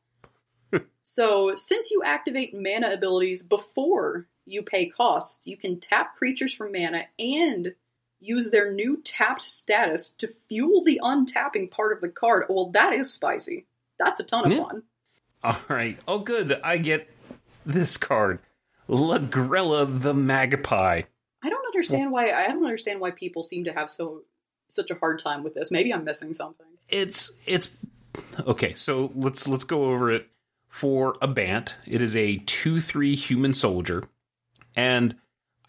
So, 1.03 1.55
since 1.55 1.91
you 1.91 2.03
activate 2.03 2.55
mana 2.55 2.91
abilities 2.91 3.43
before 3.43 4.27
you 4.47 4.63
pay 4.63 4.87
costs, 4.87 5.47
you 5.47 5.57
can 5.57 5.79
tap 5.79 6.15
creatures 6.17 6.55
for 6.55 6.69
mana 6.69 7.05
and 7.19 7.75
use 8.21 8.51
their 8.51 8.73
new 8.73 9.01
tapped 9.03 9.43
status 9.43 10.09
to 10.19 10.33
fuel 10.49 10.83
the 10.83 11.01
untapping 11.03 11.71
part 11.71 11.93
of 11.93 12.01
the 12.01 12.09
card. 12.09 12.47
Well, 12.49 12.71
that 12.71 12.95
is 12.95 13.13
spicy. 13.13 13.67
That's 14.05 14.21
a 14.21 14.25
ton 14.25 14.45
of 14.47 14.53
Yeah. 14.53 14.65
fun. 14.65 14.83
All 15.43 15.57
right. 15.69 15.99
Oh, 16.09 16.21
good. 16.21 16.59
I 16.65 16.79
get 16.79 17.09
this 17.67 17.97
card, 17.97 18.41
Lagrella 18.89 20.01
the 20.03 20.15
Magpie. 20.15 21.03
I 21.43 21.49
don't 21.51 21.67
understand 21.67 22.11
why 22.13 22.31
I 22.31 22.49
don't 22.49 22.65
understand 22.65 23.01
why 23.01 23.11
people 23.11 23.43
seem 23.43 23.65
to 23.65 23.73
have 23.73 23.91
so 23.91 24.23
such 24.69 24.91
a 24.91 24.95
hard 24.95 25.19
time 25.21 25.43
with 25.43 25.55
this. 25.55 25.71
Maybe 25.71 25.93
I'm 25.93 26.05
missing 26.05 26.33
something. 26.35 26.67
It's 26.89 27.33
it's 27.47 27.71
okay. 28.47 28.75
So 28.75 29.13
let's 29.15 29.47
let's 29.49 29.65
go 29.65 29.85
over 29.85 30.11
it. 30.11 30.29
for 30.69 31.17
a 31.23 31.29
Bant. 31.29 31.77
It 31.87 32.03
is 32.03 32.17
a 32.17 32.39
2 32.47 32.81
3 32.81 33.15
human 33.15 33.55
soldier. 33.55 34.05
And 34.77 35.15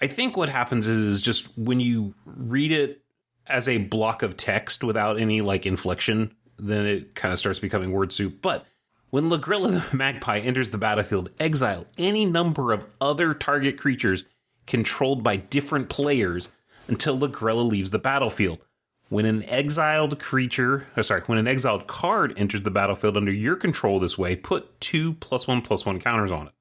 I 0.02 0.08
think 0.08 0.36
what 0.36 0.50
happens 0.50 0.88
is, 0.88 0.98
is 1.06 1.22
just 1.22 1.56
when 1.58 1.80
you 1.80 2.16
read 2.26 2.72
it 2.72 3.04
as 3.48 3.68
a 3.68 3.78
block 3.78 4.24
of 4.24 4.36
text 4.36 4.84
without 4.84 5.20
any 5.20 5.42
like 5.42 5.66
inflection, 5.68 6.34
then 6.58 6.86
it 6.86 7.16
kind 7.16 7.34
of 7.34 7.40
starts 7.40 7.60
becoming 7.60 7.92
word 7.92 8.12
soup. 8.12 8.42
But 8.42 8.66
when 9.10 9.30
Lagrella 9.30 9.90
the 9.90 9.96
Magpie 9.98 10.40
enters 10.40 10.72
the 10.72 10.78
battlefield, 10.78 11.30
exile 11.40 11.86
any 11.98 12.26
number 12.26 12.72
of 12.72 12.88
other 13.00 13.34
target 13.34 13.78
creatures 13.78 14.24
controlled 14.68 15.24
by 15.24 15.38
different 15.38 15.90
players 15.90 16.50
until 16.88 17.18
Lagrella 17.18 17.68
leaves 17.68 17.92
the 17.92 18.00
battlefield. 18.00 18.60
When 19.10 19.26
an 19.26 19.44
exiled 19.44 20.20
creature, 20.20 20.88
oh, 20.98 21.04
sorry, 21.04 21.22
when 21.28 21.38
an 21.38 21.48
exiled 21.48 21.86
card 21.86 22.34
enters 22.38 22.62
the 22.62 22.72
battlefield 22.72 23.16
under 23.16 23.32
your 23.32 23.56
control 23.56 24.00
this 24.00 24.18
way, 24.18 24.36
put 24.36 24.80
two 24.82 25.14
plus 25.14 25.48
one 25.48 25.62
plus 25.62 25.86
one 25.86 26.00
counters 26.00 26.32
on 26.32 26.48
it. 26.48 26.54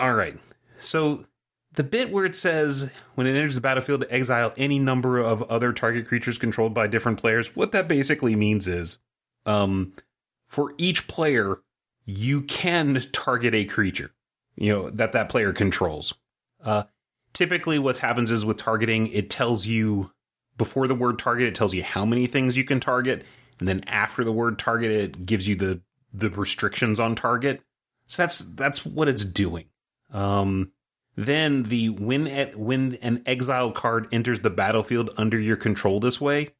All 0.00 0.14
right. 0.14 0.38
So 0.78 1.26
the 1.74 1.84
bit 1.84 2.10
where 2.10 2.24
it 2.24 2.34
says 2.34 2.90
when 3.14 3.26
it 3.26 3.36
enters 3.36 3.54
the 3.54 3.60
battlefield 3.60 4.04
exile 4.08 4.52
any 4.56 4.78
number 4.78 5.18
of 5.18 5.42
other 5.44 5.72
target 5.72 6.06
creatures 6.06 6.38
controlled 6.38 6.72
by 6.72 6.86
different 6.86 7.20
players, 7.20 7.54
what 7.54 7.72
that 7.72 7.88
basically 7.88 8.36
means 8.36 8.66
is 8.66 8.98
um, 9.46 9.92
for 10.44 10.74
each 10.78 11.08
player, 11.08 11.58
you 12.04 12.42
can 12.42 13.00
target 13.12 13.54
a 13.54 13.64
creature, 13.64 14.12
you 14.56 14.72
know, 14.72 14.90
that 14.90 15.12
that 15.12 15.28
player 15.28 15.52
controls. 15.52 16.14
Uh, 16.62 16.84
typically 17.32 17.78
what 17.78 17.98
happens 17.98 18.30
is 18.30 18.44
with 18.44 18.56
targeting, 18.56 19.06
it 19.08 19.30
tells 19.30 19.66
you 19.66 20.12
before 20.56 20.86
the 20.86 20.94
word 20.94 21.18
target, 21.18 21.48
it 21.48 21.54
tells 21.54 21.74
you 21.74 21.82
how 21.82 22.04
many 22.04 22.26
things 22.26 22.56
you 22.56 22.64
can 22.64 22.80
target, 22.80 23.24
and 23.58 23.68
then 23.68 23.82
after 23.86 24.24
the 24.24 24.32
word 24.32 24.58
target, 24.58 24.90
it 24.90 25.26
gives 25.26 25.48
you 25.48 25.54
the 25.56 25.80
the 26.12 26.30
restrictions 26.30 27.00
on 27.00 27.14
target. 27.14 27.62
So 28.06 28.22
that's 28.22 28.40
that's 28.40 28.84
what 28.84 29.08
it's 29.08 29.24
doing. 29.24 29.66
Um, 30.12 30.72
then 31.16 31.64
the 31.64 31.88
when 31.88 32.26
at, 32.26 32.56
when 32.56 32.96
an 32.96 33.22
exiled 33.26 33.74
card 33.74 34.08
enters 34.12 34.40
the 34.40 34.50
battlefield 34.50 35.10
under 35.16 35.38
your 35.38 35.56
control 35.56 36.00
this 36.00 36.20
way, 36.20 36.50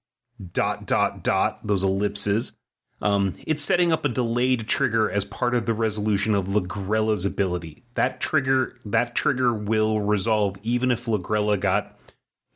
dot 0.40 0.86
dot 0.86 1.22
dot 1.22 1.66
those 1.66 1.84
ellipses. 1.84 2.56
Um, 3.02 3.34
it's 3.46 3.62
setting 3.62 3.92
up 3.92 4.04
a 4.04 4.08
delayed 4.08 4.68
trigger 4.68 5.10
as 5.10 5.24
part 5.24 5.56
of 5.56 5.66
the 5.66 5.74
resolution 5.74 6.36
of 6.36 6.46
Lagrella's 6.46 7.24
ability. 7.24 7.82
That 7.94 8.20
trigger 8.20 8.78
that 8.84 9.16
trigger 9.16 9.52
will 9.52 10.00
resolve 10.00 10.56
even 10.62 10.92
if 10.92 11.06
Lagrella 11.06 11.58
got 11.58 11.98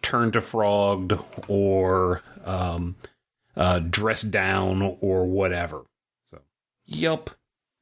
turned 0.03 0.35
to 0.35 0.41
frogged 0.41 1.13
or 1.49 2.23
um, 2.45 2.95
uh, 3.57 3.81
dressed 3.81 4.31
down 4.31 4.97
or 5.01 5.27
whatever. 5.27 5.83
So, 6.31 6.39
yup. 6.87 7.31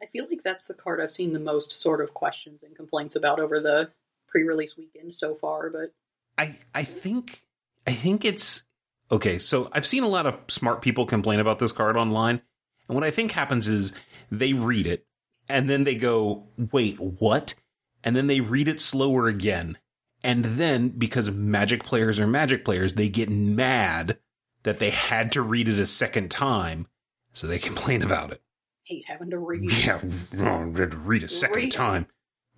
I 0.02 0.06
feel 0.06 0.26
like 0.28 0.42
that's 0.42 0.66
the 0.66 0.74
card 0.74 1.02
I've 1.02 1.12
seen 1.12 1.34
the 1.34 1.40
most 1.40 1.70
sort 1.72 2.00
of 2.00 2.14
questions 2.14 2.62
and 2.62 2.74
complaints 2.74 3.14
about 3.14 3.40
over 3.40 3.60
the 3.60 3.90
pre-release 4.26 4.76
weekend 4.76 5.14
so 5.14 5.34
far, 5.34 5.68
but 5.68 5.92
I 6.38 6.58
I 6.74 6.84
think 6.84 7.42
I 7.86 7.92
think 7.92 8.24
it's 8.24 8.62
okay. 9.10 9.38
So 9.38 9.68
I've 9.72 9.86
seen 9.86 10.02
a 10.02 10.08
lot 10.08 10.26
of 10.26 10.34
smart 10.48 10.80
people 10.80 11.04
complain 11.04 11.40
about 11.40 11.58
this 11.58 11.72
card 11.72 11.96
online, 11.96 12.40
and 12.88 12.94
what 12.94 13.04
I 13.04 13.10
think 13.10 13.32
happens 13.32 13.68
is 13.68 13.92
they 14.30 14.52
read 14.52 14.86
it 14.86 15.06
and 15.48 15.68
then 15.68 15.84
they 15.84 15.94
go, 15.96 16.48
"Wait, 16.72 16.96
what?" 17.00 17.54
And 18.02 18.14
then 18.14 18.26
they 18.26 18.40
read 18.40 18.68
it 18.68 18.80
slower 18.80 19.26
again, 19.28 19.78
and 20.22 20.44
then 20.44 20.88
because 20.90 21.30
magic 21.30 21.84
players 21.84 22.20
are 22.20 22.26
magic 22.26 22.64
players, 22.64 22.94
they 22.94 23.08
get 23.08 23.28
mad 23.30 24.18
that 24.62 24.78
they 24.78 24.90
had 24.90 25.32
to 25.32 25.42
read 25.42 25.68
it 25.68 25.78
a 25.78 25.86
second 25.86 26.30
time, 26.30 26.86
so 27.32 27.46
they 27.46 27.58
complain 27.70 28.02
about 28.02 28.32
it. 28.32 28.42
hate 28.84 29.04
having 29.06 29.30
to 29.30 29.38
read. 29.38 29.70
Yeah, 29.72 29.98
to 29.98 30.86
read 31.04 31.22
a 31.22 31.28
second 31.28 31.56
Read. 31.56 31.72
time. 31.72 32.06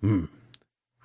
Hmm. 0.01 0.25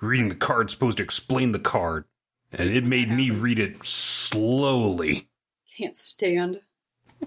Reading 0.01 0.27
the 0.29 0.35
card's 0.35 0.73
supposed 0.73 0.97
to 0.97 1.03
explain 1.03 1.53
the 1.53 1.59
card, 1.59 2.03
and 2.51 2.69
it 2.69 2.83
made 2.83 3.09
me 3.09 3.29
read 3.31 3.59
it 3.59 3.85
slowly. 3.85 5.29
Can't 5.77 5.95
stand 5.97 6.59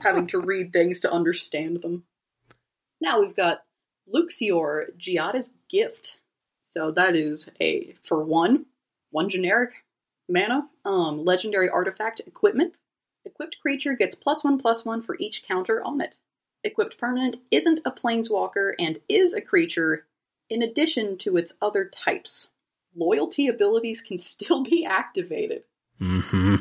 having 0.03 0.26
to 0.28 0.40
read 0.40 0.72
things 0.72 1.01
to 1.01 1.12
understand 1.12 1.82
them. 1.82 2.05
Now 3.01 3.20
we've 3.20 3.36
got 3.36 3.64
Luxior, 4.12 4.97
Giada's 4.97 5.55
Gift. 5.68 6.20
So 6.62 6.90
that 6.92 7.14
is 7.14 7.49
a 7.61 7.94
for 8.03 8.22
one, 8.22 8.66
one 9.11 9.28
generic 9.28 9.84
mana, 10.28 10.68
um, 10.84 11.24
legendary 11.24 11.68
artifact 11.68 12.20
equipment. 12.26 12.78
Equipped 13.24 13.61
creature 13.61 13.94
gets 13.94 14.14
plus 14.14 14.44
one 14.44 14.59
plus 14.59 14.84
one 14.84 15.03
for 15.03 15.16
each 15.18 15.44
counter 15.47 15.82
on 15.82 16.01
it. 16.01 16.16
Equipped 16.64 16.99
permanent 16.99 17.36
isn't 17.51 17.80
a 17.84 17.90
planeswalker 17.90 18.72
and 18.78 19.01
is 19.09 19.34
a 19.34 19.40
creature 19.40 20.07
in 20.49 20.62
addition 20.62 21.16
to 21.18 21.36
its 21.36 21.55
other 21.61 21.84
types. 21.84 22.49
Loyalty 22.94 23.47
abilities 23.47 24.01
can 24.01 24.18
still 24.18 24.62
be 24.62 24.84
activated. 24.84 25.64
Mm-hmm. 26.01 26.57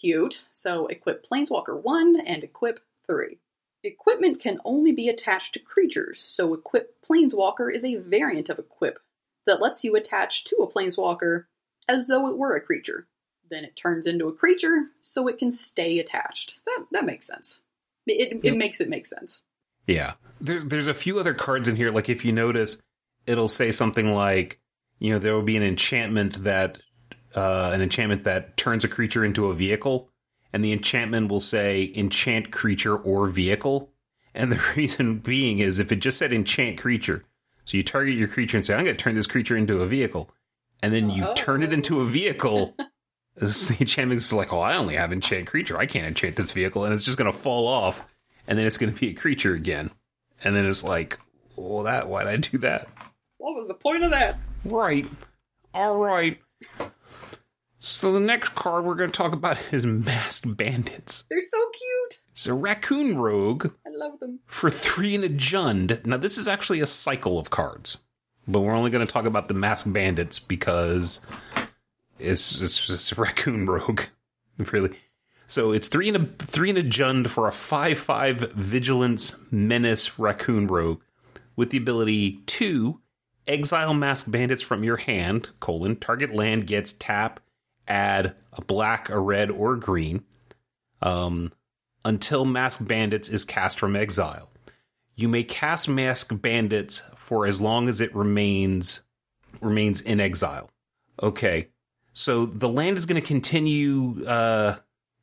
Cute. 0.00 0.44
So 0.50 0.86
equip 0.86 1.24
Planeswalker 1.26 1.80
1 1.82 2.20
and 2.20 2.44
equip 2.44 2.80
3. 3.06 3.38
Equipment 3.84 4.40
can 4.40 4.60
only 4.64 4.92
be 4.92 5.08
attached 5.08 5.54
to 5.54 5.60
creatures, 5.60 6.20
so 6.20 6.54
equip 6.54 7.00
Planeswalker 7.02 7.72
is 7.72 7.84
a 7.84 7.96
variant 7.96 8.48
of 8.48 8.58
equip 8.58 8.98
that 9.46 9.60
lets 9.60 9.84
you 9.84 9.94
attach 9.94 10.44
to 10.44 10.56
a 10.56 10.66
Planeswalker 10.70 11.44
as 11.88 12.08
though 12.08 12.28
it 12.28 12.36
were 12.36 12.56
a 12.56 12.60
creature. 12.60 13.06
Then 13.48 13.64
it 13.64 13.76
turns 13.76 14.06
into 14.06 14.26
a 14.26 14.32
creature, 14.32 14.86
so 15.00 15.28
it 15.28 15.38
can 15.38 15.52
stay 15.52 16.00
attached. 16.00 16.60
That, 16.66 16.86
that 16.90 17.04
makes 17.04 17.26
sense. 17.28 17.60
It, 18.06 18.32
it, 18.32 18.44
Yep. 18.44 18.56
makes 18.56 18.80
it 18.80 18.88
make 18.88 19.06
sense. 19.06 19.42
Yeah. 19.86 20.14
There, 20.40 20.62
there's 20.64 20.88
a 20.88 20.94
few 20.94 21.20
other 21.20 21.32
cards 21.34 21.68
in 21.68 21.76
here. 21.76 21.92
Like 21.92 22.08
if 22.08 22.24
you 22.24 22.32
notice, 22.32 22.78
it'll 23.24 23.48
say 23.48 23.70
something 23.70 24.12
like, 24.12 24.58
you 24.98 25.12
know, 25.12 25.20
there 25.20 25.34
will 25.34 25.42
be 25.42 25.56
an 25.56 25.62
enchantment 25.62 26.42
that, 26.42 26.78
uh, 27.36 27.70
an 27.72 27.82
enchantment 27.82 28.24
that 28.24 28.56
turns 28.56 28.82
a 28.84 28.88
creature 28.88 29.24
into 29.24 29.46
a 29.46 29.54
vehicle, 29.54 30.08
and 30.52 30.64
the 30.64 30.72
enchantment 30.72 31.30
will 31.30 31.40
say 31.40 31.92
enchant 31.94 32.50
creature 32.50 32.96
or 32.96 33.26
vehicle. 33.26 33.90
And 34.34 34.50
the 34.50 34.60
reason 34.76 35.18
being 35.18 35.58
is 35.58 35.78
if 35.78 35.92
it 35.92 35.96
just 35.96 36.18
said 36.18 36.32
enchant 36.32 36.78
creature, 36.78 37.24
so 37.64 37.76
you 37.76 37.82
target 37.82 38.14
your 38.14 38.28
creature 38.28 38.56
and 38.56 38.64
say, 38.66 38.74
I'm 38.74 38.84
going 38.84 38.96
to 38.96 39.02
turn 39.02 39.14
this 39.14 39.26
creature 39.26 39.56
into 39.56 39.80
a 39.82 39.86
vehicle, 39.86 40.30
and 40.82 40.92
then 40.92 41.10
you 41.10 41.26
turn 41.34 41.62
it 41.62 41.70
Oh. 41.70 41.74
into 41.74 42.00
a 42.00 42.04
vehicle. 42.06 42.74
the 43.36 43.76
enchantment 43.80 44.18
is 44.18 44.32
like, 44.32 44.52
oh, 44.52 44.60
I 44.60 44.76
only 44.76 44.94
have 44.96 45.12
enchant 45.12 45.46
creature. 45.46 45.76
I 45.76 45.86
can't 45.86 46.06
enchant 46.06 46.36
this 46.36 46.52
vehicle, 46.52 46.84
and 46.84 46.94
it's 46.94 47.04
just 47.04 47.18
going 47.18 47.30
to 47.30 47.36
fall 47.38 47.66
off, 47.68 48.02
and 48.46 48.58
then 48.58 48.66
it's 48.66 48.78
going 48.78 48.92
to 48.94 48.98
be 48.98 49.10
a 49.10 49.14
creature 49.14 49.52
again. 49.54 49.90
And 50.44 50.54
then 50.56 50.64
it's 50.64 50.84
like, 50.84 51.18
well, 51.56 51.82
that 51.84 52.08
why'd 52.08 52.26
I 52.26 52.36
do 52.36 52.56
that? 52.58 52.88
What 53.38 53.56
was 53.56 53.68
the 53.68 53.74
point 53.74 54.04
of 54.04 54.10
that? 54.10 54.38
Right. 54.64 55.06
All 55.74 55.96
right. 55.98 56.38
So 57.86 58.12
the 58.12 58.18
next 58.18 58.56
card 58.56 58.84
we're 58.84 58.96
going 58.96 59.12
to 59.12 59.16
talk 59.16 59.32
about 59.32 59.58
is 59.70 59.86
Masked 59.86 60.56
Bandits. 60.56 61.22
They're 61.30 61.40
so 61.40 61.70
cute. 61.70 62.20
It's 62.32 62.48
a 62.48 62.52
raccoon 62.52 63.16
rogue 63.16 63.70
I 63.86 63.90
love 63.90 64.18
them. 64.18 64.40
for 64.44 64.70
three 64.70 65.14
and 65.14 65.22
a 65.22 65.28
jund. 65.28 66.04
Now 66.04 66.16
this 66.16 66.36
is 66.36 66.48
actually 66.48 66.80
a 66.80 66.86
cycle 66.86 67.38
of 67.38 67.50
cards, 67.50 67.98
but 68.48 68.60
we're 68.60 68.74
only 68.74 68.90
going 68.90 69.06
to 69.06 69.12
talk 69.12 69.24
about 69.24 69.46
the 69.46 69.54
Masked 69.54 69.92
Bandits 69.92 70.40
because 70.40 71.20
it's 72.18 72.60
it's 72.60 72.88
just 72.88 73.12
a 73.12 73.20
raccoon 73.20 73.66
rogue, 73.70 74.02
really. 74.72 74.98
So 75.46 75.70
it's 75.70 75.86
three 75.86 76.08
and 76.08 76.16
a 76.16 76.44
three 76.44 76.70
and 76.70 76.78
a 76.78 76.82
jund 76.82 77.28
for 77.28 77.46
a 77.46 77.52
five 77.52 77.98
five 77.98 78.52
vigilance 78.52 79.32
menace 79.52 80.18
raccoon 80.18 80.66
rogue 80.66 81.02
with 81.54 81.70
the 81.70 81.78
ability 81.78 82.40
to 82.46 83.00
exile 83.46 83.94
masked 83.94 84.28
bandits 84.28 84.62
from 84.64 84.82
your 84.82 84.96
hand. 84.96 85.50
Colon 85.60 85.94
target 85.94 86.34
land 86.34 86.66
gets 86.66 86.92
tap, 86.92 87.38
add 87.86 88.34
a 88.52 88.62
black, 88.62 89.08
a 89.08 89.18
red, 89.18 89.50
or 89.50 89.76
green. 89.76 90.24
Um, 91.02 91.52
until 92.04 92.44
Mask 92.44 92.86
bandits 92.86 93.28
is 93.28 93.44
cast 93.44 93.78
from 93.78 93.96
exile. 93.96 94.50
You 95.14 95.28
may 95.28 95.42
cast 95.42 95.88
Mask 95.88 96.30
bandits 96.40 97.02
for 97.16 97.46
as 97.46 97.60
long 97.60 97.88
as 97.88 98.00
it 98.00 98.14
remains 98.14 99.02
remains 99.60 100.02
in 100.02 100.20
exile. 100.20 100.70
Okay, 101.22 101.68
so 102.12 102.46
the 102.46 102.68
land 102.68 102.98
is 102.98 103.06
going 103.06 103.20
to 103.20 103.26
continue 103.26 104.24
uh, 104.26 104.76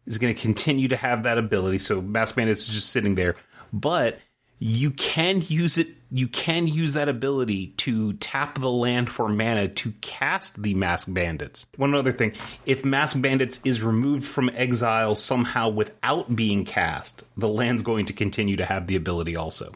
is 0.05 0.17
going 0.17 0.33
to 0.33 0.39
continue 0.39 0.87
to 0.89 0.97
have 0.97 1.23
that 1.23 1.37
ability. 1.37 1.79
So 1.79 2.01
Mask 2.01 2.35
bandits 2.35 2.67
is 2.67 2.75
just 2.75 2.89
sitting 2.89 3.15
there, 3.15 3.35
but 3.71 4.19
you 4.59 4.91
can 4.91 5.43
use 5.47 5.77
it. 5.77 5.87
You 6.15 6.27
can 6.27 6.67
use 6.67 6.93
that 6.93 7.09
ability 7.09 7.73
to 7.77 8.13
tap 8.13 8.59
the 8.59 8.69
land 8.69 9.09
for 9.09 9.27
mana 9.27 9.67
to 9.67 9.93
cast 9.93 10.61
the 10.61 10.75
Mask 10.75 11.11
bandits. 11.11 11.65
One 11.75 11.95
other 11.95 12.11
thing: 12.11 12.33
if 12.67 12.85
Mask 12.85 13.19
bandits 13.19 13.59
is 13.65 13.81
removed 13.81 14.23
from 14.23 14.51
exile 14.53 15.15
somehow 15.15 15.69
without 15.69 16.35
being 16.35 16.65
cast, 16.65 17.23
the 17.35 17.47
land's 17.47 17.81
going 17.81 18.05
to 18.05 18.13
continue 18.13 18.55
to 18.57 18.65
have 18.65 18.85
the 18.85 18.95
ability 18.95 19.35
also. 19.35 19.73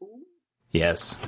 Ooh. 0.00 0.22
Yes. 0.70 1.18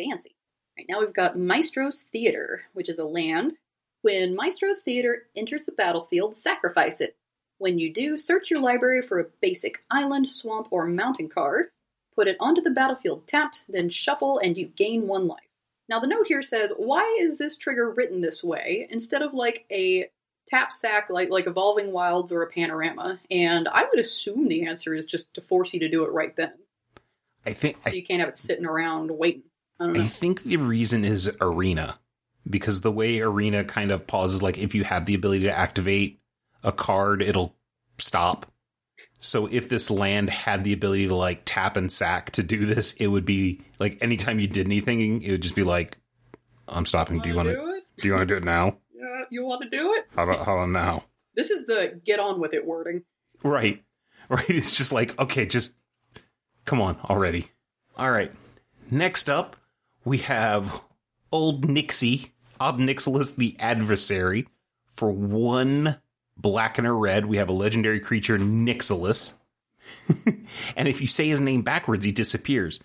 fancy. 0.00 0.34
Right 0.78 0.86
now 0.88 1.00
we've 1.00 1.12
got 1.12 1.36
Maestro's 1.36 2.00
Theater, 2.10 2.62
which 2.72 2.88
is 2.88 2.98
a 2.98 3.04
land. 3.04 3.56
When 4.00 4.34
Maestro's 4.34 4.80
Theater 4.80 5.24
enters 5.36 5.64
the 5.64 5.72
battlefield, 5.72 6.34
sacrifice 6.34 7.02
it. 7.02 7.16
When 7.58 7.78
you 7.78 7.92
do, 7.92 8.16
search 8.16 8.50
your 8.50 8.60
library 8.60 9.02
for 9.02 9.20
a 9.20 9.26
basic 9.42 9.84
island, 9.90 10.30
swamp, 10.30 10.68
or 10.70 10.86
mountain 10.86 11.28
card. 11.28 11.66
Put 12.18 12.26
it 12.26 12.36
onto 12.40 12.60
the 12.60 12.70
battlefield 12.70 13.28
tapped, 13.28 13.62
then 13.68 13.88
shuffle, 13.88 14.40
and 14.40 14.58
you 14.58 14.66
gain 14.74 15.06
one 15.06 15.28
life. 15.28 15.38
Now, 15.88 16.00
the 16.00 16.08
note 16.08 16.26
here 16.26 16.42
says, 16.42 16.72
why 16.76 17.04
is 17.20 17.38
this 17.38 17.56
trigger 17.56 17.92
written 17.92 18.20
this 18.20 18.42
way 18.42 18.88
instead 18.90 19.22
of 19.22 19.34
like 19.34 19.66
a 19.70 20.10
tap 20.48 20.72
sack 20.72 21.10
like, 21.10 21.30
like 21.30 21.46
Evolving 21.46 21.92
Wilds 21.92 22.32
or 22.32 22.42
a 22.42 22.50
Panorama? 22.50 23.20
And 23.30 23.68
I 23.68 23.84
would 23.84 24.00
assume 24.00 24.48
the 24.48 24.66
answer 24.66 24.94
is 24.94 25.04
just 25.04 25.32
to 25.34 25.40
force 25.40 25.72
you 25.72 25.78
to 25.78 25.88
do 25.88 26.04
it 26.04 26.10
right 26.10 26.34
then. 26.34 26.54
I 27.46 27.52
think 27.52 27.84
So 27.84 27.90
I, 27.90 27.94
you 27.94 28.02
can't 28.02 28.18
have 28.18 28.30
it 28.30 28.36
sitting 28.36 28.66
around 28.66 29.12
waiting. 29.12 29.44
I 29.78 29.86
don't 29.86 29.96
I 29.96 30.08
think 30.08 30.42
the 30.42 30.56
reason 30.56 31.04
is 31.04 31.30
arena 31.40 32.00
because 32.50 32.80
the 32.80 32.90
way 32.90 33.20
arena 33.20 33.62
kind 33.62 33.92
of 33.92 34.08
pauses 34.08 34.42
like 34.42 34.58
if 34.58 34.74
you 34.74 34.82
have 34.82 35.04
the 35.04 35.14
ability 35.14 35.44
to 35.44 35.56
activate 35.56 36.18
a 36.64 36.72
card 36.72 37.22
it'll 37.22 37.54
stop 37.98 38.50
so 39.18 39.46
if 39.46 39.68
this 39.68 39.90
land 39.90 40.30
had 40.30 40.62
the 40.64 40.72
ability 40.72 41.08
to 41.08 41.14
like 41.14 41.42
tap 41.44 41.76
and 41.76 41.90
sack 41.90 42.30
to 42.30 42.42
do 42.42 42.66
this 42.66 42.92
it 42.94 43.08
would 43.08 43.24
be 43.24 43.60
like 43.78 43.98
anytime 44.00 44.38
you 44.38 44.46
did 44.46 44.66
anything 44.66 45.22
it 45.22 45.30
would 45.32 45.42
just 45.42 45.56
be 45.56 45.64
like 45.64 45.98
i'm 46.68 46.86
stopping 46.86 47.18
do 47.20 47.28
you 47.28 47.34
want 47.34 47.48
to 47.48 47.54
do 47.54 47.74
it? 47.74 47.84
do 48.00 48.08
you 48.08 48.14
want 48.14 48.22
to 48.28 48.34
do 48.34 48.36
it 48.36 48.44
now 48.44 48.76
Yeah, 48.94 49.22
you 49.30 49.44
want 49.44 49.62
to 49.62 49.68
do 49.70 49.92
it? 49.94 50.06
how 50.14 50.22
about 50.24 50.44
how 50.46 50.54
about 50.58 50.68
now 50.70 51.04
This 51.34 51.50
is 51.50 51.66
the 51.66 52.00
get 52.04 52.18
on 52.20 52.40
with 52.40 52.52
it 52.54 52.64
wording. 52.66 53.02
Right. 53.42 53.82
Right. 54.30 54.50
It's 54.50 54.76
just 54.76 54.92
like, 54.92 55.18
okay, 55.18 55.46
just 55.46 55.74
come 56.66 56.82
on 56.82 56.98
already. 57.08 57.50
All 57.96 58.10
right. 58.10 58.30
Next 58.90 59.30
up, 59.30 59.56
we 60.04 60.18
have 60.18 60.82
Old 61.32 61.66
Nixie, 61.66 62.34
Ob 62.60 62.78
Nixilis 62.78 63.36
the 63.36 63.56
Adversary. 63.58 64.46
For 64.92 65.10
one 65.10 65.96
black 66.38 66.78
and 66.78 66.86
a 66.86 66.92
red, 66.92 67.26
we 67.26 67.36
have 67.36 67.48
a 67.48 67.52
legendary 67.52 68.00
creature, 68.00 68.38
Nixilis. 68.38 69.34
and 70.76 70.88
if 70.88 71.00
you 71.00 71.06
say 71.06 71.28
his 71.28 71.40
name 71.40 71.62
backwards, 71.62 72.04
he 72.04 72.12
disappears, 72.12 72.80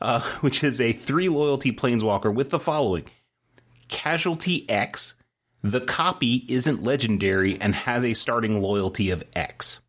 uh, 0.00 0.20
which 0.40 0.62
is 0.62 0.80
a 0.80 0.92
three 0.92 1.28
loyalty 1.28 1.72
planeswalker 1.72 2.32
with 2.32 2.50
the 2.50 2.60
following 2.60 3.04
Casualty 3.88 4.68
X. 4.68 5.14
The 5.62 5.80
copy 5.80 6.44
isn't 6.48 6.84
legendary 6.84 7.60
and 7.60 7.74
has 7.74 8.04
a 8.04 8.14
starting 8.14 8.62
loyalty 8.62 9.10
of 9.10 9.24
X. 9.34 9.80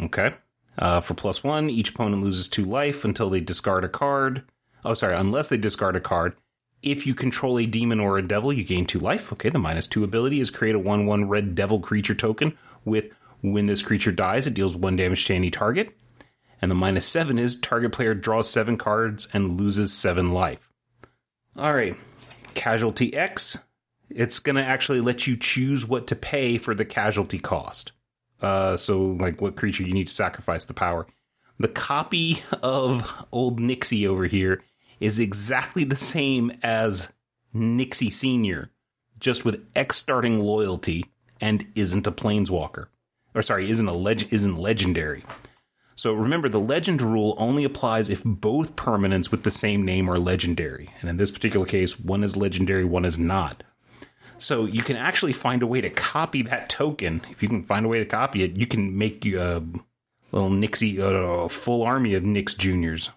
Okay. 0.00 0.34
Uh, 0.78 1.00
for 1.00 1.14
plus 1.14 1.42
one, 1.42 1.70
each 1.70 1.90
opponent 1.90 2.22
loses 2.22 2.46
two 2.46 2.64
life 2.64 3.04
until 3.04 3.30
they 3.30 3.40
discard 3.40 3.82
a 3.84 3.88
card. 3.88 4.44
Oh, 4.84 4.94
sorry, 4.94 5.16
unless 5.16 5.48
they 5.48 5.56
discard 5.56 5.96
a 5.96 6.00
card. 6.00 6.34
If 6.86 7.06
you 7.06 7.14
control 7.14 7.58
a 7.58 7.66
demon 7.66 7.98
or 7.98 8.16
a 8.16 8.26
devil, 8.26 8.52
you 8.52 8.62
gain 8.62 8.86
two 8.86 9.00
life. 9.00 9.32
Okay, 9.32 9.50
the 9.50 9.58
minus 9.58 9.88
two 9.88 10.04
ability 10.04 10.40
is 10.40 10.50
create 10.50 10.76
a 10.76 10.78
1 10.78 11.04
1 11.04 11.28
red 11.28 11.54
devil 11.54 11.80
creature 11.80 12.14
token 12.14 12.56
with 12.84 13.08
when 13.42 13.66
this 13.66 13.82
creature 13.82 14.12
dies, 14.12 14.46
it 14.46 14.54
deals 14.54 14.76
one 14.76 14.96
damage 14.96 15.24
to 15.26 15.34
any 15.34 15.50
target. 15.50 15.96
And 16.62 16.70
the 16.70 16.74
minus 16.74 17.06
seven 17.06 17.38
is 17.38 17.58
target 17.60 17.92
player 17.92 18.14
draws 18.14 18.48
seven 18.48 18.76
cards 18.76 19.28
and 19.32 19.60
loses 19.60 19.92
seven 19.92 20.32
life. 20.32 20.70
All 21.58 21.74
right, 21.74 21.96
Casualty 22.54 23.14
X. 23.14 23.58
It's 24.08 24.38
going 24.38 24.56
to 24.56 24.64
actually 24.64 25.00
let 25.00 25.26
you 25.26 25.36
choose 25.36 25.86
what 25.86 26.06
to 26.06 26.16
pay 26.16 26.58
for 26.58 26.74
the 26.74 26.84
casualty 26.84 27.38
cost. 27.38 27.92
Uh, 28.40 28.76
so, 28.76 29.00
like, 29.00 29.40
what 29.40 29.56
creature 29.56 29.82
you 29.82 29.92
need 29.92 30.06
to 30.06 30.12
sacrifice 30.12 30.64
the 30.64 30.74
power. 30.74 31.06
The 31.58 31.68
copy 31.68 32.42
of 32.62 33.26
old 33.32 33.58
Nixie 33.58 34.06
over 34.06 34.24
here 34.24 34.62
is 35.00 35.18
exactly 35.18 35.84
the 35.84 35.96
same 35.96 36.52
as 36.62 37.12
Nixie 37.52 38.10
Senior, 38.10 38.70
just 39.18 39.44
with 39.44 39.66
X 39.74 39.96
starting 39.96 40.40
loyalty 40.40 41.06
and 41.40 41.66
isn't 41.74 42.06
a 42.06 42.12
planeswalker. 42.12 42.86
Or 43.34 43.42
sorry, 43.42 43.70
isn't 43.70 43.86
a 43.86 43.92
leg- 43.92 44.32
isn't 44.32 44.56
legendary. 44.56 45.24
So 45.94 46.12
remember, 46.12 46.48
the 46.48 46.60
legend 46.60 47.00
rule 47.00 47.34
only 47.38 47.64
applies 47.64 48.10
if 48.10 48.22
both 48.24 48.76
permanents 48.76 49.30
with 49.30 49.44
the 49.44 49.50
same 49.50 49.82
name 49.82 50.10
are 50.10 50.18
legendary. 50.18 50.90
And 51.00 51.08
in 51.08 51.16
this 51.16 51.30
particular 51.30 51.64
case, 51.64 51.98
one 51.98 52.22
is 52.22 52.36
legendary, 52.36 52.84
one 52.84 53.06
is 53.06 53.18
not. 53.18 53.62
So 54.38 54.66
you 54.66 54.82
can 54.82 54.96
actually 54.96 55.32
find 55.32 55.62
a 55.62 55.66
way 55.66 55.80
to 55.80 55.88
copy 55.88 56.42
that 56.42 56.68
token. 56.68 57.22
If 57.30 57.42
you 57.42 57.48
can 57.48 57.64
find 57.64 57.86
a 57.86 57.88
way 57.88 57.98
to 57.98 58.04
copy 58.04 58.42
it, 58.42 58.58
you 58.58 58.66
can 58.66 58.98
make 58.98 59.24
a 59.24 59.62
little 60.32 60.50
Nixie, 60.50 61.00
uh, 61.00 61.06
a 61.06 61.48
full 61.48 61.82
army 61.82 62.14
of 62.14 62.22
Nix 62.22 62.52
Juniors. 62.54 63.10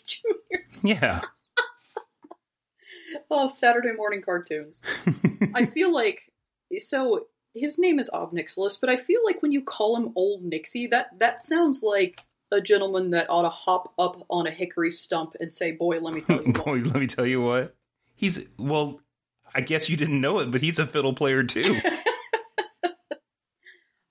Juniors. 0.06 0.84
Yeah. 0.84 1.20
Oh, 3.30 3.48
Saturday 3.48 3.92
morning 3.92 4.22
cartoons. 4.22 4.80
I 5.54 5.66
feel 5.66 5.92
like 5.92 6.30
so 6.78 7.26
his 7.54 7.78
name 7.78 7.98
is 7.98 8.10
Ob 8.10 8.32
Nixilis, 8.32 8.80
but 8.80 8.88
I 8.90 8.96
feel 8.96 9.20
like 9.24 9.42
when 9.42 9.52
you 9.52 9.62
call 9.62 9.96
him 9.96 10.12
Old 10.16 10.42
Nixie, 10.42 10.86
that 10.88 11.18
that 11.18 11.42
sounds 11.42 11.82
like 11.82 12.22
a 12.50 12.60
gentleman 12.60 13.10
that 13.10 13.28
ought 13.30 13.42
to 13.42 13.48
hop 13.48 13.92
up 13.98 14.24
on 14.28 14.46
a 14.46 14.50
hickory 14.50 14.90
stump 14.90 15.34
and 15.40 15.52
say, 15.52 15.72
"Boy, 15.72 15.98
let 16.00 16.14
me 16.14 16.20
tell 16.20 16.42
you." 16.42 16.52
Boy, 16.52 16.78
let 16.78 16.96
me 16.96 17.06
tell 17.06 17.26
you 17.26 17.42
what. 17.42 17.74
He's, 18.14 18.48
well, 18.58 19.00
I 19.54 19.60
guess 19.60 19.88
you 19.90 19.96
didn't 19.96 20.20
know 20.20 20.38
it, 20.38 20.50
but 20.50 20.60
he's 20.60 20.78
a 20.78 20.86
fiddle 20.86 21.14
player 21.14 21.42
too. 21.42 21.80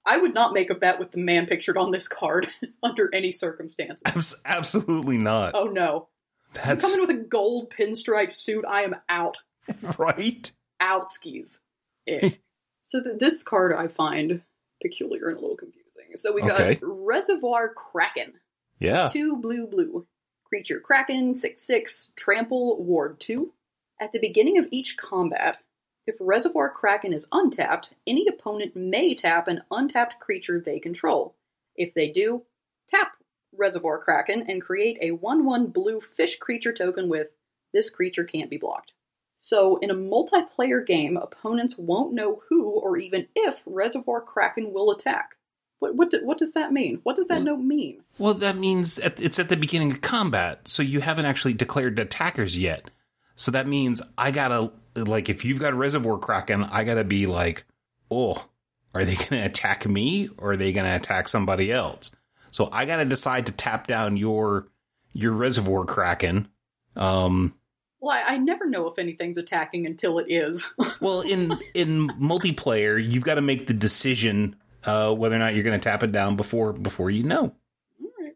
I 0.05 0.17
would 0.17 0.33
not 0.33 0.53
make 0.53 0.69
a 0.69 0.75
bet 0.75 0.99
with 0.99 1.11
the 1.11 1.19
man 1.19 1.45
pictured 1.45 1.77
on 1.77 1.91
this 1.91 2.07
card 2.07 2.47
under 2.83 3.09
any 3.13 3.31
circumstances. 3.31 4.01
Abs- 4.05 4.41
absolutely 4.45 5.17
not. 5.17 5.51
Oh 5.53 5.65
no! 5.65 6.07
I'm 6.55 6.61
That's 6.65 6.85
coming 6.85 7.01
with 7.01 7.09
a 7.09 7.19
gold 7.23 7.69
pinstripe 7.69 8.33
suit. 8.33 8.65
I 8.67 8.81
am 8.81 8.95
out. 9.09 9.37
right. 9.97 10.51
Out 10.79 11.11
skis. 11.11 11.59
Eh. 12.07 12.31
so 12.83 13.03
th- 13.03 13.19
this 13.19 13.43
card 13.43 13.73
I 13.73 13.87
find 13.87 14.41
peculiar 14.81 15.29
and 15.29 15.37
a 15.37 15.41
little 15.41 15.57
confusing. 15.57 16.15
So 16.15 16.33
we 16.33 16.41
got 16.41 16.59
Okay. 16.59 16.79
Reservoir 16.81 17.73
Kraken. 17.73 18.33
Yeah. 18.79 19.07
Two 19.07 19.37
blue 19.37 19.67
blue. 19.67 20.07
Creature 20.45 20.81
Kraken, 20.81 21.35
6 21.35 21.63
6, 21.63 22.11
Trample, 22.17 22.83
Ward 22.83 23.19
2. 23.21 23.53
At 24.01 24.11
the 24.11 24.19
beginning 24.19 24.57
of 24.57 24.67
each 24.71 24.97
combat, 24.97 25.59
if 26.07 26.15
Reservoir 26.19 26.69
Kraken 26.69 27.13
is 27.13 27.27
untapped, 27.31 27.93
any 28.07 28.27
opponent 28.27 28.75
may 28.75 29.13
tap 29.13 29.47
an 29.47 29.61
untapped 29.71 30.19
creature 30.19 30.59
they 30.59 30.79
control. 30.79 31.35
If 31.75 31.93
they 31.93 32.09
do, 32.09 32.43
tap 32.87 33.13
Reservoir 33.55 33.99
Kraken 33.99 34.45
and 34.47 34.61
create 34.61 34.97
a 35.01 35.11
1 35.11 35.45
1 35.45 35.67
blue 35.67 36.01
fish 36.01 36.37
creature 36.37 36.73
token 36.73 37.09
with 37.09 37.35
this 37.73 37.89
creature 37.89 38.23
can't 38.23 38.49
be 38.49 38.57
blocked. 38.57 38.93
So, 39.37 39.77
in 39.77 39.89
a 39.89 39.95
multiplayer 39.95 40.85
game, 40.85 41.17
opponents 41.17 41.77
won't 41.77 42.13
know 42.13 42.43
who 42.49 42.69
or 42.69 42.97
even 42.97 43.27
if 43.35 43.63
Reservoir 43.65 44.21
Kraken 44.21 44.71
will 44.71 44.91
attack. 44.91 45.35
What, 45.79 45.95
what, 45.95 46.11
do- 46.11 46.23
what 46.23 46.37
does 46.37 46.53
that 46.53 46.71
mean? 46.71 46.99
What 47.03 47.15
does 47.15 47.27
that 47.27 47.41
note 47.41 47.57
mean? 47.61 48.03
Well, 48.19 48.35
that 48.35 48.55
means 48.55 48.99
at, 48.99 49.19
it's 49.19 49.39
at 49.39 49.49
the 49.49 49.57
beginning 49.57 49.91
of 49.91 50.01
combat, 50.01 50.67
so 50.67 50.83
you 50.83 51.01
haven't 51.01 51.25
actually 51.25 51.53
declared 51.53 51.97
attackers 51.97 52.57
yet. 52.57 52.91
So 53.35 53.49
that 53.49 53.65
means 53.67 54.01
I 54.15 54.29
gotta, 54.29 54.71
like, 54.95 55.29
if 55.29 55.45
you've 55.45 55.59
got 55.59 55.73
a 55.73 55.75
Reservoir 55.75 56.17
Kraken, 56.17 56.63
I 56.65 56.83
gotta 56.83 57.03
be 57.03 57.25
like, 57.27 57.65
oh, 58.09 58.45
are 58.93 59.05
they 59.05 59.15
gonna 59.29 59.45
attack 59.45 59.87
me 59.87 60.29
or 60.37 60.51
are 60.53 60.57
they 60.57 60.73
gonna 60.73 60.95
attack 60.95 61.27
somebody 61.27 61.71
else? 61.71 62.11
So 62.51 62.69
I 62.71 62.85
gotta 62.85 63.05
decide 63.05 63.45
to 63.47 63.51
tap 63.51 63.87
down 63.87 64.17
your 64.17 64.67
your 65.13 65.31
Reservoir 65.33 65.85
Kraken. 65.85 66.47
Um, 66.95 67.55
Well, 68.01 68.11
I, 68.11 68.33
I 68.33 68.37
never 68.37 68.65
know 68.65 68.87
if 68.87 68.97
anything's 68.99 69.37
attacking 69.37 69.85
until 69.85 70.19
it 70.19 70.25
is. 70.29 70.69
well, 71.01 71.21
in 71.21 71.57
in 71.73 72.07
multiplayer, 72.19 73.01
you've 73.01 73.23
got 73.23 73.35
to 73.35 73.41
make 73.41 73.67
the 73.67 73.73
decision 73.73 74.55
uh, 74.85 75.13
whether 75.13 75.35
or 75.35 75.39
not 75.39 75.53
you're 75.53 75.63
gonna 75.63 75.79
tap 75.79 76.03
it 76.03 76.11
down 76.11 76.35
before 76.35 76.73
before 76.73 77.09
you 77.09 77.23
know. 77.23 77.53
all 78.01 78.09
right, 78.19 78.35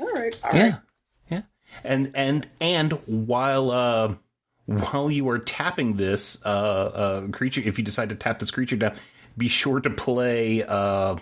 all 0.00 0.06
right, 0.14 0.36
all 0.44 0.50
yeah 0.54 0.62
right. 0.62 0.74
yeah 1.30 1.42
and 1.82 2.10
and 2.14 2.48
and 2.60 2.92
while 3.06 3.70
uh 3.70 4.14
while 4.66 5.10
you 5.10 5.28
are 5.28 5.38
tapping 5.38 5.96
this 5.96 6.44
uh 6.46 6.48
uh 6.48 7.28
creature 7.28 7.60
if 7.64 7.78
you 7.78 7.84
decide 7.84 8.08
to 8.08 8.14
tap 8.14 8.38
this 8.38 8.50
creature 8.50 8.76
down 8.76 8.94
be 9.36 9.48
sure 9.48 9.80
to 9.80 9.90
play 9.90 10.62
uh 10.62 11.16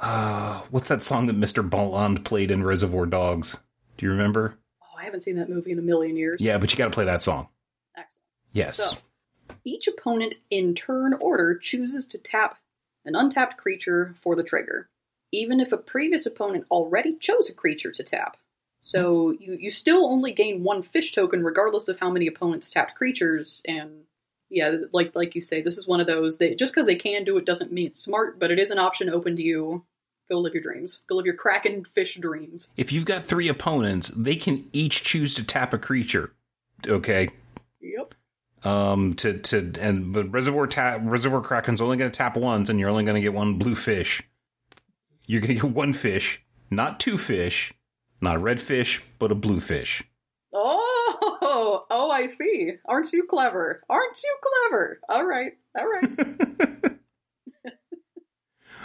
uh 0.00 0.60
what's 0.70 0.88
that 0.88 1.02
song 1.02 1.26
that 1.26 1.36
mr 1.36 1.68
blonde 1.68 2.24
played 2.24 2.50
in 2.50 2.62
reservoir 2.62 3.06
dogs 3.06 3.56
do 3.96 4.06
you 4.06 4.12
remember 4.12 4.56
Oh, 4.82 4.98
I 4.98 5.04
haven't 5.04 5.20
seen 5.22 5.36
that 5.36 5.48
movie 5.48 5.72
in 5.72 5.78
a 5.78 5.82
million 5.82 6.16
years. 6.16 6.40
yeah 6.40 6.58
but 6.58 6.70
you 6.72 6.78
got 6.78 6.86
to 6.86 6.90
play 6.90 7.04
that 7.06 7.22
song 7.22 7.48
Excellent. 7.96 8.22
yes 8.52 8.76
So, 8.76 8.96
each 9.64 9.88
opponent 9.88 10.36
in 10.50 10.74
turn 10.74 11.14
order 11.20 11.54
chooses 11.56 12.06
to 12.08 12.18
tap 12.18 12.56
an 13.04 13.14
untapped 13.16 13.56
creature 13.56 14.14
for 14.16 14.36
the 14.36 14.42
trigger, 14.42 14.88
even 15.32 15.58
if 15.60 15.72
a 15.72 15.76
previous 15.78 16.24
opponent 16.26 16.64
already 16.70 17.16
chose 17.16 17.48
a 17.50 17.54
creature 17.54 17.90
to 17.90 18.02
tap. 18.04 18.36
So 18.80 19.30
you, 19.38 19.56
you 19.60 19.70
still 19.70 20.06
only 20.10 20.32
gain 20.32 20.64
one 20.64 20.82
fish 20.82 21.12
token 21.12 21.44
regardless 21.44 21.88
of 21.88 22.00
how 22.00 22.10
many 22.10 22.26
opponents 22.26 22.70
tapped 22.70 22.94
creatures, 22.94 23.62
and 23.66 24.04
yeah, 24.48 24.74
like 24.92 25.14
like 25.14 25.34
you 25.34 25.40
say, 25.40 25.60
this 25.60 25.78
is 25.78 25.86
one 25.86 26.00
of 26.00 26.06
those 26.06 26.38
that 26.38 26.58
just 26.58 26.74
because 26.74 26.86
they 26.86 26.94
can 26.94 27.24
do 27.24 27.36
it 27.36 27.44
doesn't 27.46 27.72
mean 27.72 27.86
it's 27.86 28.00
smart, 28.02 28.38
but 28.40 28.50
it 28.50 28.58
is 28.58 28.70
an 28.70 28.78
option 28.78 29.08
open 29.10 29.36
to 29.36 29.42
you. 29.42 29.84
Go 30.30 30.38
live 30.38 30.54
your 30.54 30.62
dreams. 30.62 31.00
Go 31.08 31.16
live 31.16 31.26
your 31.26 31.34
kraken 31.34 31.84
fish 31.84 32.14
dreams. 32.16 32.70
if 32.76 32.92
you've 32.92 33.04
got 33.04 33.22
three 33.24 33.48
opponents 33.48 34.08
they 34.16 34.36
can 34.36 34.64
each 34.72 35.02
choose 35.02 35.34
to 35.34 35.44
tap 35.44 35.72
a 35.74 35.78
creature 35.78 36.32
okay 36.86 37.28
Yep. 37.80 38.14
um 38.64 39.14
to 39.14 39.38
to 39.40 39.72
and 39.80 40.12
but 40.12 40.30
reservoir 40.30 40.66
tap 40.68 41.00
reservoir 41.02 41.40
kraken's 41.42 41.80
only 41.80 41.96
going 41.96 42.10
to 42.10 42.16
tap 42.16 42.36
once 42.36 42.68
and 42.68 42.78
you're 42.78 42.88
only 42.90 43.02
going 43.04 43.16
to 43.16 43.20
get 43.20 43.34
one 43.34 43.54
blue 43.58 43.74
fish 43.74 44.22
you're 45.26 45.40
going 45.40 45.56
to 45.56 45.62
get 45.62 45.72
one 45.74 45.92
fish 45.92 46.40
not 46.70 47.00
two 47.00 47.18
fish 47.18 47.72
not 48.20 48.36
a 48.36 48.40
red 48.40 48.60
fish 48.60 49.02
but 49.18 49.32
a 49.32 49.34
blue 49.34 49.60
fish 49.60 50.02
Oh, 50.52 51.86
oh, 51.90 52.10
I 52.10 52.26
see. 52.26 52.72
Aren't 52.84 53.12
you 53.12 53.22
clever? 53.22 53.84
Aren't 53.88 54.20
you 54.20 54.36
clever? 54.42 54.98
All 55.08 55.24
right, 55.24 55.52
all 55.78 55.86
right. 55.86 56.90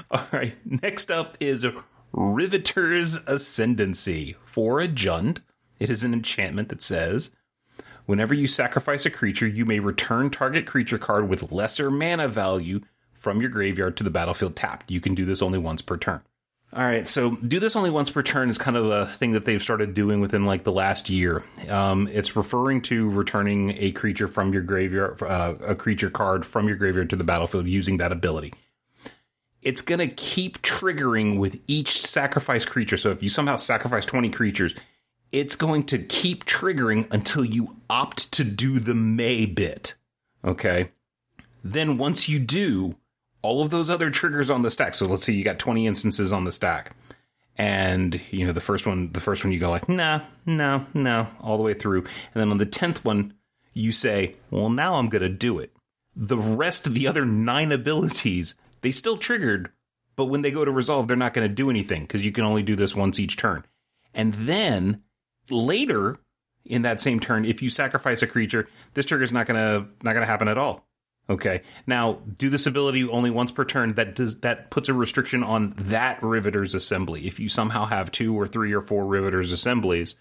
All 0.11 0.25
right. 0.31 0.55
Next 0.65 1.09
up 1.09 1.35
is 1.39 1.65
Riveter's 2.13 3.15
Ascendancy. 3.27 4.35
For 4.43 4.79
a 4.79 4.87
Jund, 4.87 5.39
it 5.79 5.89
is 5.89 6.03
an 6.03 6.13
enchantment 6.13 6.69
that 6.69 6.81
says 6.81 7.31
whenever 8.05 8.33
you 8.33 8.47
sacrifice 8.47 9.05
a 9.05 9.09
creature, 9.09 9.47
you 9.47 9.65
may 9.65 9.79
return 9.79 10.29
target 10.29 10.67
creature 10.67 10.97
card 10.97 11.27
with 11.27 11.51
lesser 11.51 11.89
mana 11.89 12.27
value 12.27 12.81
from 13.13 13.41
your 13.41 13.49
graveyard 13.49 13.97
to 13.97 14.03
the 14.03 14.11
battlefield 14.11 14.55
tapped. 14.55 14.91
You 14.91 15.01
can 15.01 15.15
do 15.15 15.25
this 15.25 15.41
only 15.41 15.59
once 15.59 15.81
per 15.81 15.97
turn. 15.97 16.21
All 16.75 16.83
right, 16.83 17.07
so 17.07 17.37
do 17.37 17.61
this 17.61 17.77
only 17.77 17.89
once 17.89 18.09
per 18.09 18.21
turn 18.21 18.49
is 18.49 18.57
kind 18.57 18.75
of 18.75 18.87
a 18.87 19.05
thing 19.05 19.31
that 19.31 19.45
they've 19.45 19.61
started 19.61 19.93
doing 19.93 20.19
within 20.19 20.45
like 20.45 20.65
the 20.65 20.73
last 20.73 21.09
year. 21.09 21.41
Um, 21.69 22.09
it's 22.11 22.35
referring 22.35 22.81
to 22.83 23.09
returning 23.09 23.73
a 23.77 23.91
creature 23.91 24.27
from 24.27 24.51
your 24.51 24.61
graveyard, 24.61 25.23
uh, 25.23 25.55
a 25.65 25.73
creature 25.73 26.09
card 26.09 26.45
from 26.45 26.67
your 26.67 26.75
graveyard 26.75 27.09
to 27.11 27.15
the 27.15 27.23
battlefield 27.23 27.67
using 27.67 27.97
that 27.97 28.11
ability 28.11 28.53
it's 29.65 29.81
going 29.81 29.99
to 29.99 30.07
keep 30.07 30.61
triggering 30.61 31.39
with 31.39 31.59
each 31.67 32.05
sacrifice 32.05 32.63
creature. 32.63 32.97
So 32.97 33.09
if 33.09 33.21
you 33.23 33.29
somehow 33.29 33.55
sacrifice 33.55 34.05
20 34.05 34.29
creatures, 34.29 34.75
it's 35.31 35.55
going 35.55 35.85
to 35.87 35.97
keep 35.97 36.45
triggering 36.45 37.11
until 37.11 37.43
you 37.43 37.75
opt 37.89 38.31
to 38.33 38.43
do 38.43 38.79
the 38.79 38.93
May 38.93 39.47
bit. 39.47 39.95
Okay. 40.45 40.91
Then 41.63 41.97
once 41.97 42.29
you 42.29 42.37
do, 42.37 42.95
all 43.45 43.61
of 43.61 43.69
those 43.69 43.89
other 43.89 44.09
triggers 44.09 44.49
on 44.49 44.63
the 44.63 44.71
stack. 44.71 44.95
So 44.95 45.05
let's 45.05 45.23
say 45.23 45.33
you 45.33 45.43
got 45.43 45.59
20 45.59 45.85
instances 45.85 46.33
on 46.33 46.45
the 46.45 46.51
stack. 46.51 46.95
And, 47.57 48.19
you 48.31 48.45
know, 48.45 48.51
the 48.51 48.59
first 48.59 48.85
one, 48.85 49.11
the 49.11 49.21
first 49.21 49.45
one 49.45 49.53
you 49.53 49.59
go 49.59 49.69
like, 49.69 49.87
nah, 49.87 50.21
no, 50.45 50.85
no, 50.93 51.27
all 51.39 51.55
the 51.55 51.63
way 51.63 51.73
through. 51.73 52.01
And 52.01 52.41
then 52.41 52.51
on 52.51 52.57
the 52.57 52.65
10th 52.65 53.05
one, 53.05 53.33
you 53.73 53.91
say, 53.91 54.35
well, 54.49 54.69
now 54.69 54.95
I'm 54.95 55.09
to 55.21 55.29
do 55.29 55.59
it. 55.59 55.71
The 56.15 56.37
rest 56.37 56.87
of 56.87 56.95
the 56.95 57.07
other 57.07 57.25
nine 57.25 57.71
abilities 57.71 58.55
they 58.81 58.91
still 58.91 59.17
triggered, 59.17 59.71
but 60.15 60.25
when 60.25 60.41
they 60.41 60.51
go 60.51 60.65
to 60.65 60.71
resolve, 60.71 61.07
they're 61.07 61.17
not 61.17 61.33
to 61.47 61.53
do 61.53 61.69
anything 61.69 62.01
because 62.01 62.23
you 62.23 62.31
can 62.31 62.43
only 62.43 62.63
do 62.63 62.75
this 62.75 62.95
once 62.95 63.19
each 63.19 63.37
turn. 63.37 63.65
And 64.13 64.33
then 64.33 65.03
later 65.49 66.17
in 66.65 66.83
that 66.83 67.01
same 67.01 67.19
turn, 67.19 67.45
if 67.45 67.61
you 67.61 67.69
sacrifice 67.69 68.21
a 68.21 68.27
creature, 68.27 68.67
this 68.93 69.05
trigger 69.05 69.23
is 69.23 69.31
not 69.31 69.47
to 69.47 69.87
not 70.03 70.13
to 70.13 70.25
happen 70.25 70.47
at 70.47 70.57
all. 70.57 70.85
Okay. 71.29 71.61
Now, 71.87 72.21
do 72.37 72.49
this 72.49 72.67
ability 72.67 73.07
only 73.07 73.31
once 73.31 73.51
per 73.51 73.65
turn. 73.65 73.93
That 73.93 74.15
does 74.15 74.41
that 74.41 74.69
puts 74.69 74.89
a 74.89 74.93
restriction 74.93 75.43
on 75.43 75.73
that 75.77 76.21
riveter's 76.21 76.75
assembly. 76.75 77.25
If 77.25 77.39
you 77.39 77.49
somehow 77.49 77.85
have 77.85 78.11
two 78.11 78.39
or 78.39 78.47
three 78.47 78.73
or 78.73 78.81
four 78.81 79.05
riveters 79.05 79.51
assemblies, 79.51 80.15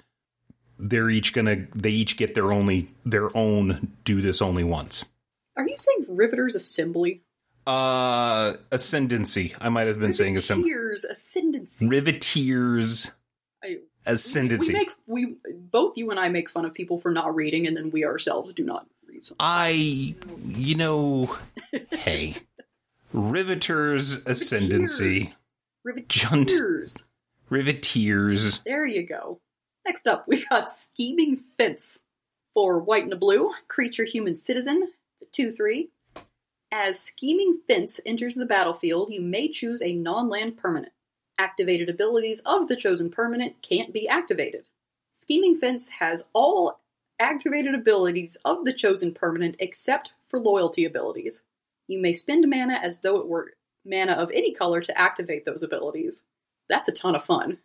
they're 0.78 1.10
each 1.10 1.34
gonna 1.34 1.66
they 1.74 1.90
each 1.90 2.16
get 2.16 2.34
their 2.34 2.52
only 2.52 2.88
their 3.04 3.36
own 3.36 3.92
do 4.04 4.22
this 4.22 4.40
only 4.40 4.64
once. 4.64 5.04
Are 5.56 5.66
you 5.68 5.76
saying 5.76 6.06
riveters 6.08 6.54
assembly? 6.54 7.22
Uh, 7.66 8.54
ascendancy. 8.70 9.54
I 9.60 9.68
might 9.68 9.86
have 9.86 9.98
been 9.98 10.12
saying 10.12 10.36
ascendancy. 10.36 10.70
Riveteers, 10.70 11.04
ascendancy. 11.10 11.86
Riveteers. 11.86 13.10
I, 13.62 13.78
ascendancy. 14.06 14.72
We, 14.72 14.78
we, 15.06 15.26
make 15.26 15.38
we 15.46 15.52
both 15.52 15.96
you 15.96 16.10
and 16.10 16.20
I 16.20 16.28
make 16.28 16.50
fun 16.50 16.64
of 16.64 16.74
people 16.74 16.98
for 16.98 17.10
not 17.10 17.34
reading, 17.34 17.66
and 17.66 17.76
then 17.76 17.90
we 17.90 18.04
ourselves 18.04 18.52
do 18.52 18.64
not 18.64 18.86
Something. 19.20 19.36
I, 19.40 20.14
you 20.44 20.74
know, 20.74 21.36
hey, 21.90 22.36
riveters 23.12 24.26
ascendancy. 24.26 25.28
Riveteers. 25.86 27.04
Riveteers. 27.50 28.62
There 28.64 28.86
you 28.86 29.02
go. 29.02 29.40
Next 29.86 30.06
up, 30.06 30.26
we 30.26 30.44
got 30.46 30.72
scheming 30.72 31.36
fence 31.36 32.04
for 32.54 32.78
white 32.78 33.04
and 33.04 33.12
a 33.12 33.16
blue 33.16 33.52
creature 33.68 34.04
human 34.04 34.34
citizen. 34.34 34.92
Two 35.32 35.50
three. 35.50 35.90
As 36.76 36.98
Scheming 36.98 37.60
Fence 37.68 38.00
enters 38.04 38.34
the 38.34 38.46
battlefield, 38.46 39.12
you 39.12 39.20
may 39.20 39.46
choose 39.48 39.80
a 39.80 39.92
non 39.92 40.28
land 40.28 40.56
permanent. 40.56 40.92
Activated 41.38 41.88
abilities 41.88 42.40
of 42.40 42.66
the 42.66 42.74
chosen 42.74 43.10
permanent 43.10 43.62
can't 43.62 43.92
be 43.92 44.08
activated. 44.08 44.66
Scheming 45.12 45.56
Fence 45.56 45.88
has 46.00 46.26
all 46.32 46.80
activated 47.18 47.74
abilities 47.74 48.36
of 48.44 48.64
the 48.64 48.72
chosen 48.72 49.12
permanent 49.12 49.56
except 49.58 50.12
for 50.26 50.38
loyalty 50.38 50.84
abilities. 50.84 51.42
You 51.86 52.00
may 52.00 52.12
spend 52.12 52.48
mana 52.48 52.74
as 52.74 53.00
though 53.00 53.18
it 53.18 53.28
were 53.28 53.52
mana 53.84 54.12
of 54.12 54.30
any 54.32 54.52
color 54.52 54.80
to 54.80 54.98
activate 54.98 55.44
those 55.44 55.62
abilities. 55.62 56.24
That's 56.68 56.88
a 56.88 56.92
ton 56.92 57.14
of 57.14 57.24
fun. 57.24 57.58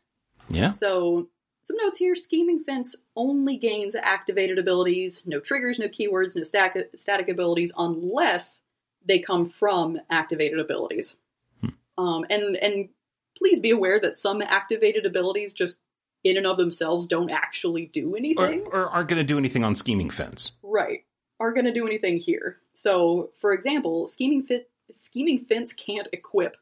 Yeah. 0.49 0.71
So, 0.71 1.29
some 1.61 1.77
notes 1.77 1.97
here 1.97 2.15
Scheming 2.15 2.59
Fence 2.59 2.95
only 3.15 3.57
gains 3.57 3.95
activated 3.95 4.57
abilities, 4.57 5.23
no 5.25 5.39
triggers, 5.39 5.77
no 5.77 5.87
keywords, 5.87 6.35
no 6.35 6.43
static, 6.43 6.89
static 6.95 7.27
abilities, 7.29 7.73
unless 7.77 8.61
they 9.05 9.19
come 9.19 9.49
from 9.49 9.99
activated 10.09 10.59
abilities. 10.59 11.17
Hmm. 11.61 11.69
Um, 11.97 12.25
and 12.29 12.55
and 12.57 12.89
please 13.37 13.59
be 13.59 13.71
aware 13.71 13.99
that 13.99 14.15
some 14.15 14.41
activated 14.41 15.05
abilities 15.05 15.53
just 15.53 15.79
in 16.23 16.37
and 16.37 16.45
of 16.45 16.57
themselves 16.57 17.07
don't 17.07 17.31
actually 17.31 17.85
do 17.87 18.15
anything 18.15 18.65
or, 18.67 18.83
or 18.83 18.89
aren't 18.89 19.09
going 19.09 19.17
to 19.17 19.23
do 19.23 19.37
anything 19.37 19.63
on 19.63 19.75
scheming 19.75 20.09
fence. 20.09 20.53
Right, 20.63 21.05
aren't 21.39 21.55
going 21.55 21.65
to 21.65 21.73
do 21.73 21.85
anything 21.85 22.17
here. 22.17 22.57
So, 22.73 23.31
for 23.35 23.53
example, 23.53 24.07
scheming 24.07 24.43
fit 24.43 24.69
scheming 24.91 25.39
fence 25.39 25.73
can't 25.73 26.07
equip. 26.11 26.57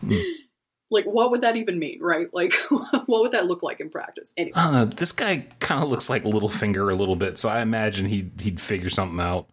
Hmm. 0.00 0.12
like, 0.90 1.04
what 1.04 1.30
would 1.30 1.40
that 1.40 1.56
even 1.56 1.78
mean, 1.78 2.00
right? 2.00 2.28
Like, 2.32 2.52
what 2.70 3.06
would 3.08 3.32
that 3.32 3.46
look 3.46 3.62
like 3.62 3.80
in 3.80 3.90
practice? 3.90 4.34
Anyway, 4.36 4.54
I 4.56 4.64
don't 4.64 4.72
know. 4.74 4.84
This 4.84 5.12
guy 5.12 5.46
kind 5.58 5.82
of 5.82 5.88
looks 5.88 6.10
like 6.10 6.24
Littlefinger 6.24 6.92
a 6.92 6.94
little 6.94 7.16
bit, 7.16 7.38
so 7.38 7.48
I 7.48 7.60
imagine 7.60 8.06
he'd 8.06 8.40
he'd 8.40 8.60
figure 8.60 8.90
something 8.90 9.20
out. 9.20 9.48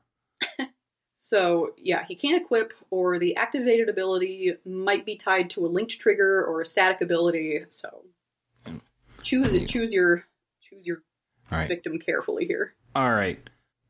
So, 1.22 1.74
yeah, 1.78 2.05
he 2.07 2.16
can't 2.16 2.41
equip, 2.41 2.74
or 2.89 3.20
the 3.20 3.36
activated 3.36 3.88
ability 3.88 4.55
might 4.66 5.05
be 5.05 5.16
tied 5.16 5.51
to 5.51 5.64
a 5.64 5.68
linked 5.68 5.99
trigger 5.99 6.43
or 6.43 6.60
a 6.60 6.66
static 6.66 7.01
ability. 7.01 7.66
So, 7.70 8.05
choose 9.22 9.65
choose 9.70 9.93
your 9.93 10.26
choose 10.61 10.86
your 10.86 11.03
victim 11.49 11.99
carefully 11.99 12.45
here. 12.45 12.74
All 12.95 13.11
right, 13.11 13.39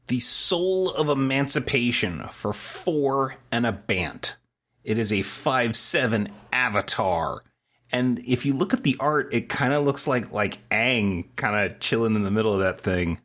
the 0.08 0.20
Soul 0.20 0.92
of 0.92 1.10
Emancipation 1.10 2.28
for 2.32 2.54
four 2.54 3.36
and 3.52 3.66
a 3.66 3.72
Bant. 3.72 4.36
It 4.84 4.98
is 4.98 5.12
a 5.12 5.22
five 5.22 5.76
seven 5.76 6.30
avatar, 6.52 7.44
and 7.92 8.20
if 8.26 8.46
you 8.46 8.54
look 8.54 8.74
at 8.74 8.84
the 8.84 8.98
art, 9.00 9.34
it 9.34 9.50
kind 9.50 9.74
of 9.74 9.84
looks 9.84 10.08
like 10.08 10.32
like 10.32 10.68
Aang 10.70 11.26
kind 11.36 11.72
of 11.72 11.80
chilling 11.80 12.16
in 12.16 12.24
the 12.24 12.32
middle 12.32 12.54
of 12.54 12.62
that 12.62 12.82
thing. 12.82 13.20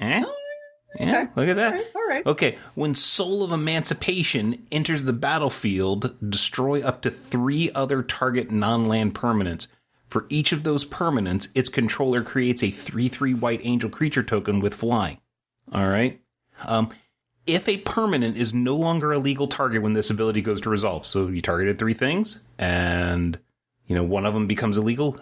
Eh? 0.00 0.22
Oh, 0.24 0.34
yeah, 0.98 1.22
okay. 1.22 1.30
look 1.36 1.48
at 1.48 1.56
that. 1.56 1.72
All 1.72 1.78
right, 1.78 1.86
all 1.94 2.06
right. 2.08 2.26
Okay, 2.26 2.58
when 2.74 2.94
Soul 2.94 3.42
of 3.42 3.52
Emancipation 3.52 4.66
enters 4.72 5.02
the 5.02 5.12
battlefield, 5.12 6.16
destroy 6.28 6.82
up 6.82 7.02
to 7.02 7.10
three 7.10 7.70
other 7.74 8.02
target 8.02 8.50
non 8.50 8.88
land 8.88 9.14
permanents. 9.14 9.68
For 10.08 10.26
each 10.28 10.52
of 10.52 10.62
those 10.64 10.84
permanents, 10.84 11.48
its 11.54 11.68
controller 11.68 12.22
creates 12.22 12.62
a 12.62 12.70
3 12.70 13.08
3 13.08 13.34
white 13.34 13.60
angel 13.62 13.90
creature 13.90 14.22
token 14.22 14.60
with 14.60 14.74
flying. 14.74 15.18
All 15.72 15.88
right? 15.88 16.20
Um, 16.66 16.90
if 17.46 17.68
a 17.68 17.78
permanent 17.78 18.36
is 18.36 18.52
no 18.52 18.76
longer 18.76 19.12
a 19.12 19.18
legal 19.18 19.48
target 19.48 19.82
when 19.82 19.94
this 19.94 20.10
ability 20.10 20.42
goes 20.42 20.60
to 20.62 20.70
resolve, 20.70 21.06
so 21.06 21.28
you 21.28 21.40
targeted 21.40 21.78
three 21.78 21.94
things, 21.94 22.42
and 22.58 23.38
you 23.86 23.94
know 23.94 24.04
one 24.04 24.26
of 24.26 24.34
them 24.34 24.46
becomes 24.46 24.76
illegal, 24.76 25.18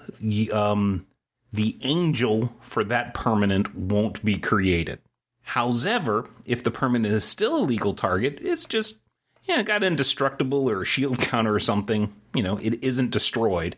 um, 0.53 1.07
the 1.53 1.77
angel 1.83 2.53
for 2.61 2.83
that 2.85 3.15
permanent 3.15 3.75
won't 3.77 4.25
be 4.25 4.39
created. 4.39 4.99
However, 5.43 6.29
if 6.45 6.65
the 6.65 6.73
permanent 6.73 7.15
is 7.15 7.25
still 7.25 7.57
a 7.57 7.63
legal 7.63 7.95
target, 7.95 8.39
it's 8.43 8.65
just, 8.65 8.99
yeah, 9.45 9.63
got 9.63 9.85
indestructible 9.85 10.69
or 10.69 10.83
a 10.83 10.85
shield 10.85 11.19
counter 11.21 11.55
or 11.55 11.61
something, 11.61 12.13
you 12.35 12.43
know, 12.43 12.59
it 12.59 12.83
isn't 12.83 13.13
destroyed, 13.13 13.77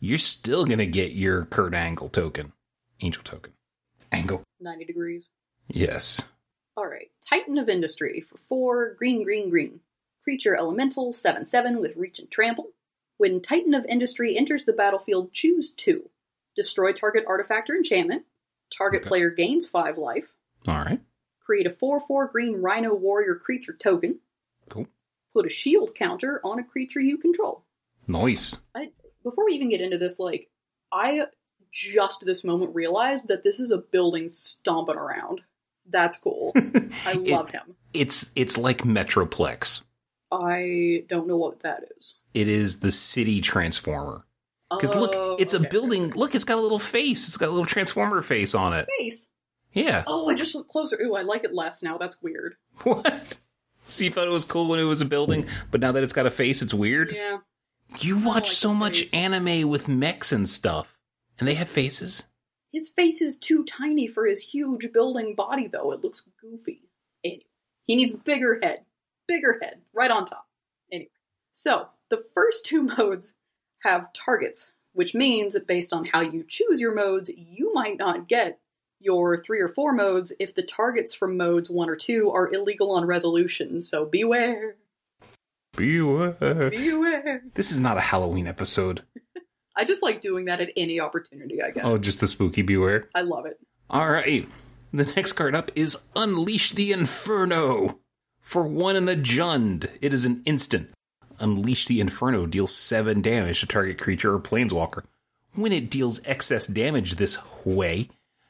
you're 0.00 0.18
still 0.18 0.64
going 0.64 0.78
to 0.78 0.86
get 0.86 1.12
your 1.12 1.44
Kurt 1.44 1.74
Angle 1.74 2.08
token. 2.08 2.52
Angel 3.00 3.22
token. 3.22 3.52
Angle. 4.12 4.42
90 4.60 4.84
degrees. 4.84 5.28
Yes. 5.68 6.20
All 6.76 6.86
right. 6.86 7.10
Titan 7.28 7.58
of 7.58 7.68
Industry 7.68 8.20
for 8.20 8.38
4, 8.38 8.94
green, 8.94 9.22
green, 9.22 9.50
green. 9.50 9.80
Creature 10.24 10.56
Elemental, 10.56 11.12
7 11.12 11.46
7 11.46 11.80
with 11.80 11.96
Reach 11.96 12.18
and 12.18 12.30
Trample. 12.30 12.70
When 13.16 13.40
Titan 13.40 13.74
of 13.74 13.84
Industry 13.86 14.36
enters 14.36 14.64
the 14.64 14.72
battlefield, 14.72 15.32
choose 15.32 15.70
2. 15.70 16.08
Destroy 16.54 16.92
target 16.92 17.24
artifact 17.26 17.70
or 17.70 17.76
enchantment. 17.76 18.24
Target 18.76 19.00
okay. 19.00 19.08
player 19.08 19.30
gains 19.30 19.66
5 19.66 19.96
life. 19.96 20.34
All 20.66 20.74
right 20.74 21.00
create 21.48 21.66
a 21.66 21.70
4 21.70 21.98
4 21.98 22.26
green 22.28 22.60
Rhino 22.60 22.94
Warrior 22.94 23.34
creature 23.34 23.72
token. 23.72 24.20
Cool. 24.68 24.86
Put 25.32 25.46
a 25.46 25.48
shield 25.48 25.94
counter 25.94 26.40
on 26.44 26.58
a 26.58 26.64
creature 26.64 27.00
you 27.00 27.16
control. 27.16 27.64
Nice. 28.06 28.58
I, 28.74 28.90
before 29.22 29.44
we 29.44 29.52
even 29.52 29.68
get 29.68 29.80
into 29.80 29.98
this, 29.98 30.18
like, 30.18 30.48
I 30.92 31.26
just 31.72 32.24
this 32.24 32.44
moment 32.44 32.74
realized 32.74 33.28
that 33.28 33.42
this 33.42 33.60
is 33.60 33.70
a 33.70 33.78
building 33.78 34.28
stomping 34.28 34.96
around. 34.96 35.42
That's 35.86 36.18
cool. 36.18 36.52
I 37.06 37.14
love 37.14 37.48
it, 37.48 37.52
him. 37.54 37.76
It's 37.94 38.30
it's 38.34 38.58
like 38.58 38.78
Metroplex. 38.82 39.82
I 40.30 41.04
don't 41.08 41.26
know 41.26 41.36
what 41.36 41.60
that 41.60 41.84
is. 41.96 42.16
It 42.34 42.48
is 42.48 42.80
the 42.80 42.92
city 42.92 43.40
transformer. 43.40 44.24
Because 44.70 44.94
look, 44.94 45.12
oh, 45.14 45.36
it's 45.38 45.54
okay. 45.54 45.64
a 45.64 45.70
building. 45.70 46.10
Look, 46.10 46.34
it's 46.34 46.44
got 46.44 46.58
a 46.58 46.60
little 46.60 46.78
face. 46.78 47.26
It's 47.26 47.38
got 47.38 47.48
a 47.48 47.52
little 47.52 47.64
transformer 47.64 48.20
face 48.20 48.54
on 48.54 48.74
it. 48.74 48.86
Face. 48.98 49.28
Yeah. 49.72 50.04
Oh, 50.06 50.28
I 50.28 50.34
just 50.34 50.54
looked 50.54 50.68
closer. 50.68 51.00
Ooh, 51.00 51.14
I 51.14 51.22
like 51.22 51.44
it 51.44 51.54
less 51.54 51.82
now. 51.82 51.98
That's 51.98 52.20
weird. 52.22 52.56
What? 52.82 53.38
So 53.84 54.04
you 54.04 54.10
thought 54.10 54.28
it 54.28 54.32
was 54.32 54.44
cool 54.44 54.68
when 54.68 54.78
it 54.78 54.84
was 54.84 55.00
a 55.00 55.06
building, 55.06 55.46
but 55.70 55.80
now 55.80 55.92
that 55.92 56.02
it's 56.02 56.12
got 56.12 56.26
a 56.26 56.30
face, 56.30 56.60
it's 56.60 56.74
weird? 56.74 57.10
Yeah. 57.10 57.38
You 58.00 58.18
watch 58.18 58.44
like 58.44 58.52
so 58.52 58.74
much 58.74 59.00
face. 59.00 59.14
anime 59.14 59.68
with 59.68 59.88
mechs 59.88 60.32
and 60.32 60.48
stuff, 60.48 60.96
and 61.38 61.48
they 61.48 61.54
have 61.54 61.68
faces. 61.68 62.26
His 62.72 62.88
face 62.88 63.22
is 63.22 63.36
too 63.36 63.64
tiny 63.64 64.06
for 64.06 64.26
his 64.26 64.50
huge 64.50 64.92
building 64.92 65.34
body, 65.34 65.66
though. 65.66 65.92
It 65.92 66.02
looks 66.04 66.24
goofy. 66.40 66.90
Anyway, 67.24 67.46
he 67.86 67.96
needs 67.96 68.14
bigger 68.14 68.60
head. 68.62 68.84
Bigger 69.26 69.58
head, 69.62 69.80
right 69.94 70.10
on 70.10 70.26
top. 70.26 70.48
Anyway, 70.92 71.10
so 71.52 71.88
the 72.10 72.24
first 72.34 72.66
two 72.66 72.82
modes 72.98 73.36
have 73.82 74.12
targets, 74.12 74.70
which 74.92 75.14
means 75.14 75.54
that 75.54 75.66
based 75.66 75.92
on 75.92 76.04
how 76.04 76.20
you 76.20 76.44
choose 76.46 76.80
your 76.80 76.94
modes, 76.94 77.30
you 77.36 77.72
might 77.72 77.98
not 77.98 78.28
get 78.28 78.60
your 79.00 79.42
three 79.42 79.60
or 79.60 79.68
four 79.68 79.92
modes 79.92 80.32
if 80.40 80.54
the 80.54 80.62
targets 80.62 81.14
from 81.14 81.36
modes 81.36 81.70
one 81.70 81.88
or 81.88 81.96
two 81.96 82.30
are 82.30 82.52
illegal 82.52 82.90
on 82.90 83.04
resolution. 83.04 83.80
So 83.80 84.04
beware, 84.04 84.76
Beware. 85.78 86.70
beware. 86.70 87.42
This 87.54 87.70
is 87.70 87.78
not 87.78 87.96
a 87.96 88.00
Halloween 88.00 88.46
episode. 88.46 89.04
I 89.76 89.84
just 89.84 90.02
like 90.02 90.20
doing 90.20 90.46
that 90.46 90.60
at 90.60 90.72
any 90.76 90.98
opportunity 90.98 91.62
I 91.62 91.70
get. 91.70 91.84
Oh, 91.84 91.98
just 91.98 92.18
the 92.18 92.26
spooky 92.26 92.62
beware. 92.62 93.08
I 93.14 93.20
love 93.20 93.46
it. 93.46 93.60
All 93.88 94.10
right. 94.10 94.48
The 94.92 95.04
next 95.04 95.34
card 95.34 95.54
up 95.54 95.70
is 95.76 96.02
Unleash 96.16 96.72
the 96.72 96.90
Inferno. 96.90 98.00
For 98.40 98.66
one 98.66 98.96
and 98.96 99.08
a 99.08 99.14
Jund, 99.14 99.88
it 100.00 100.12
is 100.12 100.24
an 100.24 100.42
instant. 100.44 100.90
Unleash 101.38 101.86
the 101.86 102.00
Inferno 102.00 102.46
deals 102.46 102.74
7 102.74 103.22
damage 103.22 103.60
to 103.60 103.66
target 103.66 103.98
creature 103.98 104.34
or 104.34 104.40
planeswalker. 104.40 105.04
When 105.54 105.72
it 105.72 105.90
deals 105.90 106.20
excess 106.24 106.66
damage 106.66 107.14
this 107.14 107.38
way, 107.64 108.08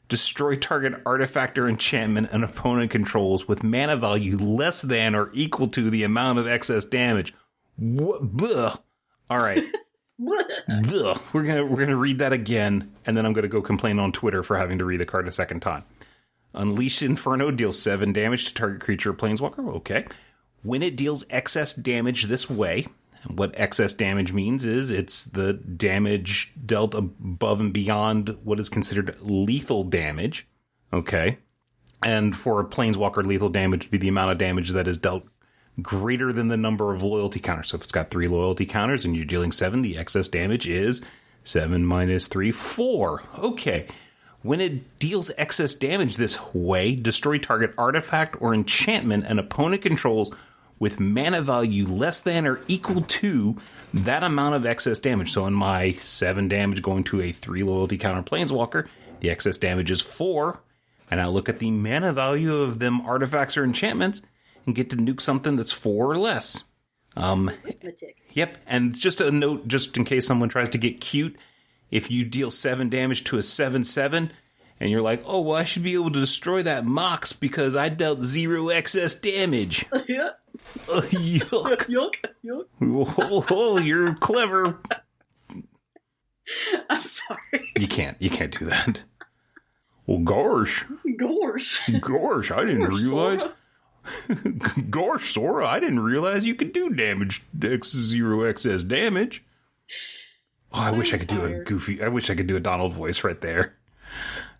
destroy 0.09 0.57
target 0.57 0.95
artifact 1.05 1.59
or 1.59 1.69
enchantment 1.69 2.31
an 2.33 2.43
opponent 2.43 2.91
controls 2.91 3.47
with 3.47 3.63
mana 3.63 3.97
value 3.97 4.37
less 4.37 4.83
than 4.83 5.15
or 5.15 5.31
equal 5.35 5.69
to 5.69 5.91
the 5.91 6.03
amount 6.03 6.39
of 6.39 6.47
excess 6.47 6.85
damage. 6.85 7.35
What? 7.77 8.37
Bleh. 8.37 8.79
All 9.31 9.39
right. 9.39 9.63
We're 10.19 11.45
gonna 11.45 11.65
we're 11.65 11.79
gonna 11.79 11.97
read 11.97 12.19
that 12.19 12.33
again, 12.33 12.93
and 13.07 13.17
then 13.17 13.25
I'm 13.25 13.33
gonna 13.33 13.47
go 13.47 13.63
complain 13.63 14.01
on 14.01 14.11
Twitter 14.11 14.43
for 14.43 14.59
having 14.59 14.79
to 14.79 14.85
read 14.85 15.01
a 15.01 15.07
card 15.07 15.29
a 15.29 15.33
second 15.33 15.61
time. 15.61 15.85
Unleash 16.55 17.03
Inferno 17.03 17.53
deals 17.53 17.81
seven 17.81 18.13
damage 18.13 18.49
to 18.49 18.55
target 18.55 18.81
creature 18.81 19.11
or 19.11 19.15
planeswalker. 19.15 19.77
Okay. 19.77 20.07
When 20.65 20.83
it 20.83 20.97
deals 20.97 21.25
excess 21.31 21.73
damage 21.73 22.25
this 22.25 22.51
way, 22.51 22.89
and 23.25 23.39
what 23.39 23.59
excess 23.59 23.93
damage 23.93 24.33
means 24.33 24.65
is 24.65 24.91
it's 24.91 25.25
the 25.25 25.55
damage 25.55 26.53
dealt 26.65 26.95
above 26.95 27.61
and 27.61 27.73
beyond 27.73 28.37
what 28.43 28.61
is 28.61 28.69
considered 28.69 29.17
lethal 29.21 29.85
damage. 29.85 30.47
Okay. 30.93 31.39
And 32.03 32.35
for 32.37 32.61
a 32.61 32.65
planeswalker, 32.65 33.25
lethal 33.25 33.49
damage 33.49 33.85
would 33.85 33.91
be 33.91 33.99
the 33.99 34.09
amount 34.09 34.31
of 34.31 34.39
damage 34.39 34.71
that 34.71 34.87
is 34.87 34.99
dealt 34.99 35.25
greater 35.83 36.33
than 36.33 36.49
the 36.49 36.57
number 36.57 36.95
of 36.95 37.03
loyalty 37.03 37.41
counters. 37.41 37.71
So 37.71 37.77
if 37.77 37.83
it's 37.83 37.93
got 37.93 38.09
three 38.09 38.29
loyalty 38.29 38.67
counters 38.67 39.05
and 39.05 39.17
you're 39.17 39.25
dealing 39.25 39.53
seven, 39.53 39.83
the 39.83 39.99
excess 39.99 40.29
damage 40.29 40.67
is 40.67 41.03
seven 41.45 41.85
minus 41.85 42.29
three, 42.29 42.53
four. 42.53 43.25
Okay. 43.39 43.87
When 44.43 44.61
it 44.61 44.99
deals 45.01 45.33
excess 45.37 45.75
damage 45.75 46.17
this 46.17 46.39
way, 46.55 46.95
destroy 46.95 47.39
target 47.39 47.75
artifact 47.77 48.41
or 48.41 48.55
enchantment 48.55 49.27
an 49.27 49.39
opponent 49.39 49.83
controls 49.83 50.31
with 50.79 51.01
mana 51.01 51.43
value 51.43 51.87
less 51.87 52.21
than 52.21 52.47
or 52.47 52.61
equal 52.69 53.03
to 53.03 53.57
that 53.93 54.23
amount 54.23 54.55
of 54.55 54.67
excess 54.67 54.99
damage. 54.99 55.31
So 55.31 55.47
in 55.47 55.55
my 55.55 55.93
seven 55.93 56.49
damage 56.49 56.83
going 56.83 57.05
to 57.05 57.21
a 57.21 57.33
three 57.33 57.63
loyalty 57.63 57.99
counter 57.99 58.23
planeswalker, 58.23 58.87
the 59.21 59.31
excess 59.31 59.59
damage 59.59 59.91
is 59.91 60.01
four. 60.01 60.61
And 61.11 61.21
I 61.21 61.27
look 61.27 61.49
at 61.49 61.59
the 61.59 61.71
mana 61.71 62.13
value 62.13 62.57
of 62.57 62.79
them 62.79 63.01
artifacts 63.01 63.57
or 63.57 63.65
enchantments 63.65 64.23
and 64.67 64.75
get 64.75 64.91
to 64.91 64.97
nuke 64.97 65.21
something 65.21 65.57
that's 65.57 65.73
four 65.73 66.11
or 66.11 66.19
less. 66.19 66.65
Um. 67.17 67.51
Yep, 68.33 68.59
and 68.67 68.95
just 68.95 69.21
a 69.21 69.31
note, 69.31 69.67
just 69.67 69.97
in 69.97 70.05
case 70.05 70.27
someone 70.27 70.51
tries 70.51 70.69
to 70.71 70.79
get 70.79 71.01
cute, 71.01 71.37
if 71.91 72.11
you 72.11 72.25
deal 72.25 72.51
seven 72.51 72.89
damage 72.91 73.25
to 73.25 73.39
a 73.39 73.43
seven 73.43 73.83
seven, 73.83 74.31
and 74.79 74.91
you're 74.91 75.03
like, 75.03 75.23
oh 75.27 75.41
well, 75.41 75.57
I 75.57 75.65
should 75.65 75.83
be 75.83 75.95
able 75.95 76.13
to 76.13 76.21
destroy 76.21 76.63
that 76.63 76.85
mox 76.85 77.33
because 77.33 77.75
I 77.75 77.89
dealt 77.89 78.23
zero 78.23 78.69
excess 78.69 79.15
damage. 79.15 79.87
yuck! 80.89 81.87
Yuck. 81.87 82.15
Yuck. 82.45 83.47
oh, 83.51 83.79
you're 83.79 84.15
clever. 84.15 84.79
I'm 86.91 87.01
sorry. 87.03 87.73
You 87.79 87.87
can't, 87.89 88.21
you 88.21 88.31
can't 88.31 88.57
do 88.59 88.65
that. 88.67 89.03
Well, 90.07 90.21
gosh, 90.21 90.87
Gosh. 91.19 91.91
gosh, 92.01 92.51
I 92.51 92.65
didn't 92.65 92.89
Gosh, 92.89 93.01
realize. 93.03 93.41
Sora. 93.43 93.55
Gosh, 94.91 95.35
Sora, 95.35 95.69
I 95.69 95.81
didn't 95.81 96.01
realize 96.01 96.47
you 96.47 96.55
could 96.55 96.73
do 96.73 96.89
damage 96.89 97.43
X 97.63 97.93
zero 97.95 98.43
excess 98.45 98.83
damage. 98.83 99.45
Oh, 100.73 100.81
I 100.81 100.91
wish 100.93 101.13
I 101.13 101.19
could 101.19 101.29
do 101.29 101.45
a 101.45 101.63
goofy. 101.63 102.03
I 102.03 102.09
wish 102.09 102.31
I 102.31 102.35
could 102.35 102.47
do 102.47 102.57
a 102.57 102.61
Donald 102.61 102.95
voice 102.95 103.23
right 103.25 103.41
there. 103.41 103.78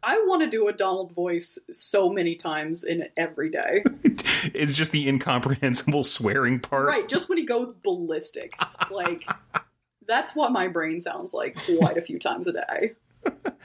I 0.03 0.23
want 0.27 0.43
to 0.43 0.49
do 0.49 0.69
a 0.69 0.73
Donald 0.73 1.13
voice 1.13 1.59
so 1.71 2.09
many 2.11 2.35
times 2.37 2.85
in 2.85 3.09
every 3.17 3.51
day. 3.51 3.83
It's 4.55 4.75
just 4.75 4.93
the 4.93 5.09
incomprehensible 5.09 6.05
swearing 6.05 6.61
part. 6.61 6.87
right, 6.87 7.09
just 7.09 7.29
when 7.29 7.39
he 7.39 7.45
goes 7.45 7.73
ballistic. 7.73 8.55
Like, 8.89 9.25
that's 10.07 10.37
what 10.37 10.53
my 10.53 10.69
brain 10.69 11.01
sounds 11.01 11.35
like 11.35 11.57
quite 11.79 11.97
a 11.97 12.03
few 12.03 12.21
times 12.21 12.47
a 12.47 12.53
day. 12.53 12.93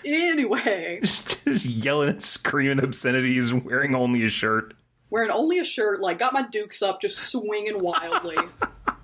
Anyway, 0.04 1.00
Just, 1.04 1.46
just 1.46 1.66
yelling 1.68 2.10
and 2.10 2.24
screaming 2.24 2.84
obscenities, 2.84 3.54
wearing 3.54 3.94
only 3.94 4.24
a 4.26 4.30
shirt. 4.30 4.74
wearing 5.12 5.30
only 5.30 5.60
a 5.60 5.64
shirt, 5.64 6.02
like, 6.02 6.18
got 6.18 6.34
my 6.34 6.42
dukes 6.42 6.82
up, 6.82 7.00
just 7.00 7.18
swinging 7.32 7.80
wildly. 7.84 8.38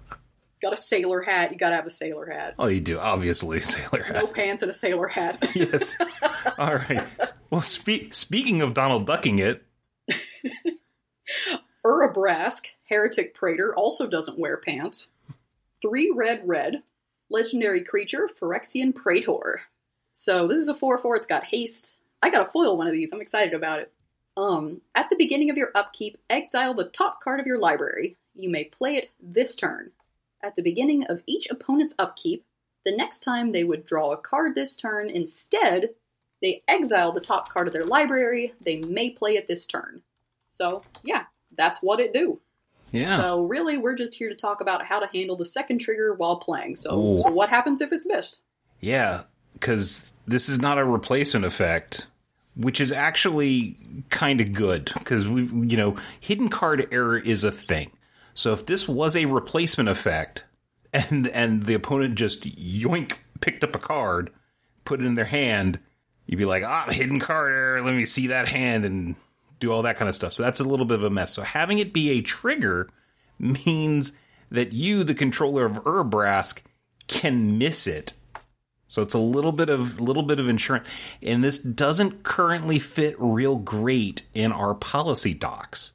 got 0.62 0.74
a 0.74 0.78
sailor 0.78 1.22
hat. 1.22 1.52
You 1.52 1.58
gotta 1.58 1.76
have 1.76 1.86
a 1.86 1.92
sailor 1.92 2.26
hat. 2.30 2.56
Oh, 2.60 2.68
you 2.68 2.82
do, 2.82 3.00
obviously, 3.00 3.60
sailor 3.62 4.04
hat. 4.04 4.16
No 4.16 4.28
pants 4.28 4.64
and 4.64 4.70
a 4.70 4.74
sailor 4.74 5.08
hat. 5.08 5.48
Yes. 5.56 5.98
All 6.58 6.76
right. 6.76 7.08
Well, 7.50 7.62
spe- 7.62 8.12
speaking 8.14 8.62
of 8.62 8.74
Donald 8.74 9.06
ducking 9.06 9.40
it, 9.40 9.64
Urabrask, 11.86 12.68
Heretic 12.90 13.34
Praetor, 13.34 13.74
also 13.76 14.08
doesn't 14.08 14.40
wear 14.40 14.58
pants. 14.58 15.12
Three 15.82 16.12
red 16.16 16.42
red. 16.46 16.84
Legendary 17.30 17.84
creature, 17.84 18.28
Phyrexian 18.28 18.94
Praetor. 18.94 19.62
So 20.14 20.48
this 20.48 20.58
is 20.58 20.68
a 20.68 20.74
4 20.74 20.98
4. 20.98 21.16
It's 21.16 21.28
got 21.28 21.46
haste. 21.46 21.96
I 22.22 22.30
got 22.30 22.44
to 22.44 22.52
foil 22.52 22.76
one 22.76 22.88
of 22.88 22.94
these. 22.94 23.12
I'm 23.14 23.22
excited 23.22 23.54
about 23.54 23.80
it. 23.80 23.92
Um, 24.36 24.82
at 24.96 25.10
the 25.10 25.16
beginning 25.16 25.50
of 25.50 25.58
your 25.58 25.72
upkeep, 25.76 26.18
exile 26.30 26.74
the 26.74 26.86
top 26.86 27.22
card 27.24 27.40
of 27.40 27.46
your 27.46 27.60
library. 27.60 28.18
You 28.36 28.50
may 28.50 28.66
play 28.66 28.96
it 28.96 29.12
this 29.22 29.56
turn. 29.56 29.92
At 30.44 30.56
the 30.56 30.62
beginning 30.62 31.06
of 31.06 31.22
each 31.26 31.50
opponent's 31.50 31.96
upkeep, 32.00 32.46
the 32.86 32.96
next 32.96 33.20
time 33.20 33.52
they 33.52 33.64
would 33.64 33.86
draw 33.86 34.12
a 34.12 34.18
card 34.18 34.56
this 34.56 34.76
turn, 34.76 35.10
instead, 35.10 35.90
they 36.42 36.64
exile 36.68 37.12
the 37.12 37.20
top 37.20 37.50
card 37.50 37.68
of 37.68 37.74
their 37.74 37.86
library. 37.86 38.54
They 38.62 38.78
may 38.78 39.10
play 39.10 39.36
it 39.36 39.48
this 39.48 39.66
turn. 39.66 40.02
So, 40.50 40.84
yeah, 41.04 41.24
that's 41.58 41.80
what 41.80 42.00
it 42.00 42.14
do. 42.14 42.40
yeah. 42.92 43.18
So 43.18 43.44
really, 43.46 43.78
we're 43.78 43.96
just 43.96 44.16
here 44.16 44.30
to 44.30 44.36
talk 44.36 44.62
about 44.62 44.86
how 44.86 45.00
to 45.00 45.08
handle 45.08 45.36
the 45.36 45.46
second 45.46 45.80
trigger 45.80 46.14
while 46.14 46.38
playing. 46.38 46.78
So, 46.78 46.98
Ooh. 46.98 47.20
so 47.20 47.30
what 47.32 47.50
happens 47.50 47.82
if 47.82 47.92
it's 47.92 48.06
missed? 48.06 48.40
Yeah, 48.80 49.24
because 49.54 50.10
this 50.26 50.48
is 50.48 50.62
not 50.62 50.78
a 50.78 50.86
replacement 50.86 51.46
effect, 51.46 52.08
which 52.56 52.80
is 52.80 52.92
actually 52.92 53.78
kind 54.10 54.40
of 54.40 54.54
good 54.54 54.92
because 54.98 55.28
we, 55.28 55.44
you 55.44 55.76
know, 55.76 55.98
hidden 56.20 56.50
card 56.50 56.88
error 56.92 57.18
is 57.18 57.44
a 57.44 57.52
thing. 57.52 57.92
So 58.40 58.54
if 58.54 58.66
this 58.66 58.88
was 58.88 59.18
a 59.18 59.26
replacement 59.26 59.90
effect, 59.90 60.46
and 60.94 61.28
and 61.28 61.64
the 61.64 61.74
opponent 61.74 62.16
just 62.16 62.44
yoink 62.44 63.18
picked 63.42 63.66
up 63.66 63.76
a 63.76 63.80
card, 63.80 64.32
put 64.86 65.02
it 65.02 65.06
in 65.06 65.16
their 65.16 65.26
hand, 65.26 65.78
you'd 66.26 66.38
be 66.38 66.46
like, 66.46 66.64
ah, 66.64 66.86
hidden 66.90 67.20
card. 67.20 67.84
Let 67.84 67.96
me 67.96 68.06
see 68.06 68.28
that 68.28 68.48
hand 68.48 68.86
and 68.86 69.18
do 69.60 69.74
all 69.74 69.82
that 69.82 69.98
kind 69.98 70.08
of 70.08 70.16
stuff. 70.16 70.32
So 70.32 70.44
that's 70.44 70.62
a 70.62 70.64
little 70.64 70.86
bit 70.86 71.00
of 71.00 71.04
a 71.04 71.10
mess. 71.10 71.34
So 71.34 71.42
having 71.42 71.80
it 71.80 71.92
be 71.92 72.12
a 72.12 72.22
trigger 72.22 72.90
means 73.40 74.14
that 74.50 74.72
you, 74.72 75.04
the 75.04 75.16
controller 75.16 75.66
of 75.66 75.84
Urabrask, 75.84 76.62
can 77.08 77.58
miss 77.58 77.88
it. 77.88 78.14
So 78.88 79.02
it's 79.02 79.14
a 79.14 79.20
little 79.20 79.52
bit 79.52 79.68
of 79.68 80.00
little 80.00 80.24
bit 80.24 80.40
of 80.40 80.48
insurance, 80.48 80.88
and 81.22 81.44
this 81.44 81.60
doesn't 81.60 82.24
currently 82.24 82.80
fit 82.80 83.16
real 83.20 83.58
great 83.58 84.24
in 84.34 84.54
our 84.54 84.76
policy 84.76 85.34
docs. 85.34 85.92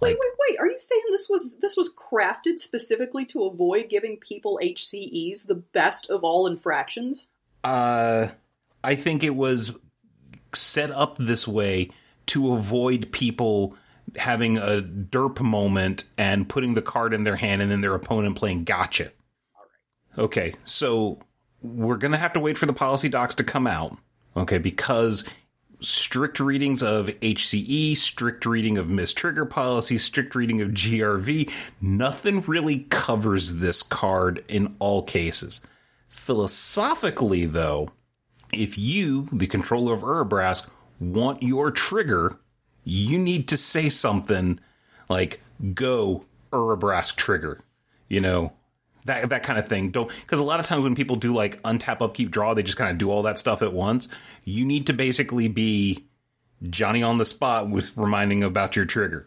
Like, 0.00 0.18
wait, 0.18 0.31
wait! 0.48 0.58
Are 0.58 0.66
you 0.66 0.78
saying 0.78 1.02
this 1.10 1.28
was 1.28 1.56
this 1.56 1.76
was 1.76 1.92
crafted 1.94 2.58
specifically 2.58 3.24
to 3.26 3.44
avoid 3.44 3.88
giving 3.88 4.16
people 4.16 4.58
HCEs 4.62 5.46
the 5.46 5.54
best 5.54 6.10
of 6.10 6.24
all 6.24 6.46
infractions? 6.46 7.28
uh, 7.64 8.28
I 8.82 8.94
think 8.94 9.22
it 9.22 9.36
was 9.36 9.76
set 10.54 10.90
up 10.90 11.16
this 11.18 11.46
way 11.46 11.90
to 12.26 12.54
avoid 12.54 13.12
people 13.12 13.76
having 14.16 14.58
a 14.58 14.82
derp 14.82 15.40
moment 15.40 16.04
and 16.18 16.48
putting 16.48 16.74
the 16.74 16.82
card 16.82 17.14
in 17.14 17.24
their 17.24 17.36
hand, 17.36 17.62
and 17.62 17.70
then 17.70 17.80
their 17.80 17.94
opponent 17.94 18.36
playing 18.36 18.64
gotcha. 18.64 19.12
Okay, 20.18 20.54
so 20.64 21.20
we're 21.62 21.96
gonna 21.96 22.18
have 22.18 22.32
to 22.34 22.40
wait 22.40 22.58
for 22.58 22.66
the 22.66 22.72
policy 22.72 23.08
docs 23.08 23.34
to 23.36 23.44
come 23.44 23.66
out. 23.66 23.96
Okay, 24.36 24.58
because 24.58 25.24
strict 25.82 26.40
readings 26.40 26.82
of 26.82 27.06
HCE, 27.06 27.96
strict 27.96 28.46
reading 28.46 28.78
of 28.78 28.86
mistrigger 28.86 29.48
policy, 29.48 29.98
strict 29.98 30.34
reading 30.34 30.60
of 30.60 30.70
GRV. 30.70 31.50
Nothing 31.80 32.40
really 32.42 32.80
covers 32.90 33.56
this 33.56 33.82
card 33.82 34.44
in 34.48 34.76
all 34.78 35.02
cases. 35.02 35.60
Philosophically, 36.08 37.46
though, 37.46 37.90
if 38.52 38.76
you, 38.76 39.26
the 39.32 39.46
controller 39.46 39.94
of 39.94 40.02
Urabrask, 40.02 40.68
want 41.00 41.42
your 41.42 41.70
trigger, 41.70 42.38
you 42.84 43.18
need 43.18 43.48
to 43.48 43.56
say 43.56 43.88
something 43.88 44.60
like 45.08 45.40
"Go 45.74 46.26
Urabrask 46.52 47.16
trigger," 47.16 47.60
you 48.08 48.20
know, 48.20 48.52
that 49.06 49.28
that 49.30 49.42
kind 49.42 49.58
of 49.58 49.66
thing. 49.68 49.90
Don't 49.90 50.08
because 50.20 50.38
a 50.38 50.44
lot 50.44 50.60
of 50.60 50.66
times 50.66 50.82
when 50.84 50.94
people 50.94 51.16
do 51.16 51.34
like 51.34 51.62
untap, 51.62 52.00
upkeep, 52.00 52.30
draw, 52.30 52.54
they 52.54 52.62
just 52.62 52.76
kind 52.78 52.90
of 52.90 52.98
do 52.98 53.10
all 53.10 53.22
that 53.22 53.38
stuff 53.38 53.62
at 53.62 53.72
once. 53.72 54.08
You 54.44 54.64
need 54.64 54.86
to 54.86 54.92
basically 54.92 55.48
be 55.48 56.04
Johnny 56.68 57.02
on 57.02 57.18
the 57.18 57.24
spot 57.24 57.68
with 57.68 57.96
reminding 57.96 58.42
about 58.44 58.76
your 58.76 58.84
trigger, 58.84 59.26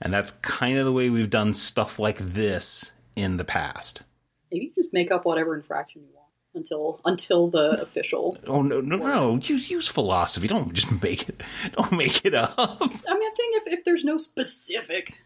and 0.00 0.12
that's 0.12 0.30
kind 0.32 0.78
of 0.78 0.84
the 0.84 0.92
way 0.92 1.10
we've 1.10 1.30
done 1.30 1.54
stuff 1.54 1.98
like 1.98 2.18
this 2.18 2.92
in 3.16 3.36
the 3.38 3.44
past. 3.44 4.02
Maybe 4.52 4.66
you 4.66 4.72
just 4.74 4.92
make 4.92 5.10
up 5.10 5.24
whatever 5.24 5.56
infraction 5.56 6.02
you 6.02 6.08
want 6.14 6.26
until 6.54 7.00
until 7.04 7.48
the 7.50 7.80
official. 7.82 8.38
Oh 8.46 8.62
no 8.62 8.80
no 8.80 8.96
no! 8.96 9.36
Use 9.42 9.68
use 9.68 9.88
philosophy. 9.88 10.46
Don't 10.46 10.72
just 10.72 11.02
make 11.02 11.28
it. 11.28 11.42
Don't 11.72 11.92
make 11.92 12.24
it 12.24 12.34
up. 12.34 12.54
I 12.58 12.86
mean, 12.86 13.00
I'm 13.08 13.32
saying 13.32 13.50
if, 13.54 13.66
if 13.80 13.84
there's 13.84 14.04
no 14.04 14.16
specific, 14.18 15.18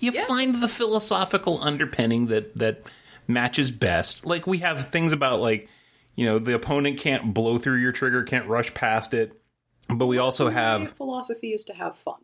You 0.00 0.10
Yeah. 0.12 0.24
find 0.26 0.60
the 0.62 0.68
philosophical 0.68 1.62
underpinning 1.62 2.26
that 2.26 2.58
that 2.58 2.82
matches 3.26 3.70
best. 3.70 4.26
Like 4.26 4.46
we 4.46 4.58
have 4.58 4.90
things 4.90 5.12
about 5.12 5.40
like 5.40 5.68
you 6.14 6.26
know 6.26 6.38
the 6.38 6.54
opponent 6.54 6.98
can't 6.98 7.34
blow 7.34 7.58
through 7.58 7.76
your 7.76 7.92
trigger, 7.92 8.22
can't 8.22 8.46
rush 8.48 8.72
past 8.74 9.14
it. 9.14 9.40
But 9.88 10.06
we 10.06 10.18
also 10.18 10.46
my 10.46 10.52
have. 10.52 10.92
philosophy 10.92 11.52
is 11.52 11.64
to 11.64 11.74
have 11.74 11.96
fun. 11.96 12.16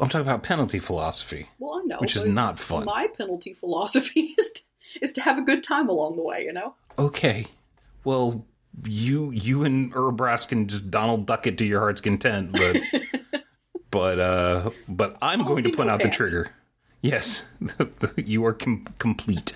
I'm 0.00 0.08
talking 0.08 0.26
about 0.26 0.42
penalty 0.42 0.78
philosophy. 0.78 1.48
Well, 1.58 1.80
I 1.80 1.86
know, 1.86 1.98
Which 1.98 2.16
is 2.16 2.24
not 2.24 2.58
fun. 2.58 2.84
My 2.84 3.08
penalty 3.16 3.54
philosophy 3.54 4.34
is 4.38 4.50
to, 4.50 4.62
is 5.02 5.12
to 5.12 5.20
have 5.20 5.38
a 5.38 5.42
good 5.42 5.62
time 5.62 5.88
along 5.88 6.16
the 6.16 6.22
way. 6.22 6.44
You 6.44 6.52
know. 6.52 6.74
Okay, 6.98 7.46
well 8.04 8.46
you 8.84 9.30
you 9.30 9.64
and 9.64 9.92
Urabrask 9.92 10.48
can 10.48 10.66
just 10.68 10.90
Donald 10.90 11.26
Duck 11.26 11.46
it 11.46 11.58
to 11.58 11.64
your 11.64 11.80
heart's 11.80 12.00
content, 12.00 12.52
but 12.52 12.76
but 13.90 14.18
uh 14.18 14.70
but 14.88 15.16
I'm 15.22 15.44
going 15.44 15.62
to 15.64 15.70
put 15.70 15.86
no 15.86 15.92
out 15.92 16.02
the 16.02 16.10
trigger. 16.10 16.50
Yes, 17.00 17.44
you 18.16 18.44
are 18.46 18.54
com- 18.54 18.86
complete. 18.98 19.54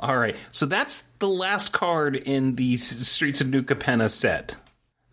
All 0.00 0.16
right, 0.16 0.36
so 0.52 0.66
that's 0.66 1.02
the 1.18 1.28
last 1.28 1.72
card 1.72 2.16
in 2.16 2.54
the 2.54 2.76
Streets 2.76 3.40
of 3.40 3.48
New 3.48 3.62
Capenna 3.62 4.10
set. 4.10 4.56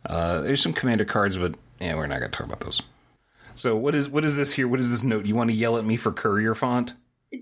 Uh, 0.05 0.41
there's 0.41 0.61
some 0.61 0.73
commander 0.73 1.05
cards, 1.05 1.37
but 1.37 1.55
yeah, 1.79 1.95
we're 1.95 2.07
not 2.07 2.19
going 2.19 2.31
to 2.31 2.37
talk 2.37 2.45
about 2.45 2.59
those. 2.59 2.81
So 3.55 3.75
what 3.75 3.95
is 3.95 4.09
what 4.09 4.25
is 4.25 4.37
this 4.37 4.53
here? 4.53 4.67
What 4.67 4.79
is 4.79 4.91
this 4.91 5.03
note? 5.03 5.25
You 5.25 5.35
want 5.35 5.49
to 5.49 5.55
yell 5.55 5.77
at 5.77 5.85
me 5.85 5.95
for 5.95 6.11
courier 6.11 6.53
font? 6.53 6.93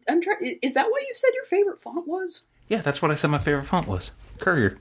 I'm 0.07 0.21
trying. 0.21 0.57
Is 0.61 0.73
that 0.75 0.89
what 0.89 1.01
you 1.01 1.11
said 1.13 1.31
your 1.33 1.45
favorite 1.45 1.81
font 1.81 2.07
was? 2.07 2.43
Yeah, 2.69 2.81
that's 2.81 3.01
what 3.01 3.11
I 3.11 3.15
said 3.15 3.29
my 3.29 3.39
favorite 3.39 3.65
font 3.65 3.87
was. 3.87 4.11
Courier. 4.39 4.77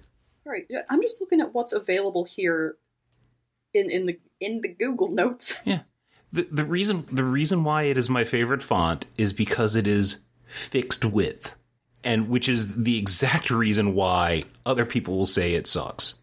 All 0.46 0.52
right. 0.52 0.66
I'm 0.90 1.02
just 1.02 1.20
looking 1.20 1.40
at 1.40 1.54
what's 1.54 1.72
available 1.72 2.24
here 2.24 2.76
in 3.74 3.90
in 3.90 4.06
the 4.06 4.18
in 4.40 4.60
the 4.60 4.68
Google 4.68 5.08
Notes. 5.08 5.60
Yeah. 5.66 5.80
The 6.32 6.48
the 6.50 6.64
reason 6.64 7.06
the 7.12 7.24
reason 7.24 7.62
why 7.62 7.82
it 7.84 7.98
is 7.98 8.08
my 8.08 8.24
favorite 8.24 8.62
font 8.62 9.04
is 9.18 9.34
because 9.34 9.76
it 9.76 9.86
is 9.86 10.22
fixed 10.46 11.04
width. 11.04 11.54
And 12.04 12.28
which 12.28 12.48
is 12.48 12.82
the 12.82 12.98
exact 12.98 13.50
reason 13.50 13.94
why 13.94 14.44
other 14.66 14.84
people 14.84 15.16
will 15.16 15.26
say 15.26 15.54
it 15.54 15.66
sucks. 15.66 16.14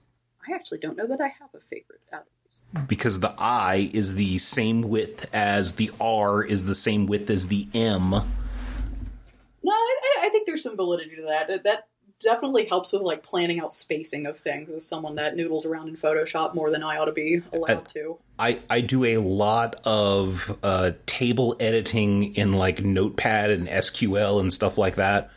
I 0.48 0.54
actually 0.54 0.80
don't 0.80 0.98
know 0.98 1.08
that 1.08 1.22
I 1.22 1.28
have 1.40 1.50
a 1.54 1.60
favorite 1.60 2.02
out 2.12 2.22
of 2.22 2.26
these. 2.44 2.84
Because 2.88 3.20
the 3.22 3.34
I 3.38 3.90
is 3.94 4.16
the 4.16 4.38
same 4.40 4.82
width 4.82 5.30
as 5.34 5.74
the 5.74 5.92
R 6.02 6.44
is 6.44 6.66
the 6.66 6.76
same 6.76 7.06
width 7.06 7.30
as 7.30 7.48
the 7.48 7.68
M. 7.74 8.10
No, 8.12 9.72
I, 9.72 9.96
I- 10.22 10.26
I 10.26 10.30
think 10.30 10.46
there's 10.46 10.64
some 10.64 10.76
validity 10.76 11.16
to 11.16 11.24
that. 11.24 11.64
That- 11.64 11.86
definitely 12.22 12.66
helps 12.66 12.92
with 12.92 13.02
like 13.02 13.24
planning 13.24 13.62
out 13.62 13.74
spacing 13.74 14.26
of 14.26 14.38
things. 14.38 14.70
As 14.70 14.86
someone 14.86 15.16
that 15.16 15.38
noodles 15.38 15.66
around 15.66 15.88
in 15.88 15.96
Photoshop 15.96 16.54
more 16.54 16.70
than 16.70 16.84
I 16.84 16.98
ought 16.98 17.06
to 17.06 17.14
be 17.14 17.42
allowed 17.54 17.88
to. 17.94 18.18
I, 18.38 18.60
I 18.70 18.82
do 18.82 19.06
a 19.06 19.20
lot 19.20 19.80
of 19.86 20.60
uh, 20.62 20.92
table 21.06 21.56
editing 21.62 22.36
in 22.36 22.52
like 22.52 22.84
Notepad 22.84 23.52
and 23.52 23.70
SQL 23.70 24.42
and 24.42 24.52
stuff 24.52 24.78
like 24.78 24.96
that. 24.96 25.32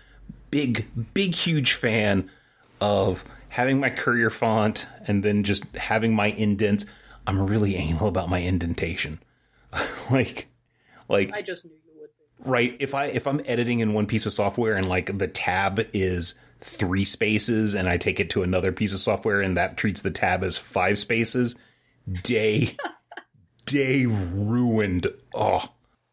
Big, 0.53 0.87
big, 1.15 1.35
huge 1.35 1.73
fan 1.73 2.31
of 2.81 3.25
having 3.49 3.81
my 3.81 3.91
courier 3.91 4.31
font 4.31 4.87
and 5.09 5.25
then 5.25 5.43
just 5.43 5.65
having 5.77 6.15
my 6.15 6.29
indents. 6.29 6.87
I'm 7.27 7.45
really 7.45 7.75
anal 7.75 8.07
about 8.07 8.31
my 8.31 8.39
indentation. 8.39 9.21
like, 10.11 10.47
like 11.09 11.33
I 11.33 11.43
just 11.43 11.65
knew 11.65 11.73
you 11.73 12.01
would 12.01 12.11
be. 12.17 12.51
right 12.51 12.77
if 12.81 12.95
i 12.95 13.07
if 13.07 13.27
i'm 13.27 13.41
editing 13.47 13.81
in 13.81 13.93
one 13.93 14.07
piece 14.07 14.27
of 14.27 14.33
software 14.33 14.75
and 14.75 14.89
like 14.89 15.17
the 15.19 15.29
tab 15.29 15.81
is 15.93 16.35
three 16.61 17.05
spaces 17.05 17.75
and 17.75 17.89
i 17.89 17.97
take 17.97 18.21
it 18.21 18.31
to 18.31 18.43
another 18.43 18.73
piece 18.73 18.93
of 18.93 18.99
software 18.99 19.41
and 19.41 19.57
that 19.57 19.77
treats 19.77 20.03
the 20.03 20.11
tab 20.11 20.43
as 20.43 20.57
five 20.59 20.99
spaces 20.99 21.57
day 22.23 22.75
day 23.67 24.07
ruined 24.07 25.07
oh 25.35 25.69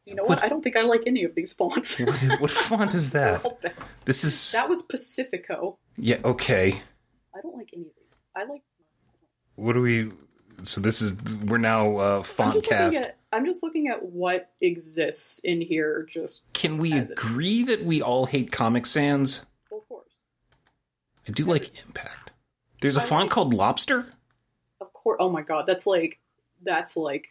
You 0.09 0.15
know 0.15 0.23
what? 0.23 0.43
I 0.43 0.47
don't 0.47 0.63
think 0.63 0.75
I 0.75 0.81
like 0.81 1.03
any 1.05 1.23
of 1.23 1.35
these 1.35 1.53
fonts. 1.53 1.99
what 2.39 2.49
font 2.49 2.95
is 2.95 3.11
that 3.19 3.45
this 4.05 4.23
is 4.23 4.51
that 4.53 4.67
was 4.67 4.81
Pacifico. 4.81 5.77
yeah 5.97 6.17
okay 6.25 6.81
I 7.35 7.41
don't 7.41 7.55
like 7.55 7.69
any 7.73 7.83
of 7.83 7.91
these. 7.95 8.17
I 8.35 8.43
like. 8.45 8.63
what 9.55 9.73
do 9.73 9.81
we 9.83 10.09
so 10.63 10.81
this 10.81 11.01
is 11.01 11.15
we're 11.45 11.59
now 11.59 11.97
uh 11.97 12.17
I'm 12.17 12.23
font 12.23 12.63
cast 12.67 13.01
at. 13.03 13.17
I'm 13.31 13.45
just 13.45 13.61
looking 13.61 13.87
at 13.89 14.03
what 14.03 14.49
exists 14.61 15.37
in 15.43 15.61
here. 15.61 16.07
Just 16.09 16.51
can 16.53 16.79
we 16.79 16.97
agree 16.97 17.63
that 17.65 17.83
we 17.83 18.01
all 18.01 18.25
hate 18.25 18.51
comic 18.51 18.87
sans 18.87 19.45
well, 19.69 19.81
of 19.81 19.87
course, 19.87 20.13
i 21.27 21.31
do 21.31 21.45
like 21.45 21.69
impact 21.85 22.31
there's 22.81 22.97
a 22.97 23.01
I 23.01 23.03
font 23.03 23.21
like- 23.25 23.29
called 23.31 23.53
lobster 23.53 24.07
of 24.81 24.91
course. 24.91 25.17
Oh 25.19 25.29
my 25.29 25.43
god, 25.43 25.65
that's 25.67 25.85
like 25.85 26.19
that's 26.63 26.97
like 26.97 27.27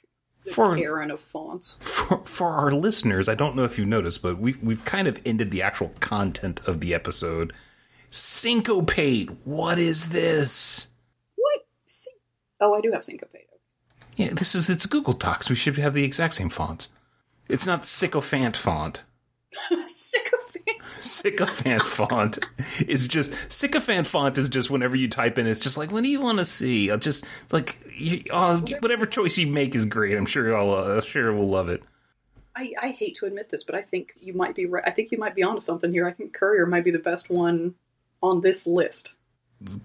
For- 0.53 0.77
Karen 0.77 1.11
of 1.11 1.21
fonts. 1.21 1.79
for, 1.81 2.19
for 2.19 2.49
our 2.49 2.73
listeners, 2.73 3.29
I 3.29 3.35
don't 3.35 3.55
know 3.57 3.65
if 3.65 3.79
you 3.79 3.85
noticed, 3.85 4.23
but 4.23 4.39
we've 4.39 4.63
we've 4.63 4.85
kind 4.85 5.07
of 5.07 5.21
ended 5.27 5.51
the 5.51 5.63
actual 5.63 5.93
content 6.01 6.61
of 6.67 6.81
the 6.81 6.95
episode. 6.95 7.53
Syncopate. 8.11 9.31
What 9.45 9.79
is 9.79 10.09
this? 10.11 10.89
What? 11.37 11.61
Oh, 12.61 12.75
I 12.75 12.81
do 12.81 12.93
have 12.93 13.05
syncopate. 13.05 13.43
Yeah, 14.17 14.31
this 14.33 14.55
is 14.55 14.69
it's 14.69 14.87
Google 14.87 15.13
Docs. 15.13 15.49
We 15.49 15.55
should 15.57 15.77
have 15.77 15.95
the 15.95 16.03
exact 16.05 16.35
same 16.35 16.49
fonts. 16.49 16.89
It's 17.49 17.67
not 17.67 17.83
the 17.83 17.89
sycophant 17.89 18.57
font. 18.57 19.03
Sycophant. 19.87 20.48
Sycophant 20.91 21.83
font 21.83 22.39
is 22.87 23.09
just 23.09 23.35
sycophant 23.51 24.07
font 24.07 24.39
is 24.39 24.49
just 24.49 24.71
whenever 24.71 24.97
you 24.97 25.09
type 25.09 25.39
in, 25.39 25.47
it's 25.47 25.61
just 25.61 25.77
like, 25.77 25.93
what 25.93 26.03
do 26.03 26.09
you 26.09 26.21
want 26.21 26.39
to 26.39 26.45
see? 26.45 26.91
I'll 26.91 26.99
just 26.99 27.27
like, 27.53 27.79
you, 27.97 28.25
oh, 28.31 28.59
whatever 28.81 29.07
choice 29.07 29.39
you 29.39 29.47
make 29.47 29.75
is 29.75 29.85
great. 29.85 30.17
I'm 30.17 30.27
sure 30.27 30.57
I'll, 30.57 30.71
uh, 30.71 30.97
I'm 30.97 31.03
sure 31.03 31.33
we'll 31.33 31.49
love 31.49 31.69
it. 31.69 31.83
I, 32.57 32.73
I 32.83 32.89
hate 32.91 33.15
to 33.17 33.27
admit 33.27 33.51
this, 33.51 33.63
but 33.63 33.77
I 33.77 33.83
think 33.83 34.15
you 34.19 34.33
might 34.35 34.55
be 34.55 34.67
right. 34.67 34.83
I 34.85 34.91
think 34.91 35.13
you 35.13 35.19
might 35.19 35.37
be 35.37 35.45
onto 35.45 35.61
something 35.61 35.93
here. 35.93 36.07
I 36.07 36.13
think 36.13 36.35
Courier 36.35 36.67
might 36.67 36.85
be 36.85 36.91
the 36.91 36.99
best 36.99 37.31
one 37.31 37.75
on 38.21 38.41
this 38.41 38.67
list. 38.67 39.15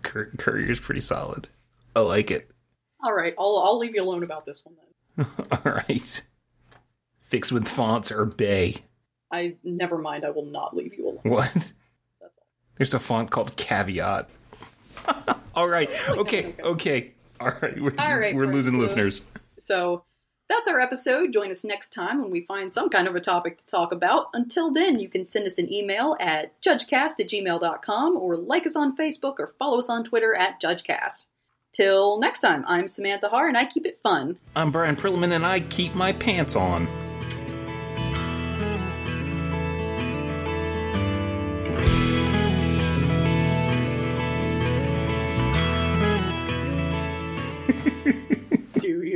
Cur- 0.01 0.31
Courier's 0.37 0.79
pretty 0.79 1.01
solid. 1.01 1.49
I 1.95 1.99
like 1.99 2.31
it. 2.31 2.49
All 3.03 3.13
right, 3.13 3.35
I'll 3.37 3.61
I'll 3.63 3.77
leave 3.77 3.93
you 3.93 4.01
alone 4.01 4.23
about 4.23 4.45
this 4.45 4.65
one 4.65 4.75
then. 4.75 5.27
All 5.51 5.71
right. 5.71 6.23
Fixed 7.21 7.51
width 7.51 7.67
fonts 7.67 8.11
or 8.11 8.25
bay. 8.25 8.77
I 9.33 9.55
never 9.63 9.97
mind. 9.97 10.23
I 10.23 10.29
will 10.29 10.45
not 10.45 10.75
leave 10.75 10.93
you 10.93 11.05
alone. 11.07 11.19
What? 11.23 11.51
That's 11.53 12.37
all. 12.37 12.47
There's 12.77 12.93
a 12.93 12.99
font 12.99 13.31
called 13.31 13.55
Caveat. 13.57 14.29
All 15.55 15.67
right. 15.67 15.89
Okay. 16.09 16.55
Okay. 16.61 17.11
All 17.39 17.51
right. 17.61 17.81
We're, 17.81 17.93
All 17.97 18.17
right, 18.17 18.33
we're 18.35 18.45
losing 18.45 18.73
so- 18.73 18.79
listeners. 18.79 19.25
So 19.59 20.03
that's 20.49 20.67
our 20.67 20.79
episode. 20.79 21.31
Join 21.33 21.49
us 21.51 21.63
next 21.63 21.93
time 21.93 22.21
when 22.21 22.29
we 22.29 22.45
find 22.45 22.73
some 22.73 22.89
kind 22.89 23.07
of 23.07 23.15
a 23.15 23.19
topic 23.21 23.57
to 23.57 23.65
talk 23.65 23.91
about. 23.91 24.27
Until 24.33 24.71
then, 24.71 24.99
you 24.99 25.09
can 25.09 25.25
send 25.25 25.47
us 25.47 25.57
an 25.57 25.71
email 25.73 26.15
at 26.19 26.61
judgecast 26.61 27.19
at 27.19 27.29
gmail.com 27.29 28.17
or 28.17 28.35
like 28.37 28.65
us 28.65 28.75
on 28.75 28.95
Facebook 28.95 29.35
or 29.39 29.53
follow 29.57 29.79
us 29.79 29.89
on 29.89 30.03
Twitter 30.03 30.35
at 30.35 30.61
judgecast. 30.61 31.25
Till 31.71 32.19
next 32.19 32.41
time, 32.41 32.63
I'm 32.67 32.87
Samantha 32.87 33.29
Har 33.29 33.47
and 33.47 33.57
I 33.57 33.65
keep 33.65 33.85
it 33.85 33.99
fun. 34.03 34.37
I'm 34.55 34.69
Brian 34.69 34.95
Prillaman 34.95 35.31
and 35.33 35.45
I 35.45 35.61
keep 35.61 35.95
my 35.95 36.11
pants 36.11 36.55
on. 36.55 36.87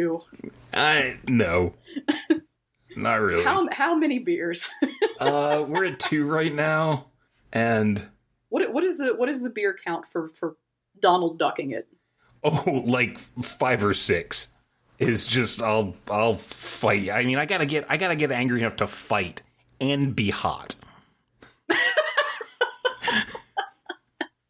Do 0.08 0.38
you? 0.44 0.52
I 0.74 1.18
no. 1.28 1.74
Not 2.96 3.16
really. 3.22 3.44
How 3.44 3.68
how 3.72 3.96
many 3.96 4.20
beers? 4.20 4.70
uh, 5.20 5.66
we're 5.68 5.86
at 5.86 6.00
two 6.00 6.26
right 6.26 6.54
now, 6.54 7.08
and 7.54 8.04
what 8.50 8.74
what 8.74 8.84
is 8.84 8.98
the 8.98 9.14
what 9.16 9.30
is 9.30 9.42
the 9.42 9.50
beer 9.50 9.76
count 9.86 10.06
for 10.12 10.30
for 10.30 10.56
Donald 11.00 11.38
ducking 11.38 11.72
it? 11.72 11.88
oh, 12.44 12.84
like 12.86 13.18
five 13.20 13.84
or 13.84 13.94
six. 13.94 14.50
is 15.00 15.28
just 15.28 15.62
I'll 15.62 15.96
I'll 16.10 16.36
fight. 16.36 17.10
I 17.10 17.24
mean, 17.24 17.38
I 17.38 17.46
gotta 17.46 17.66
get 17.66 17.86
I 17.90 17.98
gotta 17.98 18.16
get 18.16 18.32
angry 18.32 18.62
enough 18.62 18.78
to 18.78 18.88
fight 18.88 19.42
and 19.80 20.16
be 20.16 20.30
hot. 20.30 20.76